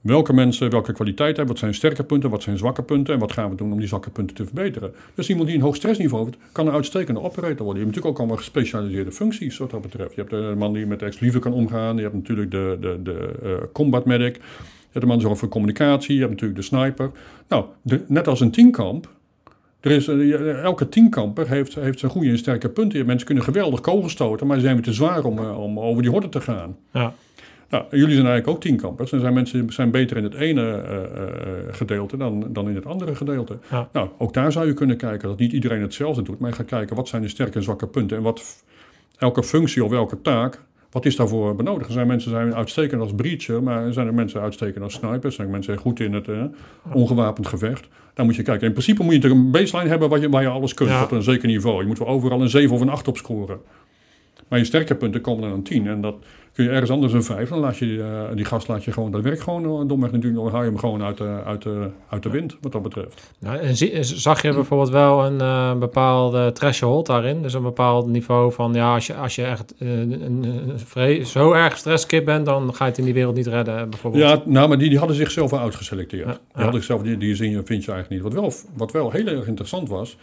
[0.05, 3.33] Welke mensen welke kwaliteit hebben, wat zijn sterke punten, wat zijn zwakke punten en wat
[3.33, 4.95] gaan we doen om die zwakke punten te verbeteren.
[5.15, 7.83] Dus iemand die een hoog stressniveau heeft, kan een uitstekende operator worden.
[7.83, 10.15] Je hebt natuurlijk ook allemaal gespecialiseerde functies wat dat betreft.
[10.15, 13.35] Je hebt de man die met explosieven kan omgaan, je hebt natuurlijk de, de, de
[13.43, 14.41] eh, combat medic, je
[14.91, 17.11] hebt de man zorgt voor communicatie, je hebt natuurlijk de sniper.
[17.49, 17.65] Nou,
[18.07, 19.09] net als een tienkamp,
[19.81, 23.07] er is, eh, elke tienkamper heeft, heeft zijn goede en sterke punten.
[23.07, 26.11] Mensen kunnen geweldig kogels stoten, maar zijn weer te zwaar om, eh, om over die
[26.11, 26.77] horde te gaan.
[26.93, 27.15] Ja.
[27.71, 29.13] Nou, jullie zijn eigenlijk ook tienkampers.
[29.13, 31.05] En zijn mensen zijn beter in het ene eh, eh,
[31.71, 33.59] gedeelte dan, dan in het andere gedeelte.
[33.71, 33.89] Ja.
[33.93, 36.39] Nou, ook daar zou je kunnen kijken dat niet iedereen hetzelfde doet.
[36.39, 38.17] Maar je gaat kijken wat zijn de sterke en zwakke punten.
[38.17, 38.65] En wat
[39.19, 41.87] elke functie of welke taak, wat is daarvoor benodigd?
[41.87, 45.25] Er zijn mensen zijn uitstekend als breacher, maar er zijn er mensen uitstekend als snipers.
[45.25, 46.45] Er zijn mensen goed in het eh,
[46.93, 47.89] ongewapend gevecht.
[48.15, 48.67] Daar moet je kijken.
[48.67, 51.03] In principe moet je er een baseline hebben waar je, waar je alles kunt Ja.
[51.03, 51.81] op een zeker niveau.
[51.81, 53.59] Je moet wel overal een 7 of een 8 op scoren.
[54.49, 55.87] Maar je sterke punten komen er een 10.
[55.87, 56.15] En dat
[56.55, 57.49] kun je ergens anders een 5.
[57.49, 60.43] Dan laat je eh, die gast laat je gewoon, dat werkt gewoon uh, domweg natuurlijk.
[60.43, 63.31] Dan haal je hem gewoon uit de, uit de, uit de wind, wat dat betreft.
[63.39, 67.43] Nou, en zie- zag je bijvoorbeeld wel een eh, bepaalde threshold daarin?
[67.43, 71.77] Dus een bepaald niveau van, ja, als je, als je echt eh, een, zo erg
[71.77, 74.23] stresskip bent, dan ga je het in die wereld niet redden, bijvoorbeeld.
[74.23, 76.27] Ja, nou, maar die, die hadden zichzelf wel uitgeselecteerd.
[76.27, 78.33] Ja, Die, hadden zichzelf, die, die zin je- vind je eigenlijk niet.
[78.33, 80.17] Wat wel, wat wel heel erg interessant was,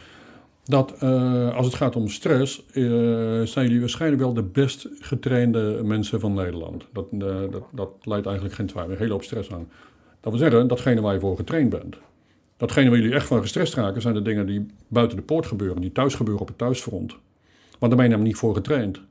[0.64, 2.84] dat eh, als het gaat om stress, eh,
[3.44, 6.86] zijn jullie waarschijnlijk wel de best getrainde mensen van Nederland.
[6.94, 7.20] Dat, eh,
[7.52, 9.70] dat, dat leidt eigenlijk geen twijfel, een hele hoop stress aan.
[10.20, 11.98] Dat wil zeggen, datgene waar je voor getraind bent.
[12.58, 15.82] Datgene waar jullie echt van gestrest raken, zijn de dingen die buiten de poort gebeuren,
[15.82, 17.12] die thuis gebeuren op het thuisfront.
[17.80, 19.02] Want daar ben je namelijk niet voor getraind.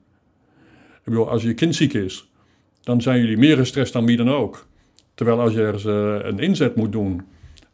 [1.27, 2.31] Als je kind ziek is,
[2.81, 4.65] dan zijn jullie meer gestrest dan wie dan ook.
[5.13, 5.83] Terwijl als je ergens
[6.25, 7.21] een inzet moet doen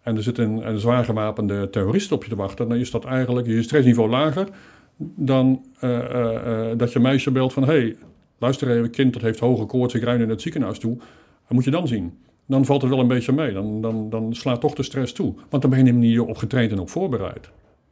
[0.08, 3.05] en er zit een, een zwaar gewapende terrorist op je te wachten, dan is dat
[3.05, 4.47] eigenlijk je stressniveau lager
[5.16, 7.95] dan eh, eh, eh, dat je meisje belt van hé, hey,
[8.38, 10.97] luister even, kind dat heeft hoge koorts, ik nu naar het ziekenhuis toe.
[10.97, 12.14] Wat moet je dan zien?
[12.45, 13.53] Dan valt het wel een beetje mee.
[13.53, 15.34] Dan, dan, dan slaat toch de stress toe.
[15.49, 17.49] Want dan ben je niet op getraind en op voorbereid.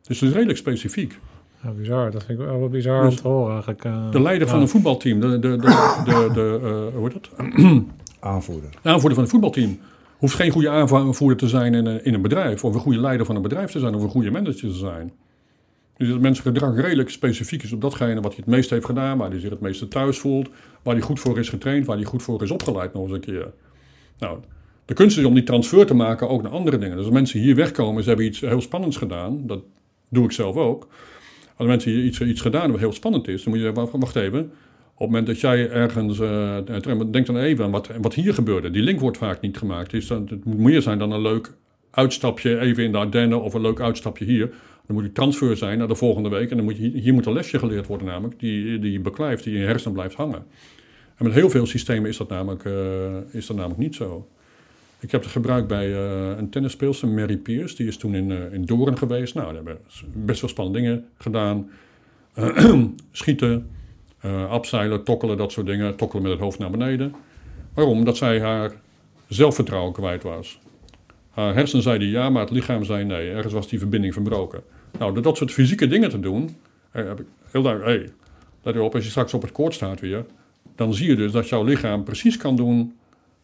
[0.07, 1.20] Dus het is redelijk specifiek.
[1.63, 2.11] Ja, bizar.
[2.11, 3.84] Dat vind ik wel bizar Dus om te horen eigenlijk.
[3.84, 4.11] eh.
[4.11, 5.57] De leider van een voetbalteam, de, de, de,
[6.05, 7.30] de, de, eh, hoe heet dat?
[8.20, 8.70] Aanvoerder.
[8.82, 9.78] De aanvoerder van het voetbalteam
[10.26, 12.63] hoeft geen goede aanvoerder te zijn in een, in een bedrijf.
[12.63, 13.95] Of een goede leider van een bedrijf te zijn.
[13.95, 15.13] Of een goede manager te zijn.
[15.97, 19.17] Dus dat mensengedrag redelijk specifiek is op datgene wat hij het meest heeft gedaan.
[19.17, 20.49] Waar hij zich het meeste thuis voelt.
[20.84, 21.86] Waar hij goed voor is getraind.
[21.86, 23.53] Waar hij goed voor is opgeleid nog eens een keer.
[24.19, 24.39] Nou,
[24.86, 26.95] de kunst is om die transfer te maken ook naar andere dingen.
[26.95, 29.47] Dus als mensen hier wegkomen, ze hebben iets heel spannends gedaan.
[29.47, 29.63] Dat
[30.09, 30.88] doe ik zelf ook.
[31.55, 33.91] Als mensen hier iets, iets gedaan hebben wat heel spannend is, dan moet je wacht,
[33.91, 34.51] wacht even.
[34.95, 36.19] Op het moment dat jij ergens.
[36.19, 36.57] eh,
[37.11, 38.71] denk dan even aan wat, wat hier gebeurde.
[38.71, 39.91] Die link wordt vaak niet gemaakt.
[39.91, 41.53] Dus het moet meer zijn dan een leuk
[41.91, 44.47] uitstapje even in de Ardennen of een leuk uitstapje hier.
[44.85, 46.49] Dan moet die transfer zijn naar de volgende week.
[46.49, 49.53] En dan moet je, hier moet een lesje geleerd worden, namelijk, die, die beklijft, die
[49.53, 50.45] in je hersenen blijft hangen.
[51.15, 54.27] En met heel veel systemen is dat namelijk, eh, is dat namelijk niet zo.
[54.99, 55.93] Ik heb het gebruikt bij
[56.37, 57.75] een tennisspeelster, Mary Pierce.
[57.75, 59.35] Die is toen in, in Doorn geweest.
[59.35, 59.77] Nou, daar hebben
[60.13, 61.69] best wel spannende dingen gedaan.
[63.11, 63.69] schieten,
[64.26, 65.95] eh abseilen, tokkelen, dat soort dingen.
[65.95, 67.15] Tokkelen met het hoofd naar beneden.
[67.73, 67.97] Waarom?
[67.97, 68.71] Omdat zij haar
[69.28, 70.59] zelfvertrouwen kwijt was.
[71.30, 73.32] Haar hersenen zeiden ja, maar het lichaam zei nee.
[73.32, 74.61] Ergens was die verbinding verbroken.
[74.99, 76.55] Nou, door dat soort fysieke dingen te doen,
[76.91, 78.11] eh, heb ik heel duidelijk, hé,
[78.63, 80.26] let op, als je straks op het koord staat weer,
[80.76, 82.93] dan zie je dus dat jouw lichaam precies kan doen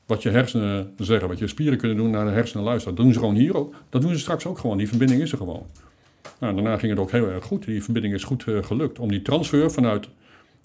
[0.06, 2.96] wat je hersenen zeggen, wat je spieren kunnen doen naar de hersenen luisteren.
[2.96, 3.76] Dat doen ze gewoon hier ook.
[3.90, 4.78] Dat doen ze straks ook gewoon.
[4.78, 5.66] Die verbinding is er gewoon.
[6.40, 7.66] Nou, daarna ging het ook heel erg goed.
[7.66, 9.00] Die verbinding is goed eh, gelukt.
[9.00, 10.08] Om die transfer vanuit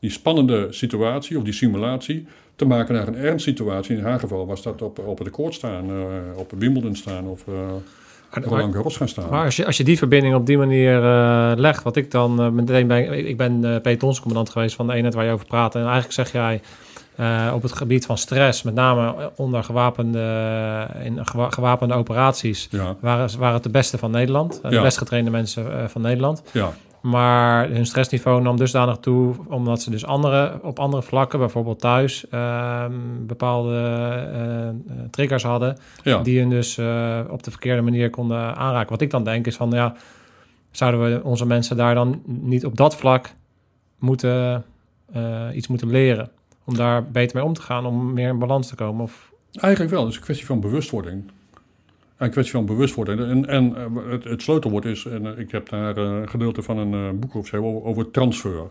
[0.01, 2.26] die spannende situatie of die simulatie
[2.57, 3.97] te maken naar een ernstsituatie.
[3.97, 5.97] In haar geval was dat op, op het koord staan, eh,
[6.36, 7.55] op Wimbledon staan of eh
[8.30, 9.30] Roland Garros gaan staan.
[9.30, 12.55] Maar als je, als je die verbinding op die manier eh, legt, wat ik dan
[12.55, 15.74] meteen ben, ik, ik ben pelotonscommandant geweest van de eenheid waar je over praat.
[15.74, 16.61] En eigenlijk zeg jij
[17.55, 23.38] op het gebied van stress, met name onder gewapende, in gewa- gewapende operaties, ja, waren,
[23.38, 24.61] waren het de beste van Nederland.
[24.62, 26.42] De best getrainde mensen van Nederland.
[26.53, 26.72] ja,
[27.07, 32.29] Maar hun stressniveau nam dusdanig toe, omdat ze dus andere, op andere vlakken, bijvoorbeeld thuis,
[32.29, 34.75] ehm, bepaalde eh, eh,
[35.11, 35.77] triggers hadden.
[36.03, 36.23] ja.
[36.23, 38.91] Die hun dus eh, op de verkeerde manier konden aanraken.
[38.91, 39.95] Wat ik dan denk is van, ja,
[40.71, 43.35] zouden we onze mensen daar dan niet op dat vlak
[43.99, 44.65] moeten,
[45.53, 46.31] iets moeten leren?
[46.65, 49.03] Om daar beter mee om te gaan, om meer in balans te komen?
[49.03, 50.03] Of, Eigenlijk wel.
[50.03, 51.31] Het is een kwestie van bewustwording.
[52.17, 53.21] Een kwestie van bewustwording.
[53.21, 56.62] En, en eh, het, het sleutelwoord is, en eh, ik heb daar eh, een gedeelte
[56.62, 58.62] van een eh, boek over, over, over transfer.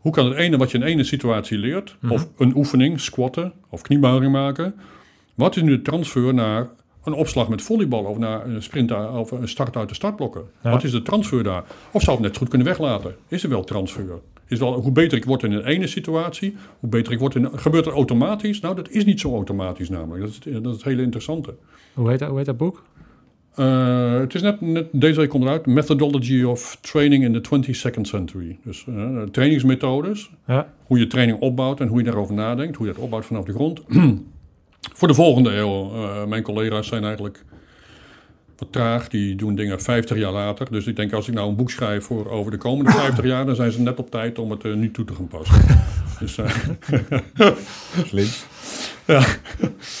[0.00, 2.12] Hoe kan het ene wat je in ene situatie leert, Mhm.
[2.12, 4.74] of een oefening, squatten of kniebuiging maken,
[5.34, 6.68] wat is nu de transfer naar
[7.06, 10.42] een opslag met volleybal of naar een sprint of een start uit de startblokken?
[10.62, 10.70] Ja.
[10.70, 11.64] Wat is de transfer daar?
[11.92, 13.14] Of zou het net goed kunnen weglaten?
[13.28, 14.04] Is er wel transfer?
[14.48, 17.48] Is wel, hoe beter ik word in een ene situatie, hoe beter ik word in
[17.54, 18.60] Gebeurt dat automatisch?
[18.60, 20.20] Nou, dat is niet zo automatisch namelijk.
[20.20, 21.54] Dat is, het- dat is het hele interessante.
[21.94, 22.82] hoe, heet dat, hoe heet dat boek?
[23.54, 25.66] Eh, het is net, net deze week komt eruit.
[25.66, 28.58] Methodology of Training in the 22nd Century.
[28.64, 30.30] Dus eh, trainingsmethodes.
[30.46, 30.72] Ja.
[30.86, 32.76] Hoe je training opbouwt en hoe je daarover nadenkt.
[32.76, 33.82] Hoe je dat opbouwt vanaf de grond.
[34.92, 35.92] Voor de volgende eeuw.
[35.92, 37.44] eh, mijn collega's zijn eigenlijk
[38.56, 39.08] wat traag.
[39.08, 40.70] Die doen dingen 50 jaar later.
[40.70, 43.46] Dus ik denk als ik nou een boek schrijf voor over de komende 50 jaar...
[43.46, 45.62] dan zijn ze net op tijd om het eh, nu toe te gaan passen.
[46.20, 46.54] dus, eh,
[48.06, 48.26] Slim.
[49.06, 49.24] Ja,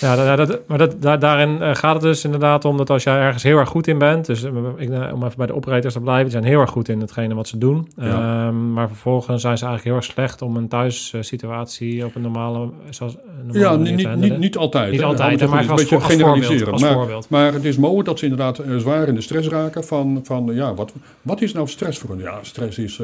[0.16, 3.16] da- dat, maar dat, da- daarin eh, gaat het dus inderdaad om dat als jij
[3.18, 5.92] ergens heel erg goed in bent, dus eh, ik, eh, om even bij de operators
[5.94, 7.88] te blijven, die zijn heel erg goed in hetgene wat ze doen.
[7.96, 8.04] Ja.
[8.46, 12.68] Ehm, maar vervolgens zijn ze eigenlijk heel erg slecht om een thuissituatie op een normale,
[12.90, 14.90] zoals, een normale Ja, manier niet, te niet, niet, altijd.
[14.90, 15.06] Niet hè.
[15.06, 17.28] altijd, het maar even als een beetje voor- als voorbeeld, als maar, voorbeeld.
[17.28, 20.74] maar het is mogelijk dat ze inderdaad zwaar in de stress raken van, van ja,
[20.74, 20.92] wat,
[21.22, 22.18] wat is nou stress voor hen?
[22.18, 23.00] Ja, stress is,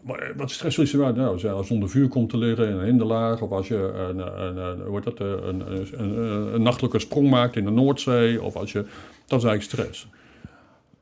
[0.00, 1.14] Maar Wat stress is er nou?
[1.14, 1.52] nou?
[1.52, 4.56] Als je onder vuur komt te liggen in een hinderlaag, of als je een, een,
[4.56, 8.56] een, hoe heet dat, een, een, een, een nachtelijke sprong maakt in de Noordzee, of
[8.56, 8.84] als je,
[9.26, 10.08] dat is eigenlijk stress.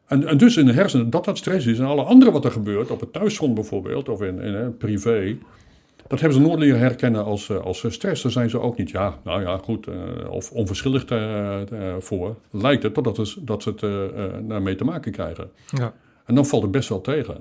[0.07, 2.51] En, en dus in de hersenen, dat dat stress is en alle andere wat er
[2.51, 5.37] gebeurt, op het thuisgrond bijvoorbeeld, of in, privé,
[6.07, 8.23] dat hebben ze nooit leren herkennen als, eh, als eh, stress.
[8.23, 12.37] Daar zijn ze ook niet, ja, nou ja, goed, eh, of onverschillig eh, eh, voor.
[12.51, 15.51] Lijkt het totdat ze, dat ze het eh, eh, daarmee te maken krijgen.
[15.71, 15.93] Ja.
[16.25, 17.37] En dan valt het best wel tegen.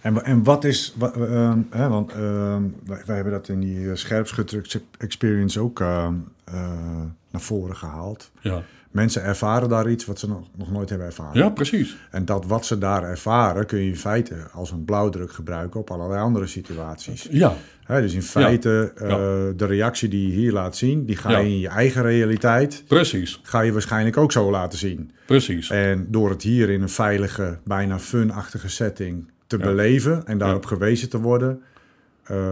[0.00, 3.88] En, en wat is, wa- ehm, hè, want ehm, wij, wij hebben dat in die
[3.90, 6.14] eh, scherpschutter ex- experience ook ehm,
[6.44, 6.54] eh,
[7.30, 8.30] naar voren gehaald.
[8.40, 11.38] Ja, Mensen ervaren daar iets wat ze nog, nog nooit hebben ervaren.
[11.38, 11.96] ja precies.
[12.10, 15.90] En dat wat ze daar ervaren kun je in feite als een blauwdruk gebruiken op
[15.90, 17.26] allerlei andere situaties.
[17.30, 17.54] Ja,
[17.84, 19.04] Hè, dus in feite, Ja.
[19.04, 19.16] eh,
[19.56, 21.38] de reactie die je hier laat zien, die ga Ja.
[21.38, 23.40] je in je eigen realiteit, precies.
[23.42, 25.10] ga je waarschijnlijk ook zo laten zien.
[25.26, 25.70] Precies.
[25.70, 29.64] En door het hier in een veilige, bijna fun-achtige setting te Ja.
[29.64, 31.62] beleven en daarop gewezen te worden,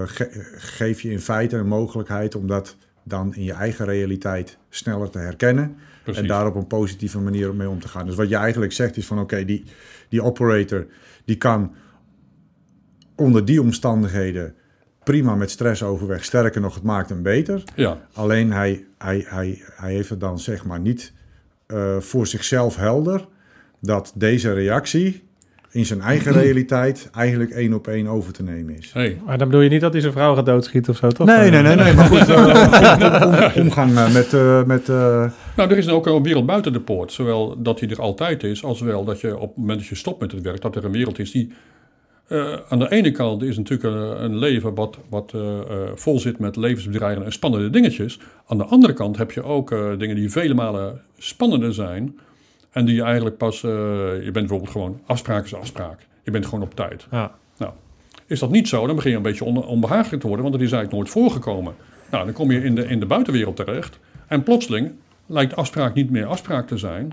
[0.05, 5.11] ge- geef je in feite een mogelijkheid om dat dan in je eigen realiteit sneller
[5.11, 6.22] te herkennen Precies.
[6.22, 8.07] en daar op een positieve manier mee om te gaan.
[8.07, 9.64] Dus wat je eigenlijk zegt is van oké, die,
[10.09, 10.86] die operator
[11.24, 11.74] die kan
[13.16, 14.55] onder die omstandigheden
[15.05, 16.24] prima met stress overweg.
[16.24, 17.62] Sterker nog, het maakt hem beter.
[17.76, 21.12] Ja, Alleen hij, hij, hij, hij heeft het dan zeg maar niet
[21.66, 23.28] eh, voor zichzelf helder
[23.80, 25.28] dat deze reactie
[25.73, 28.91] in zijn eigen realiteit eigenlijk één op één over te nemen is.
[28.93, 29.20] hey.
[29.27, 31.27] Maar dan bedoel je niet dat hij zijn vrouw gaat doodschieten of zo, toch?
[31.27, 35.31] Nee, nee, nee, nee, maar goed, eh, om- om- omgang eh, met, eh, met eh,
[35.57, 37.12] Nou, er is ook een wereld buiten de poort.
[37.12, 39.95] Zowel dat die er altijd is, als wel dat je op het moment dat je
[39.95, 41.53] stopt met het werk, dat er een wereld is die.
[42.29, 45.35] eh, aan de ene kant is natuurlijk een, een leven wat, wat
[45.95, 48.18] vol zit met levensbedreigende en spannende dingetjes.
[48.47, 52.18] Aan de andere kant heb je ook eh, dingen die vele malen spannender zijn.
[52.73, 53.62] En die je eigenlijk pas.
[53.62, 55.01] eh, je bent bijvoorbeeld gewoon.
[55.07, 56.07] Afspraak is afspraak.
[56.23, 57.07] Je bent gewoon op tijd.
[57.11, 57.33] Ja.
[57.57, 57.73] Nou,
[58.27, 60.66] is dat niet zo, dan begin je een beetje on, onbehagelijk te worden, want dat
[60.66, 61.75] is eigenlijk nooit voorgekomen.
[62.11, 64.93] Nou, dan kom je in de, in de buitenwereld terecht en plotseling
[65.27, 67.12] lijkt afspraak niet meer afspraak te zijn.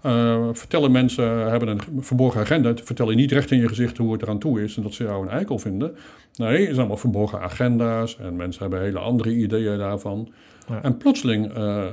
[0.00, 4.12] Eh, vertellen mensen, hebben een verborgen agenda, vertel je niet recht in je gezicht hoe
[4.12, 5.96] het eraan toe is en dat ze jou een eikel vinden.
[6.34, 10.32] Nee, het zijn allemaal verborgen agenda's en mensen hebben hele andere ideeën daarvan.
[10.68, 10.82] Ja.
[10.82, 11.84] En plotseling eh,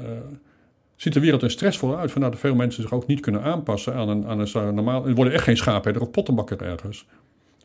[0.96, 3.94] ziet de wereld er stressvol uit, vandaar dat veel mensen zich ook niet kunnen aanpassen
[3.96, 5.08] aan een, aan een normaal...
[5.08, 7.06] Er worden echt geen schaapherder of pottenbakker ergens.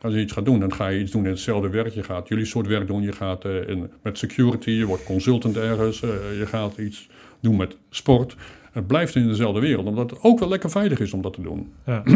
[0.01, 1.89] Als je iets gaat doen, dan ga je iets doen in hetzelfde werk.
[1.95, 3.03] Je gaat jullie soort werk doen.
[3.03, 6.03] Je gaat eh, in, met security, je wordt consultant ergens.
[6.03, 6.09] eh,
[6.39, 7.09] je gaat iets
[7.41, 8.37] doen met sport.
[8.73, 11.43] Het blijft in dezelfde wereld, omdat het ook wel lekker veilig is om dat te
[11.43, 11.73] doen.
[11.87, 12.03] Ja.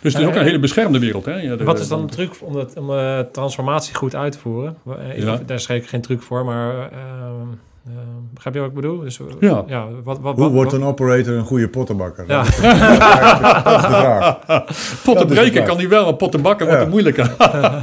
[0.00, 1.24] Dus het is ook een hele beschermde wereld.
[1.24, 1.34] Hè?
[1.40, 4.38] Ja, de- Wat is dan de truc om, dat, om eh, transformatie goed uit te
[4.38, 4.76] voeren?
[4.86, 5.24] Eh, ik-.
[5.48, 6.90] Daar is geen, geen truc voor, maar
[7.86, 7.98] eh, eh,
[8.34, 8.98] begrijp je wat ik bedoel?
[9.00, 9.64] Dus, eh, Ja.
[9.66, 12.24] ja wat, wat, hoe wat- wordt wat- een operator een goede pottenbakker?
[12.28, 12.36] Ja.
[12.42, 14.38] Dat is de vraag.
[15.04, 15.66] Potten breken waar.
[15.68, 16.86] kan hij wel, maar potten bakken wordt Ja.
[16.86, 17.34] het moeilijker.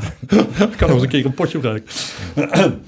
[0.77, 1.85] kan nog eens een keer een potje breken.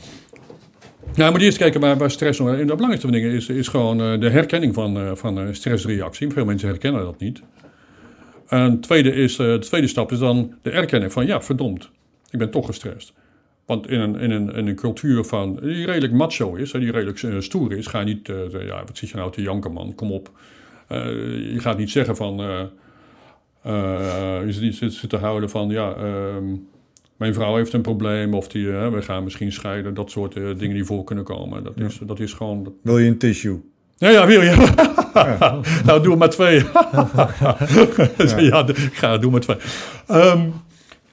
[1.14, 2.40] Ja, maar die eerst kijken bij, bij stress.
[2.40, 5.46] En de belangrijkste van dingen is, is gewoon eh, de herkenning van, eh, van eh,
[5.52, 6.30] stressreactie.
[6.32, 7.42] Veel mensen herkennen dat niet.
[8.48, 11.90] En tweede is, eh, de tweede stap is dan de erkenning van ja, verdomd,
[12.30, 13.14] ik ben toch gestrest.
[13.66, 16.92] Want in een, in een, in een cultuur van, die redelijk macho is, hè, die
[16.92, 19.72] redelijk eh, stoer is, ga je niet, zeggen, ja, wat zit je nou te janken
[19.72, 20.30] man, kom op.
[20.88, 21.06] Eh,
[21.54, 22.38] je gaat niet zeggen van,
[23.64, 26.46] je zit zit, zit te houden van, ja, ehm,
[27.18, 29.94] mijn vrouw heeft een probleem of die, we gaan misschien scheiden.
[29.94, 31.64] Dat soort dingen die voor kunnen komen.
[31.64, 32.64] Dat, is, dat is gewoon...
[32.64, 33.62] dat- Wil je een tissue?
[33.98, 34.74] Ja, ja, wil je?
[35.86, 36.58] nou, doe maar twee.
[38.50, 39.58] ja, d- ga, doe maar twee.
[40.08, 40.42] Ehm,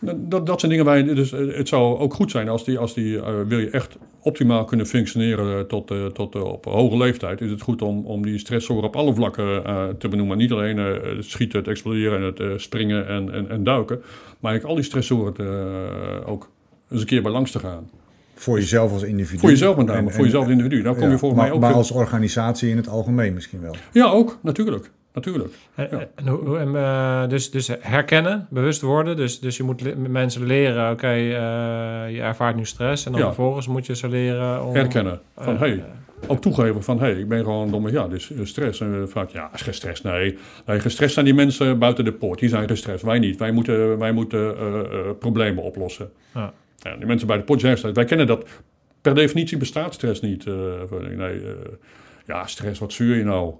[0.00, 1.14] dat, dat zijn dingen waar je...
[1.14, 2.78] Dus eh, het zou ook goed zijn als die...
[2.78, 6.96] Als die eh, wil je echt optimaal kunnen functioneren tot, eh, tot eh, op hoge
[6.96, 7.40] leeftijd...
[7.40, 9.62] is het goed om, om die stressoren op alle vlakken
[9.98, 10.38] te benoemen.
[10.38, 14.00] Niet alleen het schieten, het exploderen en het springen en, en, en duiken...
[14.40, 16.50] maar eigenlijk al die stressoren ook
[16.90, 17.90] eens een keer bij langs te gaan.
[18.34, 19.38] Voor jezelf als individu.
[19.38, 20.82] Voor jezelf met name, En- voor jezelf als individu.
[20.82, 21.62] Dan kom ja, je volgens maar, mij ook...
[21.62, 23.74] Maar als organisatie in het algemeen misschien wel.
[23.92, 24.90] Ja, ook, natuurlijk.
[25.12, 25.54] Natuurlijk.
[25.74, 26.08] En, Ja.
[26.14, 29.16] en hoe- hoe- en, eh, dus, dus herkennen, bewust worden.
[29.16, 31.22] Dus, dus je moet le- mensen leren, oké, eh,
[32.14, 33.06] je ervaart nu stress.
[33.06, 33.26] En dan Ja.
[33.26, 34.74] vervolgens moet je ze leren om...
[34.74, 35.20] Herkennen.
[35.36, 35.84] Van, eh, hey,
[36.26, 38.80] ook toegeven van, hé, hey, ik ben gewoon domme, ja, eh, stress.
[38.80, 40.02] En vaak, ja, is geen stress.
[40.02, 42.38] Nee, nee, gestrest zijn die mensen buiten de poort.
[42.38, 43.02] Die zijn gestrest.
[43.02, 43.36] Wij niet.
[43.38, 44.56] Wij moeten, wij moeten
[45.18, 46.10] problemen oplossen.
[46.34, 46.52] Ja.
[46.76, 47.96] Ja, die mensen bij de poort zijn gestrest.
[47.96, 48.46] Wij kennen dat.
[49.02, 50.44] Per definitie bestaat stress niet.
[51.16, 51.42] nee,
[52.26, 53.52] ja, stress, wat zuur je nou?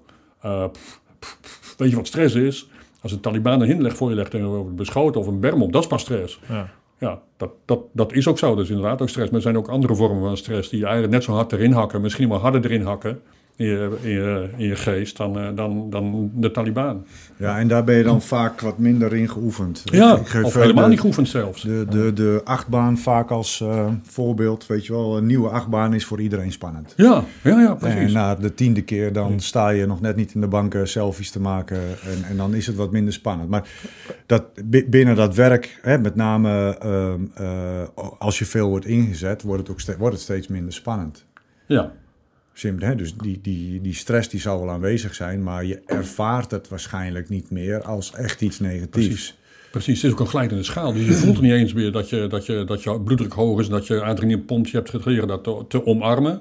[0.73, 2.69] Pff, pff, weet je wat stress is?
[3.01, 5.63] Als een Taliban een hinderleg voor je legt en je wordt beschoten of een berm
[5.63, 6.41] op, dat is pas stress.
[6.49, 6.71] Ja.
[6.99, 8.55] Ja, dat, dat, dat is ook zo.
[8.55, 9.27] Dat is inderdaad ook stress.
[9.27, 11.73] Maar er zijn ook andere vormen van stress die je eigenlijk net zo hard erin
[11.73, 13.23] hakken, misschien wel harder erin hakken.
[13.59, 17.05] In je, in je, in je geest dan, eh, dan, dan de Taliban.
[17.37, 19.83] Ja, en daar ben je dan vaak wat minder in geoefend.
[19.85, 21.63] Ja, Ik geef of helemaal de- niet geoefend zelfs.
[21.63, 26.05] De, de, de achtbaan vaak als eh, voorbeeld, weet je wel, een nieuwe achtbaan is
[26.05, 26.93] voor iedereen spannend.
[26.97, 28.13] Ja, ja, ja, En precies.
[28.13, 31.41] na de tiende keer dan sta je nog net niet in de banken selfies te
[31.41, 33.49] maken en, en dan is het wat minder spannend.
[33.51, 33.69] Maar
[34.27, 37.83] dat, bi- binnen dat werk, hè, met name ehm, eh,
[38.19, 41.25] als je veel wordt ingezet, wordt het ook wordt het steeds minder spannend.
[41.67, 41.93] Ja,
[42.61, 42.95] hè?
[42.95, 47.29] Dus die, die, die stress die zal wel aanwezig zijn, maar je ervaart het waarschijnlijk
[47.29, 49.07] niet meer als echt iets negatiefs.
[49.07, 49.35] Precies.
[49.71, 50.03] precies.
[50.03, 50.93] Het is ook een glijdende schaal.
[50.93, 53.67] Dus je voelt niet eens meer dat je, dat je, dat je bloeddruk hoog is
[53.67, 54.71] en dat je adrenaline pompt.
[54.71, 56.41] Je hebt geleerd dat te, te omarmen.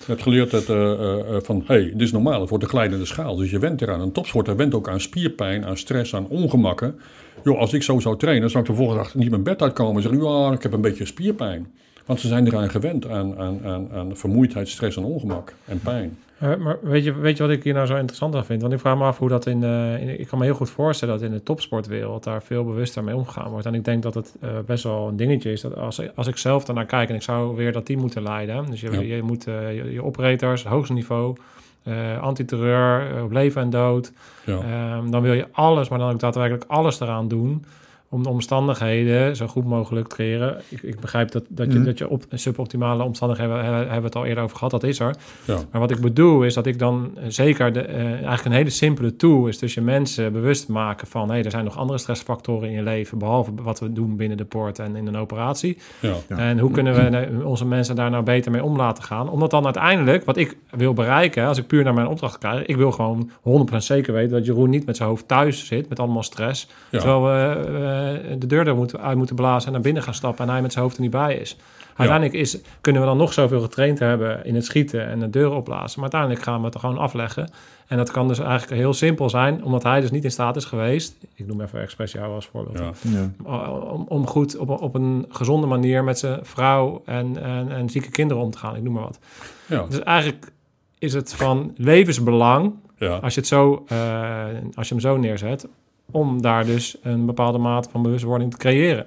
[0.00, 2.64] Je hebt geleerd dat, eh, eh, eh, van, hé, hey, dit is normaal, het wordt
[2.64, 3.36] een glijdende schaal.
[3.36, 4.00] Dus je went eraan.
[4.00, 7.00] Een topsporter went ook aan spierpijn, aan stress, aan ongemakken.
[7.44, 9.96] Joh, als ik zo zou trainen, zou ik de volgende dag niet mijn bed uitkomen
[9.96, 11.66] en zeggen, ja, ik heb een beetje spierpijn.
[12.06, 16.18] Want ze zijn eraan gewend, aan, aan, aan, aan vermoeidheid, stress en ongemak en pijn.
[16.38, 18.60] Eh, maar weet je, weet je wat ik hier nou zo interessant aan vind?
[18.62, 20.70] Want ik vraag me af hoe dat in, eh, in- Ik kan me heel goed
[20.70, 23.66] voorstellen dat in de topsportwereld daar veel bewuster mee omgegaan wordt.
[23.66, 25.60] En ik denk dat het eh, best wel een dingetje is.
[25.60, 28.66] Dat als, als ik zelf daarnaar kijk en ik zou weer dat team moeten leiden.
[28.70, 29.00] Dus je, Ja.
[29.16, 31.36] je moet je, je operators, hoogste niveau,
[31.82, 34.12] eh antiterreur, op leven en dood.
[34.46, 34.58] Ja.
[34.60, 37.64] Ehm, dan wil je alles, maar dan ook daadwerkelijk alles eraan doen
[38.12, 40.60] om de omstandigheden zo goed mogelijk te creëren.
[40.68, 41.84] Ik, ik begrijp dat, dat je, Mhm.
[41.84, 45.00] dat je op, suboptimale omstandigheden, hebben, hebben we het al eerder over gehad, dat is
[45.00, 45.14] er.
[45.44, 45.58] Ja.
[45.70, 48.70] Maar wat ik bedoel is dat ik dan eh, zeker de, eh, eigenlijk een hele
[48.70, 52.68] simpele tool is dus je mensen bewust maken van hé, er zijn nog andere stressfactoren
[52.68, 55.78] in je leven, behalve wat we doen binnen de poort en in een operatie.
[56.00, 56.14] Ja.
[56.28, 56.38] Ja.
[56.38, 59.28] En hoe kunnen we onze mensen daar nou beter mee om laten gaan?
[59.30, 62.76] Omdat dan uiteindelijk, wat ik wil bereiken, als ik puur naar mijn opdracht kijk, ik
[62.76, 66.22] wil gewoon 100% zeker weten dat Jeroen niet met zijn hoofd thuis zit met allemaal
[66.22, 66.68] stress.
[66.90, 66.98] Ja.
[66.98, 67.98] Terwijl we eh,
[68.38, 70.72] de deur er moeten, uit moeten blazen en naar binnen gaan stappen en hij met
[70.72, 71.56] zijn hoofd er niet bij is.
[71.96, 75.50] Uiteindelijk is, kunnen we dan nog zoveel getraind hebben in het schieten en de deur
[75.52, 76.00] opblazen.
[76.00, 77.50] Maar uiteindelijk gaan we het er gewoon afleggen.
[77.86, 80.64] En dat kan dus eigenlijk heel simpel zijn, omdat hij dus niet in staat is
[80.64, 81.14] geweest.
[81.34, 82.78] Ik noem even expres jou als voorbeeld.
[82.78, 83.30] Ja.
[83.44, 83.70] Ja.
[83.70, 87.88] Om, om goed op, een- op een gezonde manier met zijn vrouw en, en, en
[87.90, 88.76] zieke kinderen om te gaan.
[88.76, 89.18] Ik noem maar wat.
[89.66, 89.86] Ja.
[89.88, 90.52] Dus eigenlijk
[90.98, 93.16] is het van levensbelang, Ja.
[93.16, 94.44] als je, het zo, eh,
[94.74, 95.68] als je hem zo neerzet,
[96.10, 99.06] om daar dus een bepaalde mate van bewustwording te creëren.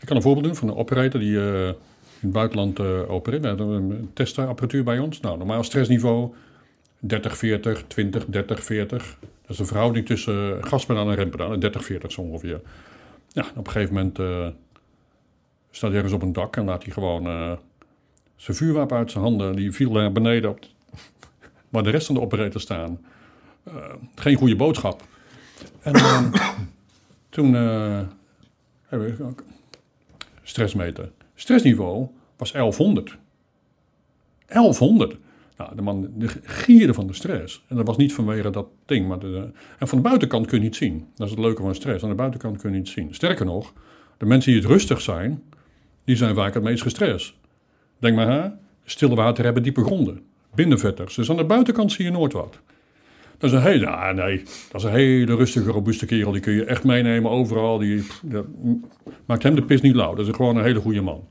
[0.00, 1.74] Ik kan een voorbeeld doen van een operator die eh, in
[2.20, 3.42] het buitenland eh opereert.
[3.42, 5.20] We hebben een testapparatuur bij ons.
[5.20, 6.32] Nou, normaal stressniveau
[6.98, 9.18] 30, 40, 20, 30, 40.
[9.20, 11.58] Dat is een verhouding tussen uh, gaspedaal en rempedaal.
[11.58, 12.60] 30, 40 zo ongeveer.
[13.32, 14.46] Ja, op een gegeven moment eh,
[15.70, 17.52] staat hij ergens op een dak en laat hij gewoon eh,
[18.36, 19.56] zijn vuurwapen uit zijn handen.
[19.56, 20.58] Die viel naar beneden op
[21.68, 23.00] waar de rest van de operator staan.
[23.62, 23.74] Eh,
[24.14, 25.02] geen goede boodschap.
[25.82, 26.32] En eh,
[27.28, 28.00] toen eh,
[28.86, 29.44] hebben we ook
[30.42, 31.10] stressmeter.
[31.34, 33.18] Stressniveau was 1100.
[34.46, 35.16] 1100.
[35.56, 37.64] Nou, de man de gierde van de stress.
[37.68, 39.08] En dat was niet vanwege dat ding.
[39.08, 39.22] Maar
[39.78, 41.06] en van de buitenkant kun je niet zien.
[41.14, 42.02] Dat is het leuke van stress.
[42.02, 43.14] Aan de buitenkant kun je niet zien.
[43.14, 43.72] Sterker nog,
[44.18, 45.42] de mensen die het rustig zijn,
[46.04, 47.34] die zijn vaak het meest gestrest.
[47.98, 48.48] Denk maar, hè?
[48.84, 50.22] stille water hebben diepe gronden.
[50.54, 51.14] Binnenvetters.
[51.14, 52.60] Dus aan de buitenkant zie je nooit wat.
[53.40, 56.32] Dat is een hele, ah, nee, dat is een hele rustige, robuuste kerel.
[56.32, 57.78] Die kun je echt meenemen overal.
[57.78, 58.06] Die,
[59.26, 60.14] maakt hem de pis niet lauw.
[60.14, 61.28] Dat is gewoon een hele goede man.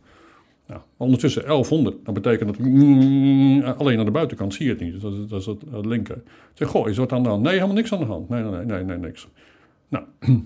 [0.68, 2.06] Nou, ondertussen 1100.
[2.06, 4.94] Dat betekent dat mm, alleen aan de buitenkant zie je het niet.
[4.94, 6.22] Dus dat is, dat is het, linker.
[6.54, 7.44] Zeg, goh, is er wat aan de hand?
[7.44, 8.30] Nee, helemaal niks aan de hand.
[8.30, 9.28] Nee, nee, nee, nee, nee niks.
[9.88, 10.06] Nou,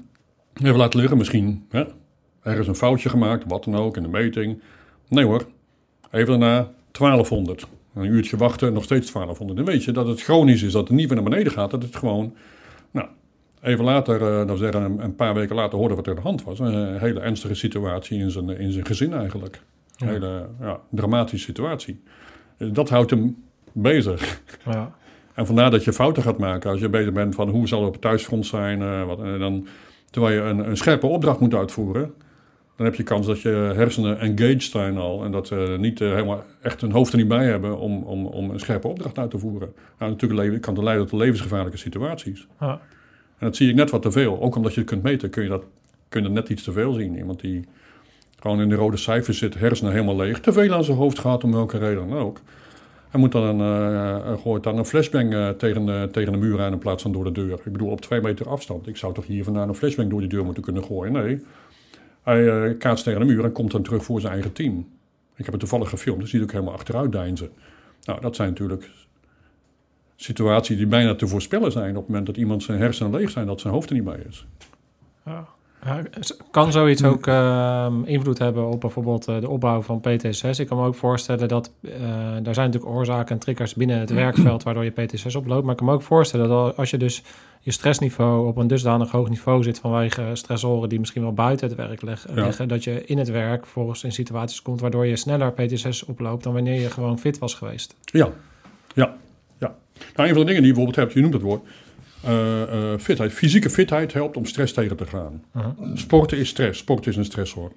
[0.64, 1.66] even laten liggen misschien.
[1.70, 1.84] Hè?
[2.42, 4.62] Ergens een foutje gemaakt, wat dan ook, in de meting.
[5.08, 5.46] Nee hoor,
[6.12, 7.68] even daarna 1200.
[7.96, 9.58] Een uurtje wachten, nog steeds 1200.
[9.58, 11.72] Dan weet je dat het chronisch is, dat het niet meer naar beneden gaat.
[11.72, 12.34] Dat het gewoon,
[12.92, 13.08] nou,
[13.62, 16.44] even later, uh, nou zeggen, een, paar weken later hoorden wat er aan de hand
[16.44, 16.60] was.
[16.60, 19.62] Een hele ernstige situatie in zijn, in zijn gezin eigenlijk.
[19.98, 20.14] Een ja.
[20.14, 22.02] hele ja, dramatische situatie.
[22.58, 24.42] Dat houdt hem bezig.
[24.66, 24.92] Ja.
[25.34, 27.88] En vandaar dat je fouten gaat maken als je bezig bent van hoe zal het
[27.88, 28.82] op het thuisfront zijn.
[28.82, 29.68] Uh, wat, en dan,
[30.10, 32.14] terwijl je een, een scherpe opdracht moet uitvoeren,
[32.76, 35.24] dan heb je kans dat je hersenen engaged zijn al.
[35.24, 38.26] En dat ze niet uh, helemaal echt hun hoofd er niet bij hebben om, om,
[38.26, 39.74] om een scherpe opdracht uit te voeren.
[40.00, 42.48] Nou, natuurlijk kan dat leiden tot levensgevaarlijke situaties.
[42.60, 42.82] Ja.
[43.38, 44.42] En dat zie ik net wat te veel.
[44.42, 45.64] Ook omdat je het kunt meten, kun je dat,
[46.10, 47.18] kun je net iets te veel zien.
[47.18, 47.66] Iemand die
[48.40, 51.44] gewoon in de rode cijfers zit, hersenen helemaal leeg, te veel aan zijn hoofd gaat,
[51.44, 52.40] om welke reden dan ook.
[53.10, 56.62] Hij moet dan een, uh, gooit dan een flashbang uh, tegen, de, tegen de muur
[56.62, 57.60] aan in plaats van door de deur.
[57.64, 58.88] Ik bedoel, op twee meter afstand.
[58.88, 61.14] Ik zou toch hier vandaan een flashbang door die deur moeten kunnen gooien?
[61.14, 61.44] Nee.
[62.24, 64.88] Hij uh, kaatst tegen de muur en komt dan terug voor zijn eigen team.
[65.36, 67.50] Ik heb het toevallig gefilmd, dus ziet ook helemaal achteruit deinzen.
[68.04, 68.90] Nou, dat zijn natuurlijk
[70.16, 73.48] situaties die bijna te voorspellen zijn op het moment dat iemand zijn hersenen leeg zijn,
[73.48, 74.46] dat zijn hoofd er niet bij is.
[75.26, 75.48] Ja.
[75.86, 76.02] Ja,
[76.52, 80.60] Kan zoiets ook ehm, invloed hebben op bijvoorbeeld eh, de opbouw van PTSS?
[80.60, 81.92] Ik kan me ook voorstellen dat eh
[82.42, 85.64] daar zijn natuurlijk oorzaken en triggers binnen het werkveld waardoor je PTSS oploopt.
[85.64, 87.24] Maar ik kan me ook voorstellen dat als je dus
[87.60, 91.78] je stressniveau op een dusdanig hoog niveau zit vanwege stressoren die misschien wel buiten het
[91.78, 92.44] werk Ja.
[92.44, 96.44] liggen, dat je in het werk volgens in situaties komt waardoor je sneller PTSS oploopt
[96.44, 97.96] dan wanneer je gewoon fit was geweest.
[98.06, 98.30] Ja,
[98.94, 99.16] ja,
[99.58, 99.76] ja.
[100.16, 101.83] Nou, een van de dingen die je bijvoorbeeld hebt, je noemt het woord, eh, eh,
[103.00, 103.34] fitheid.
[103.34, 105.44] Fysieke fitheid helpt om stress tegen te gaan.
[105.94, 106.80] Sporten is stress.
[106.80, 107.72] Sporten is een stressor.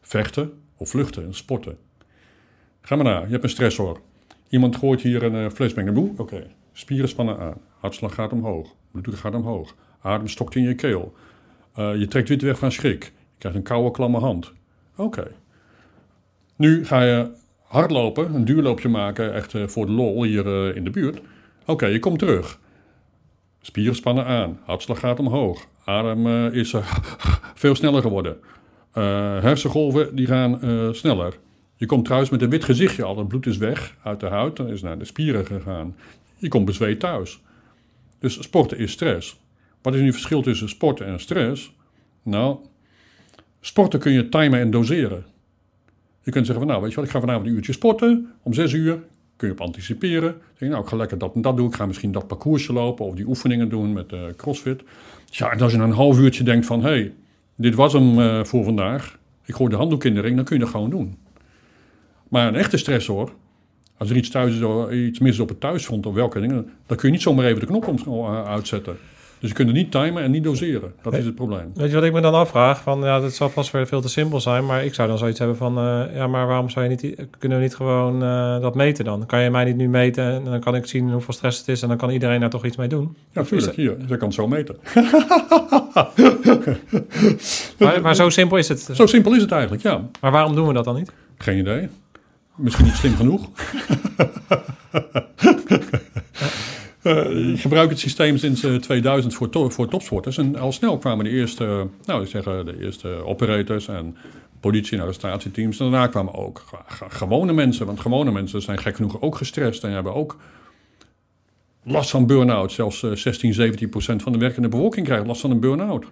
[0.00, 1.78] Vechten of vluchten is sporten.
[2.80, 4.00] Ga maar na, je hebt een stressor.
[4.48, 6.10] Iemand gooit hier een uh, flesbang naar boe.
[6.16, 7.56] Oké, spieren spannen aan.
[7.78, 8.74] Hartslag gaat omhoog.
[8.90, 9.74] Bloeddruk gaat omhoog.
[10.00, 11.14] Adem stokt in je keel.
[11.74, 13.04] Eh, je trekt wit weg van schrik.
[13.04, 14.52] Je krijgt een koude, klamme hand.
[14.96, 15.30] Oké.
[16.56, 17.30] Nu ga je
[17.62, 21.20] hardlopen, een duurloopje maken, echt eh, voor de lol hier eh, in de buurt.
[21.66, 22.60] Oké, je komt terug.
[23.60, 26.94] Spieren spannen aan, hartslag gaat omhoog, adem eh, is eh,
[27.54, 28.36] veel sneller geworden.
[28.92, 29.02] Eh,
[29.42, 30.60] hersengolven die gaan
[30.94, 31.38] sneller.
[31.76, 34.56] Je komt trouwens met een wit gezichtje al, het bloed is weg uit de huid,
[34.56, 35.96] dan is naar de spieren gegaan.
[36.36, 37.40] Je komt bezweet thuis.
[38.18, 39.40] Dus sporten is stress.
[39.82, 41.72] Wat is nu het verschil tussen sporten en stress?
[42.22, 42.56] Nou,
[43.60, 45.24] sporten kun je timen en doseren.
[46.22, 48.32] Je kunt zeggen van nou, weet je wat, ik ga vanavond een uurtje sporten.
[48.42, 49.02] Om zes uur
[49.38, 50.34] kun je op anticiperen.
[50.58, 51.66] Nou, ik ga lekker dat en dat doen.
[51.66, 54.82] Ik ga misschien dat parcoursje lopen of die oefeningen doen met eh, crossfit.
[55.24, 57.12] Ja, en als je na een half uurtje denkt van, hé, hey,
[57.56, 59.18] dit was hem eh, voor vandaag.
[59.44, 61.18] Ik gooi de handdoek in de ring, dan kun je dat gewoon doen.
[62.28, 63.32] Maar een echte stressor,
[63.96, 66.70] als er iets, thuis is, of iets mis is op het thuisfront of welke dingen,
[66.86, 68.96] dan kun je niet zomaar even de knop om, eh, uitzetten.
[69.40, 70.92] Dus je kunt het niet timen en niet doseren.
[71.02, 71.70] Dat is het probleem.
[71.74, 72.82] Weet je wat ik me dan afvraag?
[72.82, 75.38] Van, ja, dat zal vast weer veel te simpel zijn, maar ik zou dan zoiets
[75.38, 78.74] hebben van, eh, ja, maar waarom zou je niet, kunnen we niet gewoon eh, dat
[78.74, 79.26] meten dan?
[79.26, 81.82] Kan je mij niet nu meten en dan kan ik zien hoeveel stress het is
[81.82, 83.16] en dan kan iedereen daar toch iets mee doen?
[83.32, 83.74] Ja, natuurlijk.
[83.74, 84.76] Hier, je kan het zo meten.
[87.78, 88.88] Maar, maar zo simpel is het.
[88.92, 90.08] Zo simpel is het eigenlijk, ja.
[90.20, 91.12] Maar waarom doen we dat dan niet?
[91.38, 91.88] Geen idee.
[92.56, 93.48] Misschien niet slim genoeg.
[97.08, 100.38] Eh, ik gebruik het systeem sinds eh, 2000 voor, to- voor topsporters.
[100.38, 104.16] En al snel kwamen de eerste, eh, nou, ik zeg, eh, de eerste operators en
[104.60, 105.80] politie- en arrestatieteams.
[105.80, 107.86] En daarna kwamen ook ge- ge- gewone mensen.
[107.86, 110.36] Want gewone mensen zijn gek genoeg ook gestrest en hebben ook
[111.82, 112.72] last van burn-out.
[112.72, 116.04] Zelfs eh, 16, 17 procent van de werkende bevolking krijgt last van een burn-out.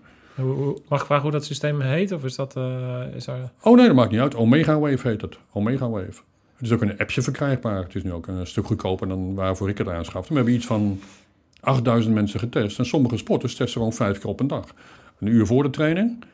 [0.88, 2.12] Mag ik vragen hoe dat systeem heet?
[2.12, 2.56] Of is dat...
[2.56, 3.50] eh, is daar...
[3.62, 4.34] Oh nee, dat maakt niet uit.
[4.34, 5.38] Omega Wave heet het.
[5.52, 6.20] Omega Wave.
[6.56, 7.82] Het is ook een appje verkrijgbaar.
[7.82, 10.28] Het is nu ook een stuk goedkoper dan waarvoor ik het aanschafte.
[10.28, 11.00] We hebben iets van
[11.60, 12.78] 8000 mensen getest.
[12.78, 14.64] En sommige sporters testen gewoon vijf keer op een dag.
[15.20, 16.24] Een uur voor de training,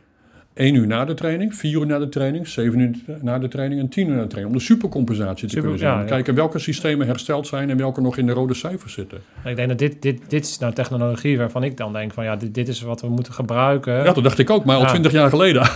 [0.54, 3.80] één uur na de training, vier uur na de training, zeven uur na de training
[3.80, 4.54] en tien uur na de training.
[4.54, 5.88] Om de supercompensatie te Super- kunnen zien.
[5.88, 6.04] ja, ja.
[6.06, 9.18] Kijken welke systemen hersteld zijn en welke nog in de rode cijfers zitten.
[9.44, 12.36] Ik denk dat dit, dit, dit is nou technologie waarvan ik dan denk van, ja,
[12.36, 13.92] dit, dit is wat we moeten gebruiken.
[14.04, 14.88] Ja, dat dacht ik ook, maar al Ja.
[14.88, 15.62] twintig jaar geleden.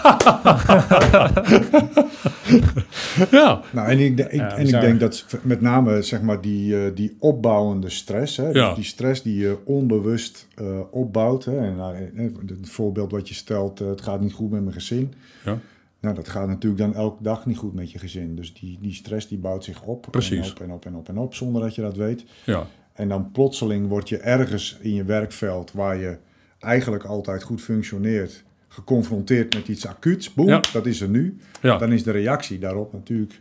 [3.30, 6.40] ja, Nou, en ik, de- ik- Ja, en ik denk dat met name zeg maar,
[6.40, 8.66] die, eh, die opbouwende stress, hè, Ja.
[8.66, 11.44] dus die stress die je onbewust eh, opbouwt.
[11.44, 14.74] Hè, en, nou, eh, het voorbeeld wat je stelt, het gaat niet goed met mijn
[14.74, 15.12] gezin.
[15.44, 15.58] Ja.
[16.00, 18.36] Nou, dat gaat natuurlijk dan elke dag niet goed met je gezin.
[18.36, 20.06] Dus die, die stress die bouwt zich op.
[20.10, 20.52] Precies.
[20.52, 22.24] En op en op en op en op, zonder dat je dat weet.
[22.44, 22.66] ja.
[22.92, 26.16] En dan plotseling word je ergens in je werkveld waar je
[26.58, 28.42] eigenlijk altijd goed functioneert,
[28.76, 30.34] geconfronteerd met iets acuuts.
[30.34, 30.60] Boem, Ja.
[30.72, 31.36] dat is er nu.
[31.62, 31.78] ja.
[31.78, 33.40] Dan is de reactie daarop natuurlijk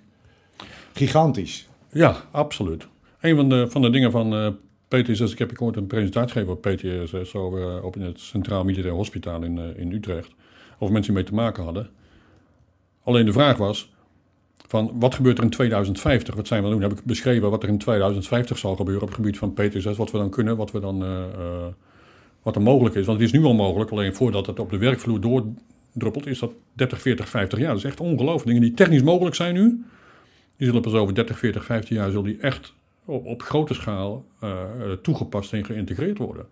[0.93, 1.67] gigantisch.
[1.91, 2.87] Ja, absoluut.
[3.19, 4.47] Een van de, van de dingen van eh
[4.87, 8.19] PTSS, ik heb ik ooit een presentatie gegeven op PTSS over, eh, op in het
[8.19, 10.31] Centraal Militair Hospitaal in, eh, in Utrecht.
[10.79, 11.89] Over mensen die mee te maken hadden.
[13.03, 13.93] Alleen de vraag was,
[14.67, 16.35] van wat gebeurt er in 2050?
[16.35, 16.81] Wat zijn we doen?
[16.81, 20.11] Heb ik beschreven wat er in 2050 zal gebeuren op het gebied van PTSS, wat
[20.11, 21.03] we dan kunnen, wat we dan...
[22.45, 23.05] wat er mogelijk is.
[23.05, 26.51] Want het is nu al mogelijk, alleen voordat het op de werkvloer doordruppelt, is dat
[26.73, 27.67] 30, 40, 50 jaar.
[27.67, 28.45] Dat is echt ongelooflijk.
[28.45, 29.83] Dingen die technisch mogelijk zijn nu,
[30.57, 32.73] die zullen pas over 30, 40, 50 jaar zullen die echt
[33.05, 34.51] op, grote schaal eh,
[35.01, 36.45] toegepast en geïntegreerd worden.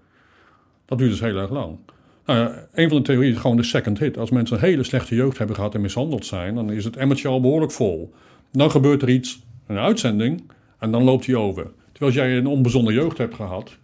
[0.85, 1.77] Dat duurt dus heel erg lang.
[2.25, 4.17] Nou een van de theorieën is gewoon de second hit.
[4.17, 7.27] Als mensen een hele slechte jeugd hebben gehad en mishandeld zijn, dan is het emmertje
[7.27, 8.13] al behoorlijk vol.
[8.51, 10.43] Dan gebeurt er iets, een uitzending,
[10.79, 11.63] en dan loopt hij over.
[11.91, 13.77] Terwijl als jij een onbezonnen jeugd hebt gehad,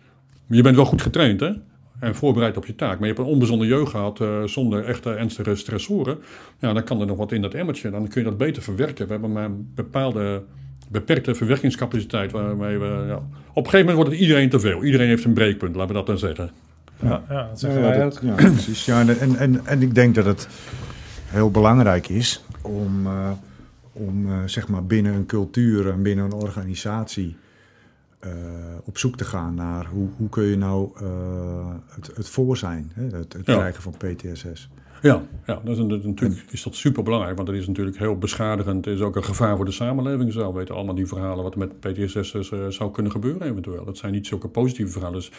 [0.48, 1.52] je bent wel goed getraind hè,
[2.00, 5.14] en voorbereid op je taak, maar je hebt een onbezonnen jeugd gehad eh, zonder echte
[5.14, 6.18] ernstige stressoren,
[6.60, 7.90] ja, dan kan er nog wat in dat emmertje.
[7.90, 9.06] Dan kun je dat beter verwerken.
[9.06, 10.44] We hebben maar een bepaalde
[10.92, 12.86] beperkte verwerkingscapaciteit waarmee we...
[13.08, 13.24] Ja, op
[13.66, 14.84] een gegeven moment wordt het iedereen te veel.
[14.84, 16.52] Iedereen heeft een breekpunt, laten we dat dan zeggen.
[17.02, 18.86] Ja, ja, dat zeggen Ja, dat- ja, precies.
[18.86, 20.48] Ja, en, en, en, en ik denk dat het
[21.26, 23.32] heel belangrijk is om, eh,
[23.92, 27.36] om eh, zeg maar binnen een cultuur en binnen een organisatie
[28.20, 28.32] eh,
[28.84, 32.92] op zoek te gaan naar hoe, hoe kun je nou eh, het, het voor zijn,
[32.94, 33.56] hè, het, het Ja.
[33.56, 34.70] krijgen van PTSS.
[35.02, 38.18] Ja, ja dat is, dat natuurlijk is dat super belangrijk, want dat is natuurlijk heel
[38.18, 38.86] beschadigend.
[38.86, 40.34] Het is ook een gevaar voor de samenleving.
[40.34, 43.86] We weten allemaal die verhalen wat er met PTSS eh, zou kunnen gebeuren eventueel.
[43.86, 45.20] Dat zijn niet zulke positieve verhalen.
[45.20, 45.32] Dus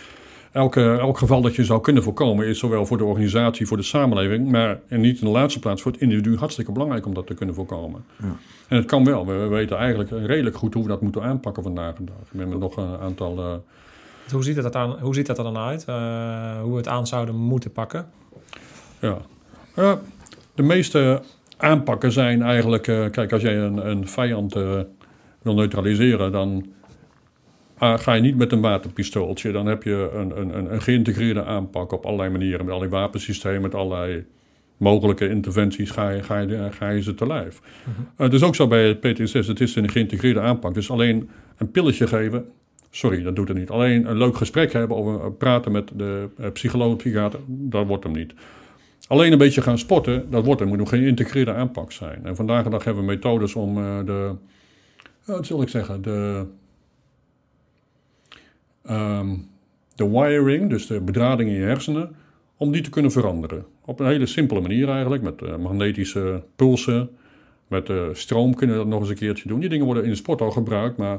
[0.52, 3.82] elke, elk geval dat je zou kunnen voorkomen is zowel voor de organisatie, voor de
[3.82, 7.26] samenleving, maar en niet in de laatste plaats voor het individu hartstikke belangrijk om dat
[7.26, 8.04] te kunnen voorkomen.
[8.16, 8.36] Ja.
[8.68, 9.26] En het kan wel.
[9.26, 12.16] We weten eigenlijk redelijk goed hoe we dat moeten aanpakken vandaag de dag.
[12.30, 13.38] We hebben nog een aantal...
[13.38, 15.84] eh, Hoe ziet, dat aan, hoe ziet dat er dan uit?
[15.84, 18.06] Eh, hoe we het aan zouden moeten pakken?
[19.00, 19.16] Ja.
[19.76, 20.00] Ja,
[20.54, 21.22] de meeste
[21.56, 22.86] aanpakken zijn eigenlijk...
[22.86, 24.80] eh, kijk, als jij een, een vijand eh,
[25.42, 26.32] wil neutraliseren...
[26.32, 26.66] dan
[27.80, 29.52] ga je niet met een waterpistooltje.
[29.52, 32.64] Dan heb je een, een, een, een geïntegreerde aanpak op allerlei manieren.
[32.64, 34.24] Met allerlei wapensystemen, met allerlei
[34.76, 35.90] mogelijke interventies...
[35.90, 37.60] ga je, ga je, ga je ze te lijf.
[37.86, 39.46] Eh, Het is ook zo bij het PTSS.
[39.46, 40.74] Het is een geïntegreerde aanpak.
[40.74, 42.44] Dus alleen een pilletje geven...
[42.90, 43.70] Sorry, dat doet het niet.
[43.70, 48.04] Alleen een leuk gesprek hebben of een- praten met de eh, psycholoog, psychiater, dat wordt
[48.04, 48.32] hem niet.
[49.08, 50.68] Alleen een beetje gaan sporten, dat wordt hem.
[50.68, 52.20] moet nog geen geïntegreerde aanpak zijn.
[52.26, 54.30] En vandaag de dag hebben we methodes om eh, de,
[55.26, 56.46] eh, wat zal ik zeggen, de,
[58.90, 59.36] ehm,
[59.94, 62.16] de wiring, dus de bedrading in je hersenen,
[62.56, 63.64] om die te kunnen veranderen.
[63.84, 67.10] Op een hele simpele manier eigenlijk, met eh, magnetische pulsen,
[67.68, 69.60] met eh, stroom kunnen we dat nog eens een keertje doen.
[69.60, 71.18] Die dingen worden in de sport al gebruikt, maar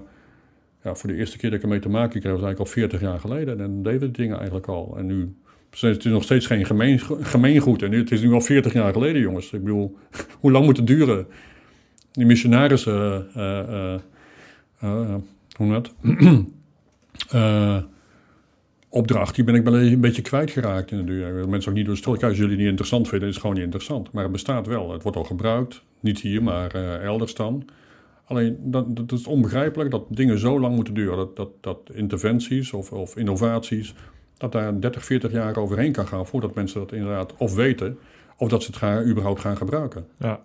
[0.84, 3.02] ja, voor de eerste keer dat ik ermee te maken kreeg, was eigenlijk al 40
[3.02, 3.62] jaar geleden.
[3.62, 4.98] En deden we die dingen eigenlijk al.
[4.98, 5.36] En nu
[5.80, 7.82] het is nog steeds geen gemeen, gemeengoed.
[7.82, 9.52] En nu, het is nu al 40 jaar geleden, jongens.
[9.52, 9.98] Ik bedoel,
[10.42, 11.28] hoe lang moet het duren?
[12.12, 13.94] Die missionarissen, eh,
[14.80, 15.16] eh,
[15.58, 15.94] hoe dat?
[17.32, 17.78] Eh,
[18.90, 21.46] opdracht, die ben ik een beetje kwijtgeraakt in de.
[21.48, 22.24] Mensen ook niet door.
[22.24, 24.12] Als jullie niet interessant vinden, is gewoon niet interessant.
[24.12, 24.92] Maar het bestaat wel.
[24.92, 25.84] Het wordt al gebruikt.
[26.00, 27.66] Niet hier, maar eh, elders dan.
[28.26, 31.18] Alleen, dat, dat is onbegrijpelijk dat dingen zo lang moeten duren.
[31.18, 33.94] Dat, dat, dat interventies of, of innovaties,
[34.38, 37.98] dat daar 30, 40 jaar overheen kan gaan voordat mensen dat inderdaad of weten,
[38.38, 40.06] of dat ze het gaan, überhaupt gaan gebruiken.
[40.20, 40.42] Ja.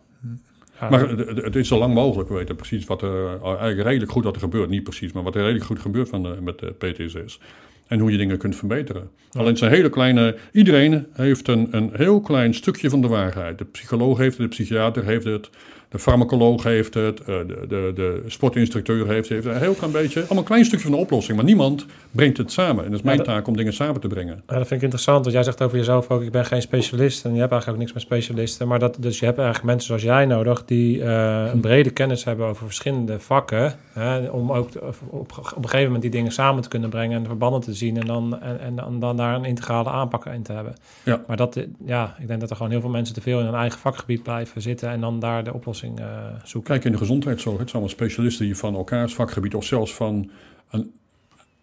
[0.81, 4.24] Ja, Maar het, is zo lang mogelijk, we weten precies wat er, eigenlijk redelijk goed
[4.24, 4.68] wat er gebeurt.
[4.68, 7.41] Niet precies, maar wat er redelijk goed gebeurt van de, met de PTSS.
[7.87, 9.11] En hoe je dingen kunt verbeteren.
[9.33, 13.59] Alleen zijn hele kleine, iedereen heeft een, een heel klein stukje van de waarheid.
[13.59, 15.51] De psycholoog heeft het, de psychiater heeft het,
[15.89, 19.45] de farmacoloog heeft het, eh, de, de, de sportinstructeur heeft het.
[19.45, 21.37] Een heel klein beetje, allemaal een klein stukje van de oplossing.
[21.37, 22.84] Maar niemand brengt het samen.
[22.84, 24.34] En het is mijn dat- taak om dingen samen te brengen.
[24.47, 27.24] Ja, dat vind ik interessant, want jij zegt over jezelf ook, ik ben geen specialist
[27.24, 28.68] en je hebt eigenlijk ook niks met specialisten.
[28.68, 32.24] Maar dat, dus je hebt eigenlijk mensen zoals jij nodig die eh, een brede kennis
[32.24, 33.74] hebben over verschillende vakken.
[33.93, 34.80] Hè, om ook te-
[35.11, 37.74] op, op een gegeven moment die dingen samen te kunnen brengen en de verbanden te
[37.74, 40.74] zien en dan, en, en, dan- dan daar een integrale aanpak in te hebben.
[41.05, 41.22] Ja.
[41.26, 43.55] Maar dat, ja, ik denk dat er gewoon heel veel mensen te veel in hun
[43.55, 46.07] eigen vakgebied blijven zitten en dan daar de oplossing eh,
[46.45, 46.70] zoeken.
[46.72, 50.31] Kijk in de gezondheidszorg, het zijn allemaal specialisten die van elkaars vakgebied of zelfs van
[50.70, 50.91] een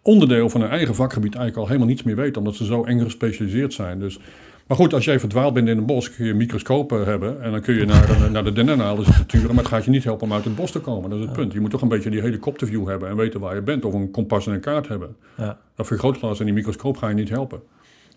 [0.02, 3.00] onderdeel van hun eigen vakgebied eigenlijk al helemaal niets meer weten, omdat ze zo eng
[3.00, 3.98] gespecialiseerd zijn.
[3.98, 4.18] Dus,
[4.66, 7.60] maar goed, als jij verdwaald bent in een bos, kun je microscopen hebben en dan
[7.60, 10.26] kun je naar, een- naar de dennenhalen zitten turen, maar het gaat je niet helpen
[10.26, 11.10] om uit het bos te komen.
[11.10, 11.52] Dat is het punt.
[11.52, 14.10] Je moet toch een beetje die helikopterview hebben en weten waar je bent, of een
[14.10, 15.16] kompas en een kaart hebben.
[15.36, 15.58] Ja.
[15.76, 17.60] Dat vergrootglas en die microscoop ga je niet helpen.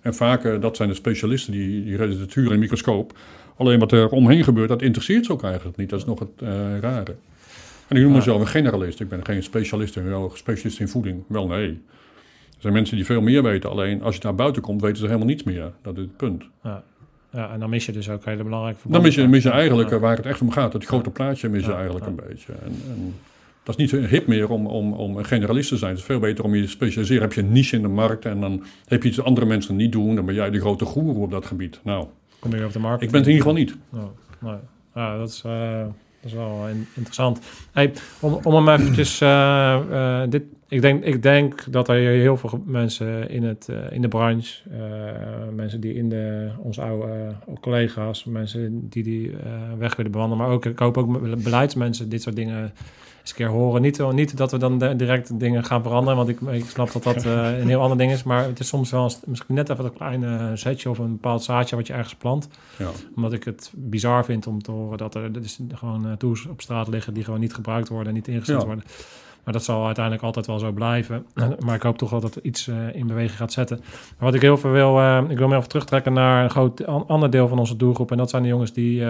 [0.02, 3.18] En vaak, eh, dat zijn de specialisten die, die de in een microscoop.
[3.58, 5.90] Alleen wat er omheen gebeurt, dat interesseert ze ook eigenlijk niet.
[5.90, 6.50] Dat is nog het eh,
[6.80, 7.16] rare.
[7.88, 9.00] En ik noem mezelf een generalist.
[9.00, 11.24] Ik ben geen specialist in, wel specialist in voeding.
[11.28, 11.68] Wel nee.
[11.70, 13.70] Er zijn mensen die veel meer weten.
[13.70, 15.72] Alleen als je naar buiten komt, weten ze helemaal niets meer.
[15.82, 16.44] Dat is het punt.
[16.64, 16.84] Ja.
[17.32, 19.30] ja, en dan mis je dus ook hele belangrijke Dan mis je, verbanden.
[19.36, 19.96] mis je eigenlijk Ja.
[19.96, 20.74] eh, waar het echt om gaat.
[20.74, 22.54] Het grote plaatje mis je Ja, eigenlijk een beetje.
[22.54, 23.14] En, en
[23.64, 25.90] dat is niet hip meer om, om, om een generalist te zijn.
[25.92, 27.22] Het is veel beter om je te specialiseren.
[27.22, 29.76] Heb je een niche in de markt en dan heb je iets dat andere mensen
[29.76, 30.16] niet doen.
[30.16, 31.80] Dan ben jij de grote goeroe op dat gebied.
[31.84, 32.06] Nou,
[32.40, 33.02] Kom je op de markt?
[33.04, 33.78] ik ben het in ieder geval niet.
[33.92, 34.10] Ja,
[34.50, 34.60] nee.
[34.96, 37.40] ja dat, is, eh, dat is wel in- interessant.
[37.72, 39.22] Hey, om, om hem eventjes...
[39.22, 44.02] eh, eh, dit, ik, denk, ik denk dat er heel veel mensen in, het, in
[44.02, 44.62] de branche...
[45.56, 46.50] mensen die in de...
[46.58, 49.36] Onze oude collega's, mensen die die
[49.78, 50.44] weg willen bewandelen...
[50.46, 52.72] maar ook, ik hoop ook be- beleidsmensen dit soort dingen
[53.28, 53.82] eens een keer horen.
[53.82, 56.16] Niet, niet dat we dan direct dingen gaan veranderen...
[56.18, 58.24] want ik, ik snap dat dat eh, een heel ander ding is...
[58.24, 60.90] maar het is soms wel eens- misschien net even een klein eh, zetje...
[60.90, 62.48] of een bepaald zaadje wat je ergens plant
[62.78, 62.88] Ja.
[63.16, 66.62] omdat ik het bizar vind om te horen dat er dus gewoon eh, tools op
[66.62, 68.66] straat liggen die gewoon niet gebruikt worden en niet ingezet Ja.
[68.66, 68.84] worden.
[69.44, 71.26] Maar dat zal uiteindelijk altijd wel zo blijven.
[71.66, 73.78] maar ik hoop toch wel dat er iets eh, in beweging gaat zetten.
[73.82, 76.86] Maar wat ik heel veel wil, eh, ik wil me even terugtrekken naar een groot
[76.86, 78.12] an- ander deel van onze doelgroep.
[78.12, 79.08] En dat zijn de jongens die eh,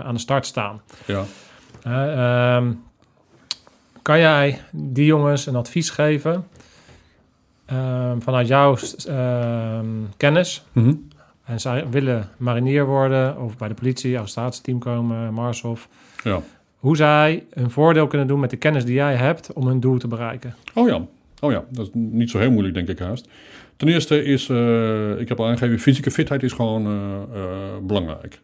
[0.00, 0.80] aan de start staan.
[1.06, 1.22] Ja.
[1.82, 2.72] Eh, ehm,
[4.02, 6.46] kan jij die jongens een advies geven
[7.66, 8.76] ehm, vanuit jouw
[9.06, 9.86] ehm,
[10.16, 10.62] kennis?
[10.72, 10.94] Mhm.
[11.44, 15.88] En zij willen marinier worden of bij de politie, arrestatieteam komen, Marshof.
[16.24, 16.42] ja.
[16.76, 19.98] Hoe zij een voordeel kunnen doen met de kennis die jij hebt om hun doel
[19.98, 20.54] te bereiken.
[20.74, 21.00] Oh ja.
[21.40, 23.28] Oh ja, dat is niet zo heel moeilijk, denk ik haast.
[23.76, 27.48] Ten eerste is, eh, ik heb al aangegeven, fysieke fitheid is gewoon eh, eh,
[27.82, 28.40] belangrijk.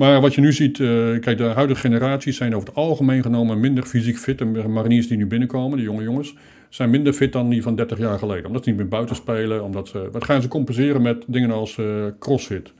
[0.00, 0.86] Maar wat je nu ziet, eh,
[1.20, 4.38] kijk, de huidige generaties zijn over het algemeen genomen minder fysiek fit.
[4.38, 6.34] De mariniers die nu binnenkomen, de jonge jongens,
[6.68, 8.46] zijn minder fit dan die van 30 jaar geleden.
[8.46, 9.64] Omdat ze niet meer buiten spelen.
[9.64, 11.86] Omdat ze, wat gaan ze compenseren met dingen als eh,
[12.18, 12.72] crossfit?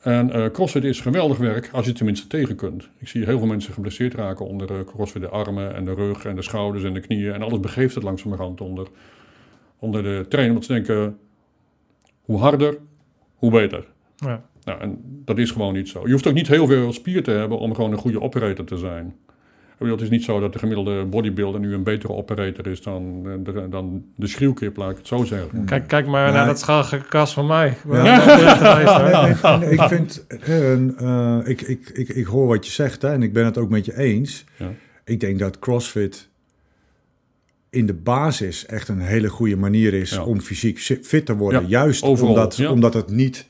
[0.00, 2.88] En eh, crossfit is geweldig werk als je het tenminste tegen kunt.
[2.98, 5.22] Ik zie heel veel mensen geblesseerd raken onder crossfit.
[5.22, 7.32] De armen en de rug en de schouders en de knieën.
[7.32, 8.86] En alles begeeft het langzamerhand onder,
[9.78, 10.54] onder de trainer.
[10.54, 11.18] Want ze denken,
[12.20, 12.78] hoe harder,
[13.34, 13.84] hoe beter.
[14.16, 14.42] Ja.
[14.64, 16.02] Nou, en dat is gewoon niet zo.
[16.04, 18.76] Je hoeft ook niet heel veel spier te hebben om gewoon een goede operator te
[18.76, 19.06] zijn.
[19.06, 22.82] Ik bedoel, het is niet zo dat de gemiddelde bodybuilder nu een betere operator is
[22.82, 25.64] dan de, dan de schreeuwkip, laat ik het zo zeggen.
[25.64, 27.76] Kijk, kijk maar naar dat schallige kas van mij.
[27.90, 29.60] Ja.
[29.70, 33.32] ik vind, eh, eh, ik, ik, ik, ik hoor wat je zegt hè, en ik
[33.32, 34.44] ben het ook met je eens.
[34.58, 34.70] Ja.
[35.04, 36.28] Ik denk dat CrossFit
[37.70, 40.24] in de basis echt een hele goede manier is Ja.
[40.24, 41.62] om fysiek si- fit te worden.
[41.62, 42.70] Ja, juist overal, omdat, ja.
[42.70, 43.46] omdat het niet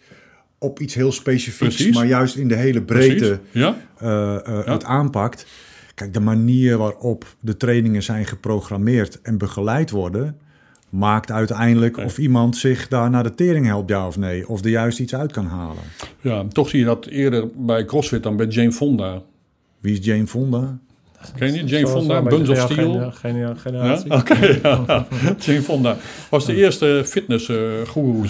[0.65, 1.95] op iets heel specifieks, Precies.
[1.97, 3.41] maar juist in de hele breedte.
[3.51, 3.77] Ja?
[3.99, 4.73] eh, eh, Ja.
[4.73, 5.47] het aanpakt.
[5.95, 10.39] Kijk, de manier waarop de trainingen zijn geprogrammeerd en begeleid worden,
[10.91, 14.49] maakt uiteindelijk of iemand zich daar naar de tering helpt, ja of nee.
[14.49, 15.83] Of er juist iets uit kan halen.
[16.21, 19.23] ja, toch zie je dat eerder bij CrossFit dan bij Jane Fonda.
[19.81, 20.79] Wie is Jane Fonda?
[21.39, 21.65] Ken je?
[21.65, 22.95] Jane Fonda, Buns of Steel.
[22.95, 23.11] Ja?
[23.57, 24.11] generatie.
[24.11, 25.07] Oké, ja.
[25.39, 25.97] Jane Fonda
[26.31, 27.57] was de eerste fitness eh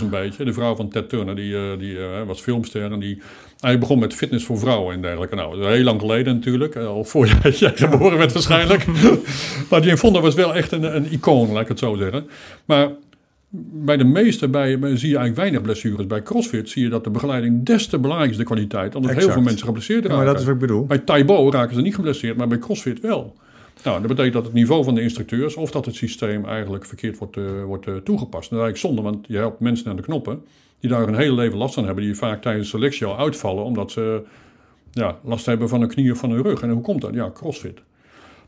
[0.00, 0.44] een beetje.
[0.44, 2.92] De vrouw van Ted Turner, die, eh, die eh, was filmster.
[2.92, 3.22] En die,
[3.60, 5.34] hij begon met fitness voor vrouwen en dergelijke.
[5.34, 6.74] Nou, heel lang geleden natuurlijk.
[6.74, 8.86] eh, Al voor jij jij geboren werd waarschijnlijk.
[9.70, 12.26] maar Jane Fonda was wel echt een, een icoon, laat ik het zo zeggen.
[12.64, 12.88] Maar
[13.72, 16.06] bij de meeste bij, bij- zie je eigenlijk weinig blessures.
[16.06, 18.94] Bij CrossFit zie je dat de begeleiding des te belangrijk is, de kwaliteit.
[18.94, 20.24] Omdat heel veel mensen geblesseerd Ja, raken.
[20.24, 20.86] maar dat is wat ik bedoel.
[20.86, 23.34] Bij Taibo raken ze niet geblesseerd, maar bij CrossFit wel.
[23.84, 27.18] Nou, dat betekent dat het niveau van de instructeurs of dat het systeem eigenlijk verkeerd
[27.18, 28.50] wordt, eh, wordt eh, toegepast.
[28.50, 30.42] Dat is eigenlijk zonde, want je helpt mensen aan de knoppen
[30.80, 33.90] die daar hun hele leven last van hebben, die vaak tijdens selectie al uitvallen omdat
[33.92, 34.22] ze
[34.90, 36.62] ja, last hebben van hun knie of van hun rug.
[36.62, 37.14] En hoe komt dat?
[37.14, 37.80] Ja, CrossFit.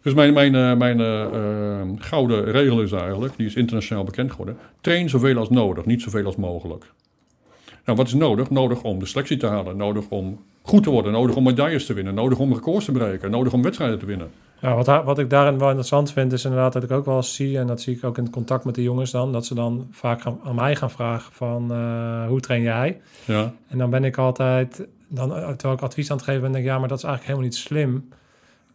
[0.07, 4.31] Dus mijn, mijn, eh, mijn eh, eh, gouden regel is eigenlijk, die is internationaal bekend
[4.31, 6.93] geworden, train zoveel als nodig, niet zoveel als mogelijk.
[7.85, 8.51] Nou, wat is nodig?
[8.51, 11.93] Nodig om de selectie te halen, nodig om goed te worden, nodig om medailles te
[11.93, 14.31] winnen, nodig om records te breken, nodig om wedstrijden te winnen.
[14.61, 17.35] Ja, wat, wat ik daarin wel interessant vind, is inderdaad dat ik ook wel eens
[17.35, 19.87] zie, en dat zie ik ook in contact met de jongens dan, dat ze dan
[19.91, 21.63] vaak gaan, aan mij gaan vragen van
[22.29, 23.01] hoe train jij?
[23.25, 26.65] Ja, En dan ben ik altijd, dan, terwijl ik advies aan het geven ben, denk
[26.65, 28.09] ik, ja, maar dat is eigenlijk helemaal niet slim.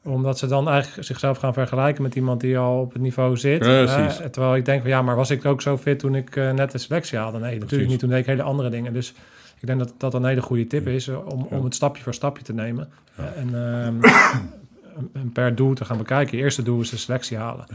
[0.04, 3.60] Omdat ze dan eigenlijk zichzelf gaan vergelijken met iemand die al op het niveau zit.
[3.60, 4.18] Precies.
[4.18, 4.30] hè.
[4.30, 6.72] terwijl ik denk van, ja, maar was ik ook zo fit toen ik eh, net
[6.72, 7.38] de selectie haalde?
[7.38, 7.88] Nee, natuurlijk Precies.
[7.88, 8.00] niet.
[8.00, 8.94] Toen deed ik hele andere dingen.
[8.94, 9.14] Dus
[9.60, 12.14] ik denk dat dat een hele goede tip is eh, om, om het stapje voor
[12.14, 12.90] stapje te nemen.
[13.16, 13.96] En, ehm,
[15.14, 16.38] en per doel te gaan bekijken.
[16.38, 17.66] Eerste doel is de selectie halen.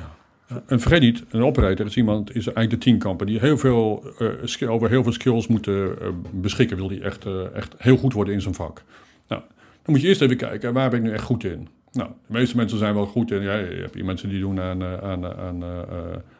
[0.67, 4.29] En vergeet niet, een operator is iemand, is eigenlijk de tienkamper, die heel veel, eh,
[4.45, 5.69] skill- over heel veel skills moet
[6.31, 6.77] beschikken.
[6.77, 8.83] Wil die echt, echt heel goed worden in zijn vak.
[9.29, 9.43] Nou,
[9.83, 11.69] dan moet je eerst even kijken, waar ben ik nu echt goed in?
[11.97, 13.43] Nou, de meeste mensen zijn wel goed in.
[13.43, 15.69] Ja, je hebt hier mensen die doen aan, eh, aan, eh, aan eh,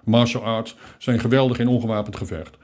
[0.05, 2.57] martial arts, zijn geweldig in ongewapend gevecht.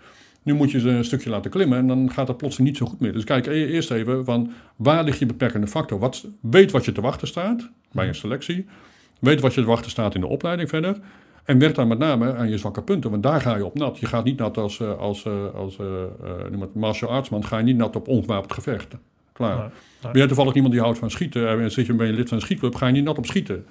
[0.42, 2.86] Nu moet je ze een stukje laten klimmen en dan gaat dat plotseling niet zo
[2.86, 3.12] goed meer.
[3.12, 5.98] Dus kijk e- eerst even van waar ligt je beperkende factor?
[5.98, 8.66] Wat, weet wat je te wachten staat bij een selectie.
[9.18, 10.96] Weet wat je te wachten staat in de opleiding verder.
[11.44, 13.98] En werk dan met name aan je zwakke punten, want daar ga je op nat.
[13.98, 15.76] Je gaat niet nat als, als, als
[16.50, 19.00] noem het martial artsman, ga je niet nat op ongewapend gevechten.
[19.32, 19.56] Klaar.
[19.56, 19.66] Nee,
[20.02, 20.12] nee.
[20.12, 22.36] Ben je toevallig iemand die houdt van schieten en zit je bij een lid van
[22.36, 23.66] een schietclub, ga je niet nat op schieten.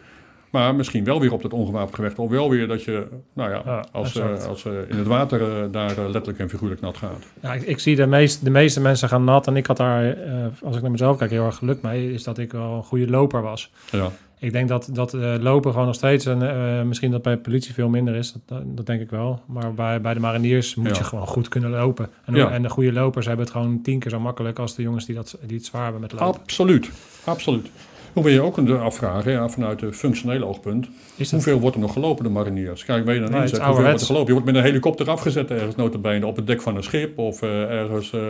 [0.51, 2.19] Maar misschien wel weer op dat ongewapend gevecht.
[2.19, 4.47] Of wel weer dat je, nou ja, Ja, als, eh, exact.
[4.47, 7.25] als eh, in het water eh, daar eh, letterlijk en figuurlijk nat gaat.
[7.41, 9.47] Ja, ik, ik zie de, meest, de meeste mensen gaan nat.
[9.47, 12.13] En ik had daar, eh, als ik naar mezelf kijk, heel erg geluk mee.
[12.13, 13.71] Is dat ik wel een goede loper was.
[13.91, 14.09] Ja,
[14.43, 17.39] Ik denk dat, dat eh, lopen gewoon nog steeds, en eh, misschien dat bij de
[17.41, 19.41] politie veel minder is, dat, dat denk ik wel.
[19.47, 20.93] Maar bij, bij de mariniers moet Ja.
[20.97, 22.09] je gewoon goed kunnen lopen.
[22.25, 22.51] En, Ja.
[22.51, 25.15] en de goede lopers hebben het gewoon tien keer zo makkelijk als de jongens die,
[25.15, 26.41] dat, die het zwaar hebben met lopen.
[26.41, 26.89] absoluut.
[27.23, 27.69] Absoluut.
[28.13, 30.89] Hoe wil je ook een afvragen, ja, vanuit het functionele oogpunt.
[31.17, 32.85] Dat, Hoeveel wordt er nog gelopen door mariniers?
[32.85, 34.27] Kijk, weet je dan inzet, is hoeveel wordt er gelopen?
[34.27, 37.41] Je wordt met een helikopter afgezet ergens notabene op het dek van een schip of
[37.41, 38.13] eh, ergens...
[38.13, 38.21] eh,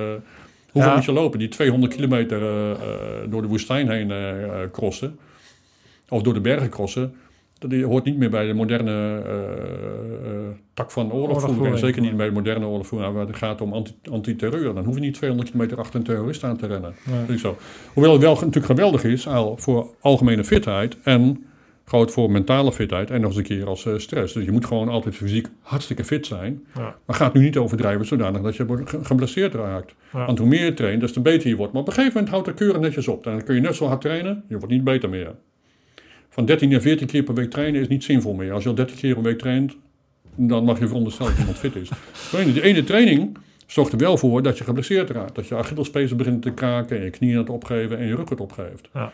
[0.71, 1.39] hoeveel moet je lopen?
[1.39, 2.77] Die 200 kilometer eh, eh,
[3.29, 5.17] door de woestijn heen eh, eh, crossen.
[6.11, 7.13] Of door de bergen crossen.
[7.59, 11.73] Dat hoort niet meer bij de moderne eh, eh, tak van oorlogvoering.
[11.73, 13.13] En zeker niet bij de moderne oorlogvoering.
[13.13, 14.73] Waar het gaat om anti- anti-terreur.
[14.73, 16.93] Dan hoef je niet 200 kilometer achter een terrorist aan te rennen.
[17.27, 17.38] Nee.
[17.38, 17.57] Zo.
[17.93, 21.45] Hoewel het wel natuurlijk geweldig is al voor algemene fitheid en
[21.85, 24.33] groot voor mentale fitheid en nog eens een keer als eh, stress.
[24.33, 26.63] Dus je moet gewoon altijd fysiek hartstikke fit zijn.
[26.75, 26.95] Ja.
[27.05, 29.95] Maar ga het nu niet overdrijven zodanig dat je ge- geblesseerd raakt.
[30.13, 30.25] Ja.
[30.25, 31.73] Want hoe meer je traint, des te beter je wordt.
[31.73, 33.23] Maar op een gegeven moment houdt het keurig netjes op.
[33.23, 35.35] Dan kun je net zo hard trainen, je wordt niet beter meer.
[36.33, 38.51] Van 13 naar 14 keer per week trainen is niet zinvol meer.
[38.51, 39.75] Als je al 30 keer per week traint,
[40.35, 41.89] dan mag je veronderstellen dat iemand fit is.
[42.53, 43.37] Die ene training
[43.67, 45.35] zorgt er wel voor dat je geblesseerd raakt.
[45.35, 48.29] Dat je Achillespezen begint te kraken en je knieën aan het opgeven en je rug
[48.29, 48.89] het opgeeft.
[48.93, 49.13] Ja.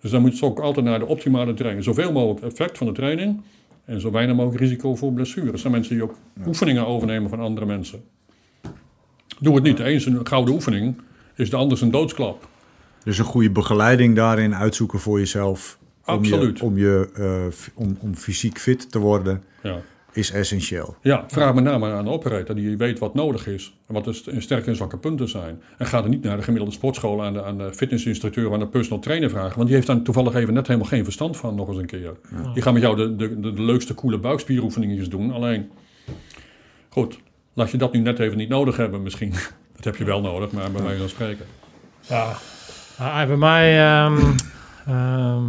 [0.00, 1.84] Dus dan moet je ook altijd naar de optimale training.
[1.84, 3.42] Zoveel mogelijk effect van de training
[3.84, 5.52] en zo weinig mogelijk risico voor blessures.
[5.52, 8.04] Er zijn mensen die ook oefeningen overnemen van andere mensen.
[9.40, 9.76] Doe het niet.
[9.76, 10.96] De een is een gouden oefening,
[11.34, 12.48] is de ander een doodsklap.
[13.04, 15.78] Dus een goede begeleiding daarin uitzoeken voor jezelf.
[16.06, 16.58] Om Absoluut.
[16.58, 19.76] Je, om, je, eh, f- om, om fysiek fit te worden Ja.
[20.12, 20.96] is essentieel.
[21.02, 23.74] Ja, vraag met name aan de operator die weet wat nodig is.
[23.86, 25.62] En wat de st- sterke en zwakke punten zijn.
[25.78, 28.66] En ga er niet naar de gemiddelde sportschool aan de, aan de fitnessinstructeur, aan de
[28.66, 29.54] personal trainer vragen.
[29.56, 32.12] Want die heeft daar toevallig even net helemaal geen verstand van, nog eens een keer.
[32.54, 35.32] Die gaan met jou de, de, de, de leukste coole buikspieroefeningen doen.
[35.32, 35.70] Alleen,
[36.88, 37.18] goed,
[37.52, 39.32] laat je dat nu net even niet nodig hebben misschien.
[39.76, 41.44] Dat heb je wel nodig, maar bij wijze van spreken.
[42.00, 42.32] Ja,
[42.98, 44.18] Ah, bij mij ehm,
[44.86, 45.42] ehm,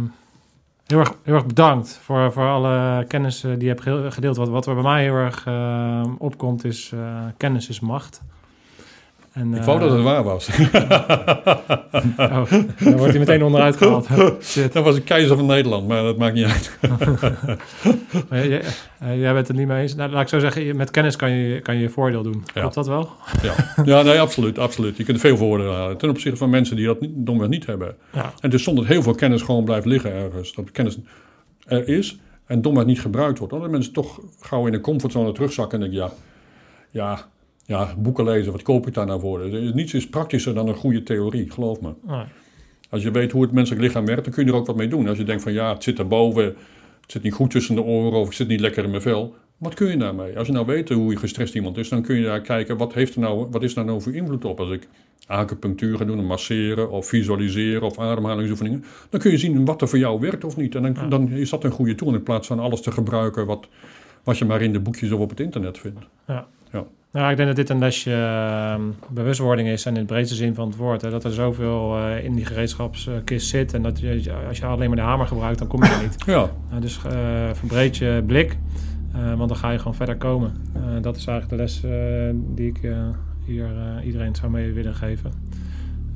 [0.86, 4.36] heel, erg, heel erg bedankt voor, voor alle kennis die je hebt ge- gedeeld.
[4.36, 8.22] Wat, wat er bij mij heel erg ehm, opkomt is eh, kennis is macht.
[9.36, 10.48] En, Ik wou dat het waar was.
[12.16, 14.08] oh, dan wordt hij meteen onderuit gehaald.
[14.72, 16.78] Dat was een keizer van Nederland, maar dat maakt niet uit.
[18.28, 18.62] Maar jij,
[18.98, 19.94] eh, jij bent het niet mee eens.
[19.94, 22.42] Nou, laat ik zo zeggen, met kennis kan je kan je, je voordeel doen.
[22.54, 22.60] Ja.
[22.60, 23.10] Klopt dat wel?
[23.42, 23.54] Ja,
[23.84, 24.96] ja nee, absoluut, absoluut.
[24.96, 25.96] Je kunt veel voordelen halen.
[25.96, 27.96] Ten opzichte van mensen die dat niet, domweg niet hebben.
[28.12, 28.32] Ja.
[28.40, 30.54] En dus zonder dat heel veel kennis gewoon blijft liggen ergens.
[30.54, 30.98] Dat kennis
[31.66, 33.52] er is en domweg niet gebruikt wordt.
[33.52, 36.12] Omdat mensen toch gauw in een comfortzone terugzakken en denken, ja,
[36.90, 37.26] ja,
[37.66, 39.48] ja, boeken lezen, wat koop ik daar nou voor?
[39.74, 41.92] Niets is praktischer dan een goede theorie, geloof me.
[42.02, 42.24] Nee.
[42.90, 44.88] Als je weet hoe het menselijk lichaam werkt, dan kun je er ook wat mee
[44.88, 45.08] doen.
[45.08, 48.18] Als je denkt van ja, het zit daarboven, het zit niet goed tussen de oren
[48.18, 49.34] of het zit niet lekker in mijn vel.
[49.56, 50.38] Wat kun je daarmee?
[50.38, 52.94] Als je nou weet hoe je gestrest iemand is, dan kun je daar kijken wat,
[52.94, 54.60] heeft er nou, wat is daar nou voor invloed op.
[54.60, 54.88] Als ik
[55.26, 59.88] acupunctuur ga doen, en masseren of visualiseren of ademhalingsoefeningen, dan kun je zien wat er
[59.88, 60.74] voor jou werkt of niet.
[60.74, 63.68] En dan, dan is dat een goede tool in plaats van alles te gebruiken wat,
[64.22, 66.00] wat je maar in de boekjes of op het internet vindt.
[67.16, 70.54] Nou, ik denk dat dit een lesje ehm, bewustwording is en in de breedste zin
[70.54, 71.02] van het woord.
[71.02, 74.88] Hè, dat er zoveel eh, in die gereedschapskist zit en dat je, als je alleen
[74.88, 76.24] maar de hamer gebruikt, dan kom je er niet.
[76.26, 77.12] Ja, Nou, dus eh,
[77.52, 78.56] verbreed je blik,
[79.12, 80.52] eh, want dan ga je gewoon verder komen.
[81.00, 81.80] Dat is eigenlijk de les
[82.54, 82.80] die ik
[83.44, 83.68] hier
[84.04, 85.32] iedereen zou mee willen geven.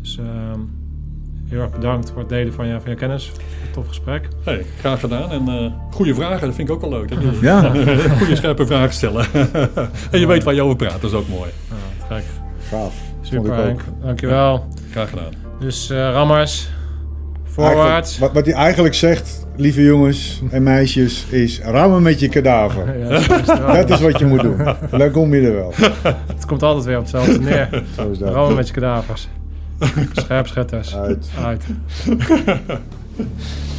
[0.01, 0.61] Dus ehm,
[1.51, 3.33] heel erg bedankt voor het delen van je, van je kennis.
[3.73, 4.29] Tof gesprek.
[4.45, 5.31] hey, graag gedaan.
[5.31, 7.11] En eh goede vragen, dat vind ik ook wel leuk.
[7.41, 7.73] Ja,
[8.19, 9.27] goede scherpe vragen stellen.
[10.11, 11.51] en je weet waar je over praat, dat is ook mooi.
[11.69, 12.31] Nou, gek.
[12.69, 12.95] gaaf.
[13.21, 13.55] Super.
[13.55, 14.67] Henk, dankjewel.
[14.91, 15.33] Graag gedaan.
[15.61, 16.71] Dus eh, rammers,
[17.45, 18.19] voorwaarts.
[18.19, 22.85] wat, wat hij eigenlijk zegt, lieve jongens en meisjes, is rammen met je kadaver.
[22.99, 23.99] Ja, dat is.
[23.99, 24.57] Dat wat je moet doen.
[24.91, 25.73] Dan kom je er wel.
[26.27, 27.83] Het komt altijd weer op hetzelfde neer.
[27.97, 28.33] Zo is dat.
[28.33, 29.29] Rammen met je kadavers.
[30.13, 30.95] Scherpschutters.
[30.95, 31.31] Uit.
[31.45, 31.65] Uit.